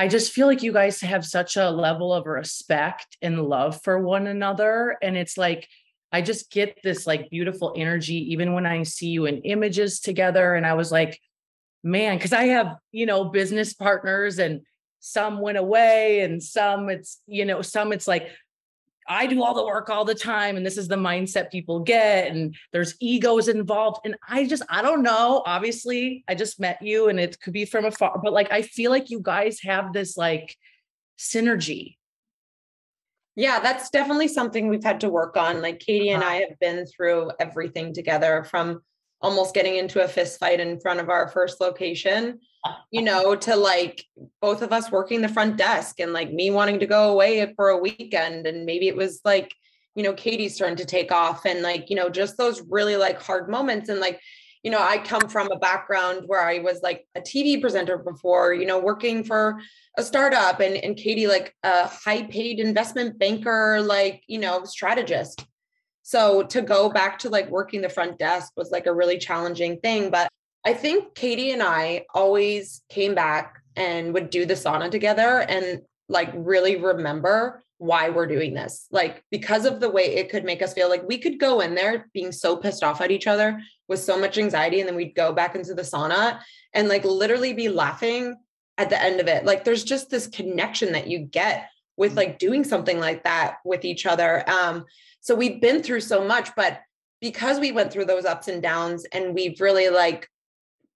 I 0.00 0.08
just 0.08 0.32
feel 0.32 0.46
like 0.46 0.62
you 0.62 0.72
guys 0.72 1.02
have 1.02 1.26
such 1.26 1.58
a 1.58 1.68
level 1.68 2.14
of 2.14 2.24
respect 2.24 3.18
and 3.20 3.42
love 3.42 3.82
for 3.82 3.98
one 3.98 4.28
another. 4.28 4.96
And 5.02 5.14
it's 5.14 5.36
like, 5.36 5.68
I 6.10 6.22
just 6.22 6.50
get 6.50 6.78
this 6.82 7.06
like 7.06 7.28
beautiful 7.28 7.74
energy, 7.76 8.32
even 8.32 8.54
when 8.54 8.64
I 8.64 8.82
see 8.84 9.08
you 9.08 9.26
in 9.26 9.42
images 9.42 10.00
together. 10.00 10.54
And 10.54 10.64
I 10.64 10.72
was 10.72 10.90
like, 10.90 11.20
man, 11.84 12.16
because 12.16 12.32
I 12.32 12.44
have, 12.44 12.76
you 12.92 13.04
know, 13.04 13.26
business 13.26 13.74
partners 13.74 14.38
and 14.38 14.62
some 15.00 15.38
went 15.38 15.58
away 15.58 16.20
and 16.20 16.42
some 16.42 16.88
it's, 16.88 17.20
you 17.26 17.44
know, 17.44 17.60
some 17.60 17.92
it's 17.92 18.08
like, 18.08 18.30
I 19.10 19.26
do 19.26 19.42
all 19.42 19.54
the 19.54 19.66
work 19.66 19.90
all 19.90 20.04
the 20.04 20.14
time 20.14 20.56
and 20.56 20.64
this 20.64 20.78
is 20.78 20.86
the 20.86 20.96
mindset 20.96 21.50
people 21.50 21.80
get 21.80 22.28
and 22.28 22.54
there's 22.72 22.94
egos 23.00 23.48
involved 23.48 24.00
and 24.04 24.16
I 24.28 24.46
just 24.46 24.62
I 24.68 24.82
don't 24.82 25.02
know 25.02 25.42
obviously 25.44 26.24
I 26.28 26.36
just 26.36 26.60
met 26.60 26.80
you 26.80 27.08
and 27.08 27.18
it 27.18 27.40
could 27.40 27.52
be 27.52 27.64
from 27.64 27.84
afar 27.84 28.20
but 28.22 28.32
like 28.32 28.52
I 28.52 28.62
feel 28.62 28.92
like 28.92 29.10
you 29.10 29.20
guys 29.20 29.60
have 29.62 29.92
this 29.92 30.16
like 30.16 30.56
synergy 31.18 31.96
yeah, 33.36 33.60
that's 33.60 33.90
definitely 33.90 34.28
something 34.28 34.68
we've 34.68 34.84
had 34.84 35.00
to 35.00 35.08
work 35.08 35.36
on. 35.36 35.62
Like 35.62 35.78
Katie 35.78 36.10
and 36.10 36.22
uh-huh. 36.22 36.32
I 36.32 36.36
have 36.48 36.58
been 36.58 36.84
through 36.84 37.30
everything 37.38 37.94
together 37.94 38.44
from 38.44 38.82
almost 39.22 39.54
getting 39.54 39.76
into 39.76 40.02
a 40.02 40.08
fist 40.08 40.38
fight 40.38 40.60
in 40.60 40.80
front 40.80 41.00
of 41.00 41.10
our 41.10 41.28
first 41.28 41.60
location, 41.60 42.40
you 42.90 43.02
know, 43.02 43.34
to 43.36 43.54
like 43.54 44.04
both 44.40 44.62
of 44.62 44.72
us 44.72 44.90
working 44.90 45.20
the 45.20 45.28
front 45.28 45.56
desk 45.56 46.00
and 46.00 46.12
like 46.12 46.32
me 46.32 46.50
wanting 46.50 46.78
to 46.80 46.86
go 46.86 47.10
away 47.12 47.52
for 47.54 47.68
a 47.68 47.78
weekend. 47.78 48.46
And 48.46 48.64
maybe 48.64 48.88
it 48.88 48.96
was 48.96 49.20
like, 49.24 49.54
you 49.94 50.02
know, 50.02 50.12
Katie's 50.12 50.56
turn 50.56 50.76
to 50.76 50.84
take 50.84 51.12
off 51.12 51.44
and 51.44 51.62
like, 51.62 51.90
you 51.90 51.96
know, 51.96 52.08
just 52.08 52.36
those 52.36 52.62
really 52.62 52.96
like 52.96 53.20
hard 53.20 53.48
moments. 53.48 53.88
And 53.88 54.00
like, 54.00 54.20
you 54.62 54.70
know, 54.70 54.80
I 54.80 54.98
come 54.98 55.28
from 55.28 55.50
a 55.50 55.58
background 55.58 56.24
where 56.26 56.42
I 56.42 56.58
was 56.58 56.80
like 56.82 57.06
a 57.14 57.20
TV 57.20 57.60
presenter 57.60 57.98
before, 57.98 58.52
you 58.52 58.66
know, 58.66 58.78
working 58.78 59.24
for 59.24 59.60
a 59.96 60.02
startup 60.02 60.60
and, 60.60 60.76
and 60.76 60.96
Katie, 60.96 61.26
like 61.26 61.54
a 61.62 61.88
high 61.88 62.24
paid 62.24 62.60
investment 62.60 63.18
banker, 63.18 63.80
like, 63.80 64.22
you 64.26 64.38
know, 64.38 64.64
strategist. 64.64 65.44
So 66.10 66.42
to 66.42 66.60
go 66.60 66.90
back 66.90 67.20
to 67.20 67.28
like 67.28 67.48
working 67.50 67.82
the 67.82 67.88
front 67.88 68.18
desk 68.18 68.52
was 68.56 68.72
like 68.72 68.86
a 68.86 68.92
really 68.92 69.16
challenging 69.16 69.78
thing. 69.78 70.10
But 70.10 70.28
I 70.64 70.74
think 70.74 71.14
Katie 71.14 71.52
and 71.52 71.62
I 71.62 72.04
always 72.12 72.82
came 72.88 73.14
back 73.14 73.62
and 73.76 74.12
would 74.12 74.28
do 74.28 74.44
the 74.44 74.54
sauna 74.54 74.90
together 74.90 75.46
and 75.48 75.82
like 76.08 76.32
really 76.34 76.74
remember 76.74 77.62
why 77.78 78.10
we're 78.10 78.26
doing 78.26 78.54
this. 78.54 78.88
Like, 78.90 79.22
because 79.30 79.64
of 79.64 79.78
the 79.78 79.88
way 79.88 80.16
it 80.16 80.30
could 80.30 80.44
make 80.44 80.62
us 80.62 80.74
feel 80.74 80.88
like 80.88 81.06
we 81.06 81.16
could 81.16 81.38
go 81.38 81.60
in 81.60 81.76
there 81.76 82.08
being 82.12 82.32
so 82.32 82.56
pissed 82.56 82.82
off 82.82 83.00
at 83.00 83.12
each 83.12 83.28
other 83.28 83.60
with 83.86 84.00
so 84.00 84.18
much 84.18 84.36
anxiety. 84.36 84.80
And 84.80 84.88
then 84.88 84.96
we'd 84.96 85.14
go 85.14 85.32
back 85.32 85.54
into 85.54 85.74
the 85.74 85.82
sauna 85.82 86.40
and 86.74 86.88
like 86.88 87.04
literally 87.04 87.52
be 87.52 87.68
laughing 87.68 88.34
at 88.78 88.90
the 88.90 89.00
end 89.00 89.20
of 89.20 89.28
it. 89.28 89.44
Like, 89.44 89.62
there's 89.62 89.84
just 89.84 90.10
this 90.10 90.26
connection 90.26 90.90
that 90.90 91.06
you 91.06 91.20
get 91.20 91.68
with 92.00 92.16
like 92.16 92.38
doing 92.38 92.64
something 92.64 92.98
like 92.98 93.24
that 93.24 93.56
with 93.62 93.84
each 93.84 94.06
other. 94.06 94.42
Um, 94.48 94.86
so 95.20 95.34
we've 95.34 95.60
been 95.60 95.82
through 95.82 96.00
so 96.00 96.24
much, 96.24 96.48
but 96.56 96.80
because 97.20 97.60
we 97.60 97.72
went 97.72 97.92
through 97.92 98.06
those 98.06 98.24
ups 98.24 98.48
and 98.48 98.62
downs 98.62 99.04
and 99.12 99.34
we've 99.34 99.60
really 99.60 99.90
like 99.90 100.26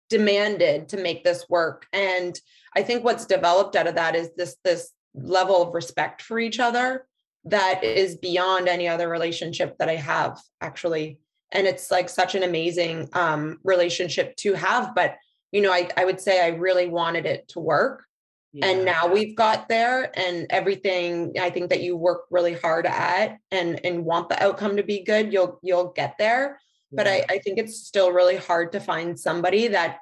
demanded 0.09 0.89
to 0.89 0.97
make 0.97 1.23
this 1.23 1.45
work. 1.51 1.85
And 1.93 2.41
I 2.75 2.83
think 2.83 3.05
what's 3.05 3.27
developed 3.27 3.77
out 3.77 3.87
of 3.87 3.97
that 3.97 4.17
is 4.17 4.31
this, 4.35 4.57
this 4.65 4.93
level 5.15 5.61
of 5.61 5.75
respect 5.75 6.23
for 6.23 6.39
each 6.39 6.59
other 6.59 7.07
that 7.45 7.85
is 7.85 8.17
beyond 8.17 8.67
any 8.67 8.89
other 8.89 9.11
relationship 9.11 9.77
that 9.81 9.91
I 9.91 9.97
have 9.97 10.41
actually. 10.63 11.19
And 11.53 11.67
it's 11.67 11.91
like 11.91 12.09
such 12.09 12.35
an 12.35 12.45
amazing 12.45 13.11
um, 13.13 13.59
relationship 13.63 14.37
to 14.37 14.55
have. 14.55 14.95
But, 14.95 15.17
you 15.53 15.61
know, 15.61 15.71
I, 15.71 15.91
I 15.99 16.07
would 16.07 16.19
say 16.23 16.43
I 16.43 16.57
really 16.57 16.89
wanted 16.89 17.27
it 17.27 17.47
to 17.49 17.61
work. 17.61 18.07
Yeah. 18.55 18.67
And 18.67 18.85
now 18.85 19.09
we've 19.09 19.35
got 19.35 19.69
there 19.69 20.17
and 20.17 20.47
everything 20.49 21.33
I 21.41 21.51
think 21.51 21.71
that 21.71 21.83
you 21.83 21.97
work 21.97 22.27
really 22.31 22.55
hard 22.55 22.87
at 22.87 23.39
and 23.51 23.85
and 23.85 24.05
want 24.05 24.29
the 24.29 24.41
outcome 24.41 24.77
to 24.77 24.85
be 24.85 25.03
good, 25.03 25.33
you'll 25.33 25.59
you'll 25.61 25.89
get 25.89 26.15
there. 26.21 26.61
Yeah. 26.93 26.97
But 26.97 27.09
I, 27.09 27.25
I 27.29 27.39
think 27.39 27.59
it's 27.59 27.85
still 27.85 28.13
really 28.13 28.37
hard 28.37 28.71
to 28.71 28.81
find 28.81 29.19
somebody 29.19 29.67
that 29.69 29.99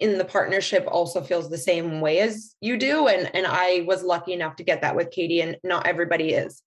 in 0.00 0.18
the 0.18 0.24
partnership 0.24 0.84
also 0.88 1.22
feels 1.22 1.48
the 1.48 1.56
same 1.56 2.00
way 2.00 2.18
as 2.18 2.56
you 2.60 2.76
do 2.76 3.06
and 3.06 3.30
and 3.36 3.46
I 3.46 3.84
was 3.86 4.02
lucky 4.02 4.32
enough 4.32 4.56
to 4.56 4.64
get 4.64 4.80
that 4.80 4.96
with 4.96 5.12
Katie 5.12 5.40
and 5.40 5.56
not 5.62 5.86
everybody 5.86 6.32
is. 6.32 6.62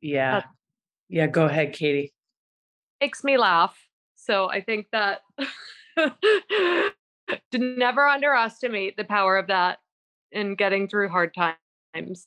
Yeah. 0.00 0.42
Yeah, 1.08 1.28
go 1.28 1.44
ahead 1.44 1.74
Katie. 1.74 2.12
Makes 3.00 3.22
me 3.22 3.38
laugh. 3.38 3.78
So 4.16 4.50
I 4.50 4.62
think 4.62 4.88
that 4.90 5.20
to 5.96 6.92
never 7.52 8.08
underestimate 8.08 8.96
the 8.96 9.04
power 9.04 9.38
of 9.38 9.46
that 9.46 9.78
in 10.32 10.54
getting 10.54 10.88
through 10.88 11.08
hard 11.08 11.34
times. 11.34 12.26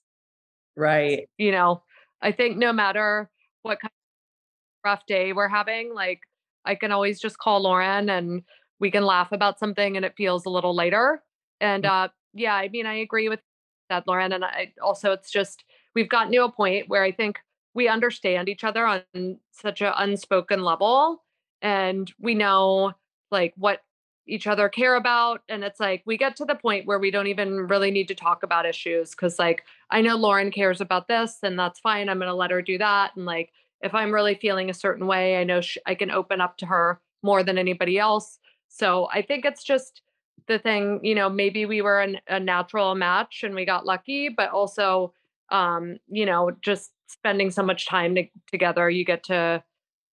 Right. 0.76 1.28
You 1.38 1.52
know, 1.52 1.84
I 2.22 2.32
think 2.32 2.58
no 2.58 2.74
matter 2.74 3.30
what 3.62 3.80
kind 3.82 3.92
of 3.92 4.90
rough 4.90 5.06
day 5.06 5.34
we're 5.34 5.48
having, 5.48 5.94
like 5.94 6.22
I 6.66 6.76
can 6.76 6.92
always 6.92 7.20
just 7.20 7.38
call 7.38 7.64
Lauren 7.64 8.10
and 8.10 8.44
we 8.80 8.92
can 8.92 9.04
laugh 9.04 9.32
about 9.32 9.60
something 9.60 9.96
and 9.96 10.06
it 10.06 10.14
feels 10.16 10.46
a 10.46 10.50
little 10.50 10.74
lighter. 10.74 11.22
And 11.60 11.84
mm. 11.84 11.90
uh, 11.90 12.08
yeah, 12.34 12.56
I 12.56 12.70
mean, 12.70 12.86
I 12.86 12.96
agree 12.96 13.30
with 13.30 13.42
that, 13.90 14.08
Lauren. 14.08 14.32
And 14.32 14.46
I 14.46 14.74
also, 14.82 15.12
it's 15.12 15.32
just, 15.32 15.64
we've 15.96 16.10
gotten 16.10 16.32
to 16.32 16.44
a 16.44 16.52
point 16.52 16.88
where 16.88 17.04
I 17.04 17.12
think 17.12 17.40
we 17.74 17.88
understand 17.88 18.50
each 18.50 18.64
other 18.64 18.86
on 18.86 19.04
such 19.52 19.82
an 19.82 19.94
unspoken 19.98 20.64
level. 20.64 21.24
And 21.62 22.12
we 22.20 22.36
know 22.36 22.94
like 23.32 23.54
what 23.58 23.82
each 24.30 24.48
other 24.48 24.70
care 24.70 24.96
about. 24.96 25.42
And 25.50 25.64
it's 25.64 25.80
like 25.80 26.04
we 26.06 26.18
get 26.18 26.36
to 26.38 26.46
the 26.46 26.56
point 26.56 26.86
where 26.86 27.00
we 27.00 27.12
don't 27.12 27.28
even 27.28 27.68
really 27.68 27.92
need 27.92 28.08
to 28.10 28.16
talk 28.16 28.44
about 28.44 28.66
issues 28.66 29.12
because, 29.12 29.40
like, 29.40 29.64
I 29.90 30.02
know 30.02 30.16
Lauren 30.16 30.52
cares 30.52 30.82
about 30.82 31.08
this 31.08 31.40
and 31.44 31.58
that's 31.58 31.80
fine. 31.80 32.10
I'm 32.10 32.20
going 32.20 32.30
to 32.30 32.36
let 32.36 32.52
her 32.52 32.62
do 32.62 32.78
that. 32.78 33.16
And 33.16 33.26
like, 33.26 33.52
if 33.82 33.94
I'm 33.94 34.14
really 34.14 34.36
feeling 34.36 34.70
a 34.70 34.74
certain 34.74 35.08
way, 35.08 35.38
I 35.38 35.44
know 35.44 35.62
I 35.86 35.96
can 35.96 36.12
open 36.12 36.42
up 36.42 36.58
to 36.58 36.66
her 36.66 37.02
more 37.24 37.44
than 37.44 37.58
anybody 37.58 37.98
else. 37.98 38.40
So 38.68 39.10
I 39.12 39.22
think 39.22 39.46
it's 39.46 39.64
just 39.64 40.02
the 40.48 40.60
thing, 40.60 41.00
you 41.04 41.16
know, 41.16 41.30
maybe 41.30 41.66
we 41.66 41.82
were 41.82 42.00
an, 42.00 42.18
a 42.28 42.40
natural 42.40 42.96
match 42.96 43.44
and 43.44 43.56
we 43.56 43.66
got 43.66 43.86
lucky, 43.86 44.30
but 44.30 44.50
also, 44.50 45.14
um, 45.52 45.98
you 46.08 46.26
know, 46.26 46.52
just 46.62 46.92
spending 47.08 47.52
so 47.52 47.64
much 47.64 47.88
time 47.88 48.16
to, 48.16 48.24
together, 48.52 48.90
you 48.90 49.06
get 49.06 49.24
to 49.26 49.64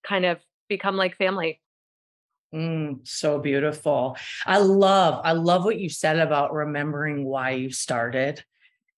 kind 0.06 0.24
of 0.24 0.38
become 0.68 0.96
like 0.96 1.16
family. 1.16 1.60
Mm, 2.56 3.06
so 3.06 3.38
beautiful. 3.38 4.16
I 4.46 4.58
love, 4.58 5.20
I 5.24 5.32
love 5.32 5.64
what 5.64 5.78
you 5.78 5.90
said 5.90 6.18
about 6.18 6.54
remembering 6.54 7.24
why 7.24 7.50
you 7.50 7.70
started 7.70 8.42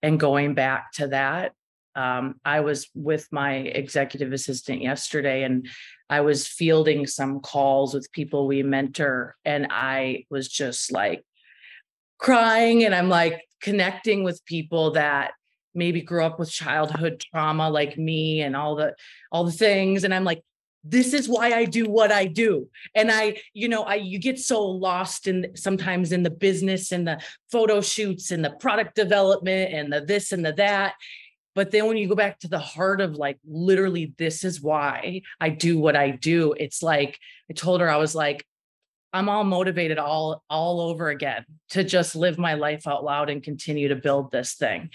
and 0.00 0.20
going 0.20 0.54
back 0.54 0.92
to 0.92 1.08
that. 1.08 1.52
Um, 1.96 2.36
I 2.44 2.60
was 2.60 2.88
with 2.94 3.26
my 3.32 3.54
executive 3.54 4.32
assistant 4.32 4.80
yesterday 4.80 5.42
and 5.42 5.66
I 6.08 6.20
was 6.20 6.46
fielding 6.46 7.08
some 7.08 7.40
calls 7.40 7.94
with 7.94 8.12
people 8.12 8.46
we 8.46 8.62
mentor, 8.62 9.36
and 9.44 9.66
I 9.70 10.24
was 10.30 10.48
just 10.48 10.90
like 10.92 11.24
crying. 12.18 12.84
And 12.84 12.94
I'm 12.94 13.08
like 13.08 13.42
connecting 13.60 14.22
with 14.22 14.44
people 14.46 14.92
that 14.92 15.32
maybe 15.74 16.00
grew 16.00 16.24
up 16.24 16.38
with 16.38 16.50
childhood 16.50 17.22
trauma 17.30 17.68
like 17.68 17.98
me 17.98 18.40
and 18.40 18.56
all 18.56 18.74
the 18.74 18.94
all 19.30 19.44
the 19.44 19.52
things 19.52 20.02
and 20.02 20.14
i'm 20.14 20.24
like 20.24 20.42
this 20.88 21.12
is 21.12 21.28
why 21.28 21.52
I 21.52 21.64
do 21.64 21.88
what 21.88 22.10
I 22.10 22.26
do. 22.26 22.68
And 22.94 23.10
I, 23.10 23.36
you 23.52 23.68
know, 23.68 23.82
I 23.82 23.96
you 23.96 24.18
get 24.18 24.38
so 24.38 24.62
lost 24.64 25.26
in 25.26 25.52
sometimes 25.54 26.12
in 26.12 26.22
the 26.22 26.30
business 26.30 26.92
and 26.92 27.06
the 27.06 27.20
photo 27.52 27.80
shoots 27.80 28.30
and 28.30 28.44
the 28.44 28.50
product 28.50 28.94
development 28.94 29.72
and 29.72 29.92
the 29.92 30.00
this 30.00 30.32
and 30.32 30.44
the 30.44 30.52
that. 30.54 30.94
But 31.54 31.70
then 31.70 31.86
when 31.86 31.96
you 31.96 32.08
go 32.08 32.14
back 32.14 32.38
to 32.40 32.48
the 32.48 32.58
heart 32.58 33.00
of 33.00 33.16
like 33.16 33.38
literally 33.46 34.14
this 34.16 34.44
is 34.44 34.62
why 34.62 35.22
I 35.40 35.50
do 35.50 35.78
what 35.78 35.96
I 35.96 36.10
do, 36.10 36.54
it's 36.56 36.82
like 36.82 37.18
I 37.50 37.54
told 37.54 37.80
her 37.80 37.90
I 37.90 37.96
was 37.96 38.14
like 38.14 38.44
I'm 39.12 39.28
all 39.28 39.44
motivated 39.44 39.98
all 39.98 40.42
all 40.48 40.80
over 40.80 41.08
again 41.08 41.44
to 41.70 41.84
just 41.84 42.14
live 42.14 42.38
my 42.38 42.54
life 42.54 42.86
out 42.86 43.04
loud 43.04 43.30
and 43.30 43.42
continue 43.42 43.88
to 43.88 43.96
build 43.96 44.30
this 44.30 44.54
thing 44.54 44.90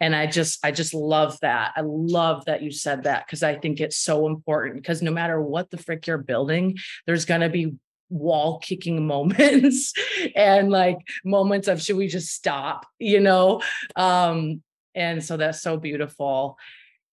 and 0.00 0.14
i 0.14 0.26
just 0.26 0.64
i 0.64 0.70
just 0.70 0.94
love 0.94 1.38
that 1.40 1.72
i 1.76 1.80
love 1.82 2.44
that 2.44 2.62
you 2.62 2.70
said 2.70 3.04
that 3.04 3.26
because 3.26 3.42
i 3.42 3.54
think 3.54 3.80
it's 3.80 3.98
so 3.98 4.26
important 4.26 4.76
because 4.76 5.02
no 5.02 5.10
matter 5.10 5.40
what 5.40 5.70
the 5.70 5.78
frick 5.78 6.06
you're 6.06 6.18
building 6.18 6.76
there's 7.06 7.24
going 7.24 7.40
to 7.40 7.48
be 7.48 7.74
wall 8.10 8.58
kicking 8.58 9.06
moments 9.14 9.92
and 10.34 10.70
like 10.70 10.98
moments 11.24 11.68
of 11.68 11.82
should 11.82 11.96
we 11.96 12.08
just 12.08 12.32
stop 12.32 12.86
you 12.98 13.20
know 13.20 13.60
um 13.96 14.62
and 14.94 15.22
so 15.22 15.36
that's 15.36 15.60
so 15.60 15.76
beautiful 15.76 16.58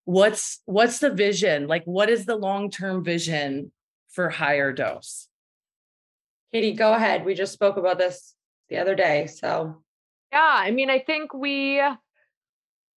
what's 0.06 0.62
what's 0.66 1.00
the 1.00 1.12
vision? 1.12 1.68
Like 1.68 1.84
what 1.84 2.10
is 2.10 2.26
the 2.26 2.36
long-term 2.36 3.04
vision 3.04 3.72
for 4.10 4.32
HigherDOSE? 4.32 5.28
Katie, 6.54 6.74
go 6.74 6.94
ahead. 6.94 7.26
We 7.26 7.34
just 7.34 7.52
spoke 7.52 7.76
about 7.76 7.98
this 7.98 8.34
the 8.70 8.78
other 8.78 8.96
day. 8.96 9.28
So 9.28 9.84
yeah, 10.32 10.56
I 10.58 10.72
mean, 10.72 10.90
I 10.90 11.00
think 11.00 11.34
we 11.34 11.82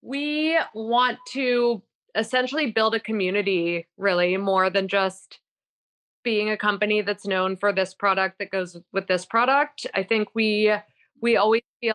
we 0.02 0.58
want 0.74 1.18
to 1.30 1.82
essentially 2.16 2.72
build 2.72 2.95
a 2.95 3.00
community 3.00 3.88
really 3.98 4.38
more 4.38 4.70
than 4.70 4.88
just 4.88 5.39
being 6.24 6.50
a 6.50 6.58
company 6.58 7.02
that's 7.02 7.26
known 7.26 7.56
for 7.56 7.72
this 7.72 7.93
product 7.93 8.39
that 8.39 8.52
goes 8.52 8.78
with 8.91 9.08
this 9.08 9.26
product. 9.26 9.86
I 9.93 10.04
think 10.04 10.30
we 10.34 10.74
we 11.22 11.38
always 11.38 11.62
feel 11.80 11.93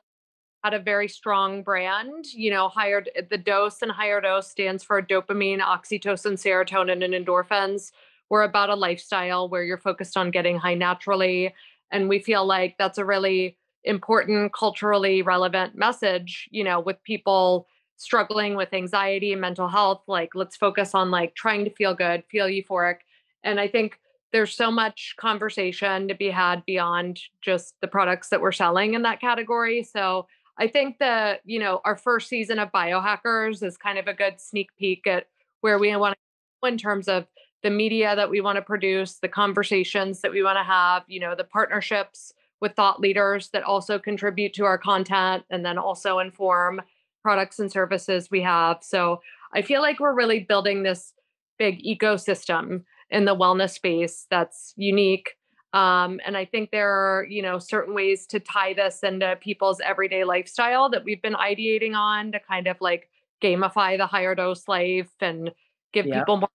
had 0.65 0.75
a 0.75 0.79
very 0.79 1.09
strong 1.09 1.63
brand. 1.63 2.27
You 2.33 2.51
know, 2.51 2.69
higher 2.69 3.05
the 3.31 3.39
dose 3.39 3.83
and 3.83 3.91
HigherDOSE 3.93 4.45
stands 4.45 4.85
for 4.85 5.03
dopamine, 5.03 5.61
oxytocin, 5.61 6.35
serotonin, 6.35 7.05
and 7.05 7.15
endorphins. 7.15 7.91
We're 8.31 8.45
about 8.45 8.71
a 8.71 8.75
lifestyle 8.75 9.49
where 9.49 9.65
you're 9.65 9.77
focused 9.79 10.17
on 10.17 10.31
getting 10.31 10.57
high 10.57 10.75
naturally. 10.75 11.55
And 11.91 12.09
we 12.09 12.19
feel 12.21 12.47
like 12.47 12.77
that's 12.79 12.97
a 12.97 13.05
really 13.05 13.59
important, 13.85 14.55
culturally 14.55 15.21
relevant 15.21 15.75
message, 15.75 16.49
you 16.51 16.65
know, 16.65 16.81
with 16.81 17.03
people 17.03 17.67
struggling 18.03 18.57
with 18.57 18.73
anxiety 18.73 19.33
and 19.33 19.41
mental 19.41 19.69
health. 19.69 20.03
Like, 20.07 20.35
let's 20.35 20.57
focus 20.57 20.95
on 20.95 21.11
like 21.11 21.35
trying 21.35 21.65
to 21.65 21.71
feel 21.71 21.95
good, 21.95 22.25
feel 22.31 22.47
euphoric. 22.47 22.99
And 23.45 23.61
I 23.61 23.69
think 23.69 23.99
there's 24.33 24.55
so 24.55 24.71
much 24.71 25.15
conversation 25.19 26.09
to 26.09 26.15
be 26.15 26.31
had 26.31 26.65
beyond 26.65 27.21
just 27.41 27.75
the 27.81 27.89
products 27.89 28.29
that 28.31 28.41
we're 28.41 28.53
selling 28.53 28.95
in 28.95 29.03
that 29.03 29.21
category. 29.21 29.83
So 29.83 30.27
I 30.59 30.69
think 30.69 30.99
that, 30.99 31.41
you 31.45 31.59
know, 31.59 31.81
our 31.85 31.97
first 31.97 32.29
season 32.29 32.59
of 32.59 32.73
Biohackers 32.73 33.63
is 33.63 33.77
kind 33.77 33.99
of 33.99 34.07
a 34.07 34.15
good 34.15 34.41
sneak 34.41 34.69
peek 34.79 35.07
at 35.07 35.27
where 35.61 35.79
we 35.79 35.95
want 35.97 36.15
to 36.15 36.19
go 36.63 36.69
in 36.69 36.79
terms 36.79 37.09
of 37.09 37.27
the 37.63 37.71
media 37.71 38.17
that 38.17 38.31
we 38.31 38.41
want 38.41 38.57
to 38.57 38.63
produce, 38.63 39.19
the 39.19 39.29
conversations 39.29 40.21
that 40.21 40.33
we 40.33 40.43
want 40.43 40.59
to 40.59 40.65
have, 40.65 41.05
you 41.07 41.21
know, 41.21 41.35
the 41.35 41.45
partnerships 41.45 42.33
with 42.61 42.75
thought 42.75 43.01
leaders 43.01 43.49
that 43.51 43.63
also 43.63 43.99
contribute 43.99 44.55
to 44.55 44.65
our 44.65 44.79
content 44.79 45.45
and 45.51 45.65
then 45.65 45.79
also 45.79 46.19
inform 46.19 46.81
products 47.23 47.59
and 47.59 47.71
services 47.71 48.31
we 48.31 48.43
have. 48.43 48.79
So 48.83 49.21
I 49.55 49.63
feel 49.63 49.81
like 49.81 50.01
we're 50.01 50.15
really 50.15 50.41
building 50.41 50.83
this 50.83 51.13
big 51.59 51.83
ecosystem 51.85 52.85
in 53.11 53.25
the 53.25 53.37
wellness 53.37 53.71
space 53.71 54.27
that's 54.31 54.73
unique 54.77 55.37
um, 55.73 56.21
and 56.27 56.37
I 56.37 56.45
think 56.45 56.71
there 56.71 56.91
are, 56.91 57.25
you 57.25 57.41
know, 57.41 57.59
certain 57.59 57.95
ways 57.95 58.27
to 58.27 58.41
tie 58.41 58.75
this 58.75 59.03
into 59.03 59.37
people's 59.41 59.81
everyday 59.81 60.25
lifestyle 60.25 60.91
that 60.91 61.03
we've 61.05 61.23
been 61.23 61.35
ideating 61.35 61.95
on 61.95 62.33
to 62.33 62.41
kind 62.41 62.67
of 62.67 62.77
like 62.81 63.09
gamify 63.43 63.97
the 63.97 64.07
HigherDOSE 64.07 64.69
life 64.69 65.11
and 65.21 65.51
give 65.93 66.07
yeah. 66.07 66.19
people 66.19 66.37
more 66.39 66.49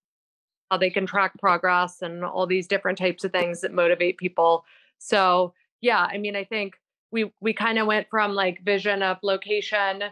how 0.70 0.78
they 0.78 0.90
can 0.90 1.06
track 1.06 1.32
progress 1.40 2.02
and 2.02 2.24
all 2.24 2.46
these 2.46 2.68
different 2.68 2.98
types 2.98 3.24
of 3.24 3.32
things 3.32 3.62
that 3.62 3.74
motivate 3.74 4.18
people. 4.18 4.66
So 5.00 5.54
yeah, 5.82 6.08
I 6.12 6.18
mean, 6.18 6.36
I 6.36 6.44
think 6.44 6.76
we 7.12 7.32
we 7.40 7.54
kind 7.54 7.80
of 7.80 7.88
went 7.88 8.08
from 8.10 8.34
like 8.34 8.64
vision 8.64 9.02
of 9.02 9.18
location 9.24 10.04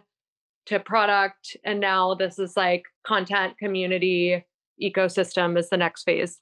to 0.67 0.79
product, 0.79 1.57
and 1.63 1.79
now 1.79 2.15
this 2.15 2.39
is 2.39 2.57
like 2.57 2.83
content, 3.05 3.57
community, 3.57 4.43
ecosystem 4.81 5.57
is 5.57 5.69
the 5.69 5.77
next 5.77 6.03
phase. 6.03 6.37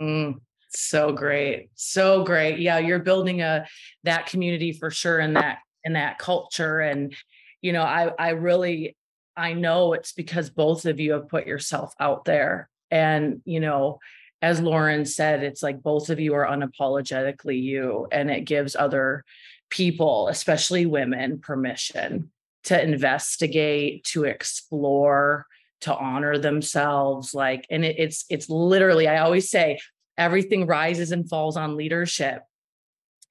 Mm, 0.00 0.40
so 0.70 1.12
great 1.12 1.68
so 1.74 2.24
great. 2.24 2.58
Yeah 2.58 2.78
you're 2.78 3.00
building 3.00 3.42
a 3.42 3.66
that 4.04 4.26
community 4.26 4.72
for 4.72 4.90
sure 4.90 5.18
in 5.18 5.34
that 5.34 5.58
in 5.84 5.94
that 5.94 6.18
culture 6.18 6.80
and 6.80 7.14
you 7.60 7.72
know 7.72 7.82
i 7.82 8.10
i 8.18 8.30
really 8.30 8.96
i 9.36 9.52
know 9.52 9.92
it's 9.92 10.12
because 10.12 10.50
both 10.50 10.86
of 10.86 11.00
you 11.00 11.12
have 11.12 11.28
put 11.28 11.46
yourself 11.46 11.94
out 12.00 12.24
there. 12.24 12.68
And 12.92 13.40
you 13.44 13.60
know 13.60 14.00
as 14.42 14.60
lauren 14.60 15.04
said 15.04 15.42
it's 15.42 15.62
like 15.62 15.82
both 15.82 16.10
of 16.10 16.18
you 16.18 16.34
are 16.34 16.46
unapologetically 16.46 17.62
you 17.62 18.08
and 18.10 18.30
it 18.30 18.46
gives 18.46 18.74
other 18.74 19.24
people 19.68 20.28
especially 20.28 20.86
women 20.86 21.38
permission 21.38 22.30
to 22.64 22.82
investigate 22.82 24.04
to 24.04 24.24
explore 24.24 25.46
to 25.80 25.96
honor 25.96 26.36
themselves 26.36 27.32
like 27.32 27.66
and 27.70 27.84
it, 27.84 27.96
it's 27.98 28.24
it's 28.28 28.50
literally 28.50 29.08
i 29.08 29.18
always 29.18 29.48
say 29.50 29.78
everything 30.20 30.66
rises 30.66 31.12
and 31.12 31.28
falls 31.28 31.56
on 31.56 31.76
leadership. 31.76 32.42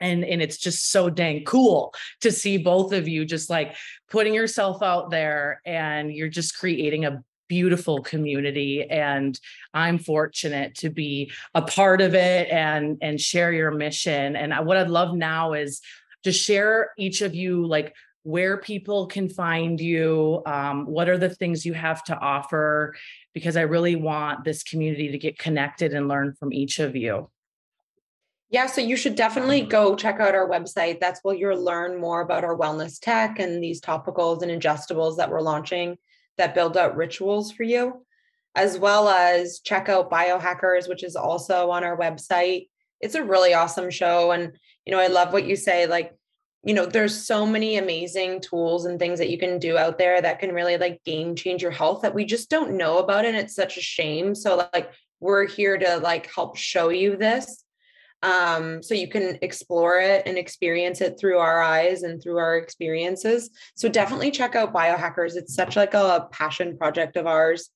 And 0.02 0.26
and 0.26 0.42
it's 0.42 0.58
just 0.58 0.92
so 0.92 1.10
dang 1.10 1.44
cool 1.44 1.94
to 2.22 2.32
see 2.32 2.58
both 2.58 2.94
of 2.94 3.08
you 3.08 3.26
just 3.26 3.50
like 3.50 3.76
putting 4.10 4.34
yourself 4.34 4.82
out 4.82 5.12
there 5.12 5.62
and 5.66 6.12
you're 6.12 6.30
just 6.30 6.58
creating 6.58 7.06
a 7.06 7.24
beautiful 7.48 8.02
community. 8.02 8.90
And 8.90 9.40
i'm 9.74 10.00
fortunate 10.00 10.76
to 10.76 10.90
be 10.90 11.32
a 11.54 11.62
part 11.62 12.02
of 12.02 12.16
it 12.16 12.50
and 12.50 12.98
and 13.02 13.20
share 13.20 13.52
your 13.52 13.72
mission. 13.72 14.36
And 14.36 14.66
what 14.66 14.78
i'd 14.78 14.90
love 14.90 15.14
now 15.14 15.54
is 15.54 15.82
to 16.24 16.32
share 16.32 16.92
each 16.98 17.22
of 17.22 17.36
you 17.36 17.66
like 17.68 17.94
where 18.24 18.58
people 18.58 19.08
can 19.08 19.30
find 19.30 19.80
you 19.80 20.42
um, 20.46 20.86
what 20.86 21.10
are 21.10 21.18
the 21.18 21.30
things 21.30 21.66
you 21.66 21.74
have 21.74 22.04
to 22.04 22.18
offer 22.18 22.94
because 23.34 23.56
I 23.56 23.62
really 23.62 23.96
want 23.96 24.44
this 24.44 24.64
community 24.64 25.10
to 25.12 25.18
get 25.18 25.40
connected 25.40 25.94
and 25.94 26.08
learn 26.08 26.34
from 26.34 26.52
each 26.52 26.80
of 26.80 26.96
you. 26.96 27.30
Yeah, 28.52 28.66
so 28.66 28.82
you 28.82 28.96
should 28.96 29.16
definitely 29.16 29.62
go 29.62 29.96
check 29.96 30.20
out 30.20 30.34
our 30.34 30.50
website. 30.50 31.00
That's 31.00 31.20
where 31.22 31.36
you'll 31.36 31.64
learn 31.64 32.00
more 32.00 32.22
about 32.22 32.44
our 32.44 32.58
wellness 32.58 33.00
tech 33.00 33.38
and 33.38 33.64
these 33.64 33.80
topicals 33.80 34.42
and 34.42 34.52
ingestibles 34.52 35.18
that 35.18 35.30
we're 35.30 35.42
launching 35.42 35.98
that 36.38 36.56
build 36.56 36.76
out 36.76 36.96
rituals 36.96 37.52
for 37.52 37.64
you, 37.64 38.06
as 38.56 38.80
well 38.80 39.08
as 39.08 39.60
check 39.60 39.88
out 39.88 40.10
Biohackers, 40.10 40.90
which 40.90 41.04
is 41.04 41.16
also 41.16 41.70
on 41.70 41.84
our 41.84 41.98
website. 41.98 42.70
It's 43.02 43.16
a 43.16 43.24
really 43.24 43.54
awesome 43.54 43.92
show. 43.92 44.32
And, 44.32 44.54
you 44.84 44.92
know, 44.92 45.00
I 45.00 45.08
love 45.08 45.32
what 45.32 45.46
you 45.46 45.56
say. 45.56 45.86
Like, 45.86 46.18
you 46.64 46.74
know 46.74 46.86
there's 46.86 47.26
so 47.26 47.46
many 47.46 47.78
amazing 47.78 48.42
tools 48.42 48.86
and 48.86 49.00
things 49.00 49.20
that 49.20 49.30
you 49.30 49.38
can 49.38 49.60
do 49.60 49.78
out 49.78 49.98
there 49.98 50.22
that 50.22 50.40
can 50.40 50.52
really 50.52 50.78
like 50.78 51.04
game 51.04 51.36
change 51.36 51.62
your 51.62 51.72
health 51.72 52.02
that 52.02 52.14
we 52.14 52.26
just 52.26 52.50
don't 52.50 52.76
know 52.78 52.98
about 52.98 53.26
and 53.26 53.38
it's 53.38 53.56
such 53.56 53.78
a 53.78 53.82
shame. 53.82 54.36
So 54.36 54.68
like 54.74 54.92
we're 55.20 55.48
here 55.48 55.78
to 55.78 55.98
like 55.98 56.32
help 56.34 56.58
show 56.58 56.90
you 56.90 57.16
this 57.16 57.64
um, 58.22 58.84
so 58.84 58.94
you 58.94 59.08
can 59.08 59.38
explore 59.42 60.00
it 60.00 60.24
and 60.26 60.38
experience 60.38 61.02
it 61.02 61.18
through 61.20 61.38
our 61.38 61.62
eyes 61.62 62.04
and 62.04 62.22
through 62.22 62.38
our 62.38 62.58
experiences. 62.58 63.50
So 63.76 63.88
definitely 63.88 64.32
check 64.32 64.56
out 64.56 64.74
biohackers. 64.74 65.36
It's 65.36 65.56
such 65.56 65.76
like 65.76 65.94
a 65.94 66.28
passion 66.32 66.78
project 66.78 67.16
of 67.16 67.28
ours 67.28 67.70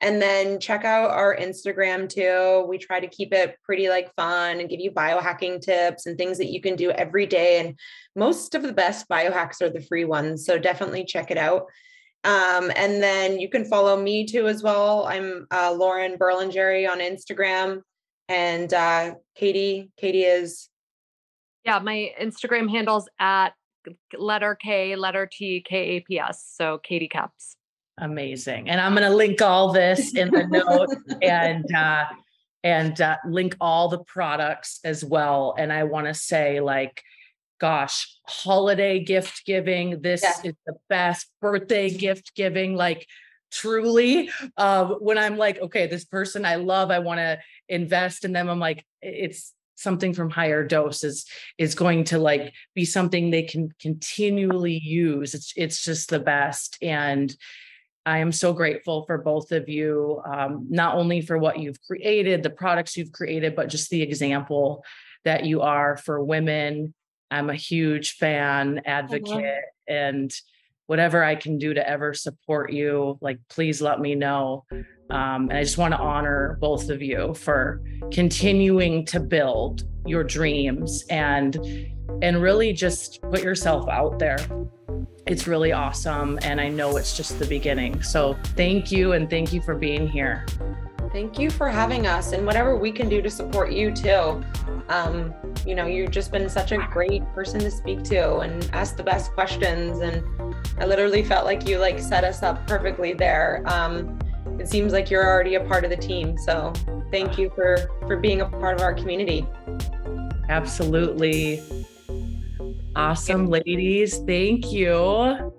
and 0.00 0.22
then 0.22 0.60
check 0.60 0.84
out 0.84 1.10
our 1.10 1.36
Instagram 1.36 2.08
too. 2.08 2.64
We 2.68 2.78
try 2.78 3.00
to 3.00 3.08
keep 3.08 3.32
it 3.32 3.56
pretty 3.64 3.88
like 3.88 4.14
fun 4.14 4.60
and 4.60 4.68
give 4.68 4.80
you 4.80 4.92
biohacking 4.92 5.60
tips 5.60 6.06
and 6.06 6.16
things 6.16 6.38
that 6.38 6.52
you 6.52 6.60
can 6.60 6.76
do 6.76 6.90
every 6.92 7.26
day. 7.26 7.58
And 7.58 7.78
most 8.14 8.54
of 8.54 8.62
the 8.62 8.72
best 8.72 9.08
biohacks 9.08 9.60
are 9.60 9.70
the 9.70 9.82
free 9.82 10.04
ones. 10.04 10.46
So 10.46 10.58
definitely 10.58 11.04
check 11.04 11.30
it 11.30 11.38
out. 11.38 11.66
Um, 12.24 12.70
and 12.76 13.02
then 13.02 13.38
you 13.40 13.48
can 13.48 13.64
follow 13.64 14.00
me 14.00 14.24
too 14.24 14.46
as 14.46 14.62
well. 14.62 15.04
I'm 15.06 15.46
uh, 15.50 15.72
Lauren 15.72 16.16
Berlingeri 16.16 16.88
on 16.88 17.00
Instagram. 17.00 17.82
And 18.28 18.72
uh, 18.72 19.14
Katie, 19.34 19.90
Katie 19.96 20.24
is. 20.24 20.68
Yeah, 21.64 21.80
my 21.80 22.12
Instagram 22.20 22.70
handle's 22.70 23.08
at 23.18 23.52
letter 24.16 24.54
K, 24.54 24.96
letter 24.96 25.28
T, 25.30 25.64
K 25.66 25.76
A 25.76 26.00
P 26.00 26.18
S. 26.18 26.52
So 26.54 26.78
Katie 26.78 27.08
Kaps. 27.08 27.57
Amazing. 28.00 28.68
And 28.68 28.80
I'm 28.80 28.94
going 28.94 29.08
to 29.08 29.14
link 29.14 29.42
all 29.42 29.72
this 29.72 30.14
in 30.14 30.30
the 30.30 30.46
note 30.50 31.18
and 31.22 31.64
uh, 31.74 32.04
and 32.64 33.00
uh, 33.00 33.16
link 33.26 33.56
all 33.60 33.88
the 33.88 33.98
products 33.98 34.80
as 34.84 35.04
well. 35.04 35.54
And 35.58 35.72
I 35.72 35.84
want 35.84 36.06
to 36.06 36.14
say, 36.14 36.60
like, 36.60 37.02
gosh, 37.60 38.18
holiday 38.26 39.02
gift 39.02 39.44
giving. 39.46 40.00
This 40.00 40.22
yeah. 40.22 40.50
is 40.50 40.54
the 40.66 40.74
best 40.88 41.26
birthday 41.40 41.90
gift 41.90 42.34
giving. 42.34 42.74
Like, 42.74 43.06
truly, 43.50 44.30
uh, 44.56 44.86
when 45.00 45.18
I'm 45.18 45.36
like, 45.36 45.60
okay, 45.60 45.86
this 45.86 46.04
person 46.04 46.44
I 46.44 46.56
love, 46.56 46.90
I 46.90 46.98
want 46.98 47.18
to 47.18 47.38
invest 47.68 48.24
in 48.24 48.32
them. 48.32 48.48
I'm 48.48 48.60
like, 48.60 48.84
it's 49.02 49.54
something 49.78 50.12
from 50.12 50.28
higher 50.28 50.64
doses 50.64 51.24
is 51.56 51.76
going 51.76 52.02
to 52.02 52.18
like 52.18 52.52
be 52.74 52.84
something 52.84 53.30
they 53.30 53.44
can 53.44 53.72
continually 53.80 54.78
use. 54.78 55.34
It's 55.34 55.52
it's 55.56 55.84
just 55.84 56.10
the 56.10 56.18
best 56.18 56.76
and 56.82 57.34
I 58.08 58.18
am 58.18 58.32
so 58.32 58.54
grateful 58.54 59.04
for 59.04 59.18
both 59.18 59.52
of 59.52 59.68
you, 59.68 60.22
um, 60.24 60.66
not 60.70 60.94
only 60.94 61.20
for 61.20 61.36
what 61.36 61.58
you've 61.58 61.80
created, 61.82 62.42
the 62.42 62.48
products 62.48 62.96
you've 62.96 63.12
created, 63.12 63.54
but 63.54 63.68
just 63.68 63.90
the 63.90 64.00
example 64.00 64.82
that 65.24 65.44
you 65.44 65.60
are 65.60 65.98
for 65.98 66.24
women. 66.24 66.94
I'm 67.30 67.50
a 67.50 67.54
huge 67.54 68.12
fan, 68.12 68.80
advocate, 68.86 69.28
mm-hmm. 69.34 69.94
and 69.94 70.34
whatever 70.86 71.22
I 71.22 71.34
can 71.34 71.58
do 71.58 71.74
to 71.74 71.86
ever 71.86 72.14
support 72.14 72.72
you, 72.72 73.18
like 73.20 73.40
please 73.50 73.82
let 73.82 74.00
me 74.00 74.14
know. 74.14 74.64
Um, 75.10 75.50
and 75.50 75.52
I 75.52 75.62
just 75.62 75.76
want 75.76 75.92
to 75.92 76.00
honor 76.00 76.56
both 76.62 76.88
of 76.88 77.02
you 77.02 77.34
for 77.34 77.82
continuing 78.10 79.04
to 79.06 79.20
build 79.20 79.82
your 80.06 80.24
dreams 80.24 81.04
and 81.10 81.58
and 82.22 82.40
really 82.40 82.72
just 82.72 83.20
put 83.20 83.42
yourself 83.42 83.86
out 83.86 84.18
there 84.18 84.38
it's 85.28 85.46
really 85.46 85.72
awesome. 85.72 86.38
And 86.42 86.60
I 86.60 86.68
know 86.68 86.96
it's 86.96 87.16
just 87.16 87.38
the 87.38 87.46
beginning. 87.46 88.02
So 88.02 88.36
thank 88.56 88.90
you. 88.90 89.12
And 89.12 89.28
thank 89.28 89.52
you 89.52 89.60
for 89.60 89.74
being 89.74 90.08
here. 90.08 90.46
Thank 91.12 91.38
you 91.38 91.50
for 91.50 91.68
having 91.68 92.06
us 92.06 92.32
and 92.32 92.44
whatever 92.44 92.76
we 92.76 92.92
can 92.92 93.08
do 93.08 93.22
to 93.22 93.30
support 93.30 93.72
you 93.72 93.90
too. 93.90 94.42
Um, 94.88 95.34
you 95.66 95.74
know, 95.74 95.86
you've 95.86 96.10
just 96.10 96.30
been 96.32 96.48
such 96.48 96.72
a 96.72 96.78
great 96.90 97.22
person 97.34 97.60
to 97.60 97.70
speak 97.70 98.02
to 98.04 98.38
and 98.38 98.68
ask 98.72 98.96
the 98.96 99.02
best 99.02 99.32
questions. 99.32 100.00
And 100.00 100.22
I 100.78 100.86
literally 100.86 101.22
felt 101.22 101.44
like 101.44 101.68
you 101.68 101.78
like 101.78 101.98
set 101.98 102.24
us 102.24 102.42
up 102.42 102.66
perfectly 102.66 103.14
there. 103.14 103.62
Um, 103.66 104.18
it 104.58 104.68
seems 104.68 104.92
like 104.92 105.10
you're 105.10 105.26
already 105.26 105.54
a 105.54 105.64
part 105.64 105.84
of 105.84 105.90
the 105.90 105.96
team. 105.96 106.36
So 106.38 106.72
thank 107.10 107.38
you 107.38 107.50
for 107.54 107.88
for 108.06 108.16
being 108.16 108.40
a 108.40 108.46
part 108.46 108.76
of 108.76 108.82
our 108.82 108.94
community. 108.94 109.46
Absolutely. 110.48 111.62
Awesome, 112.94 113.46
ladies. 113.46 114.18
Thank 114.26 114.72
you. 114.72 115.52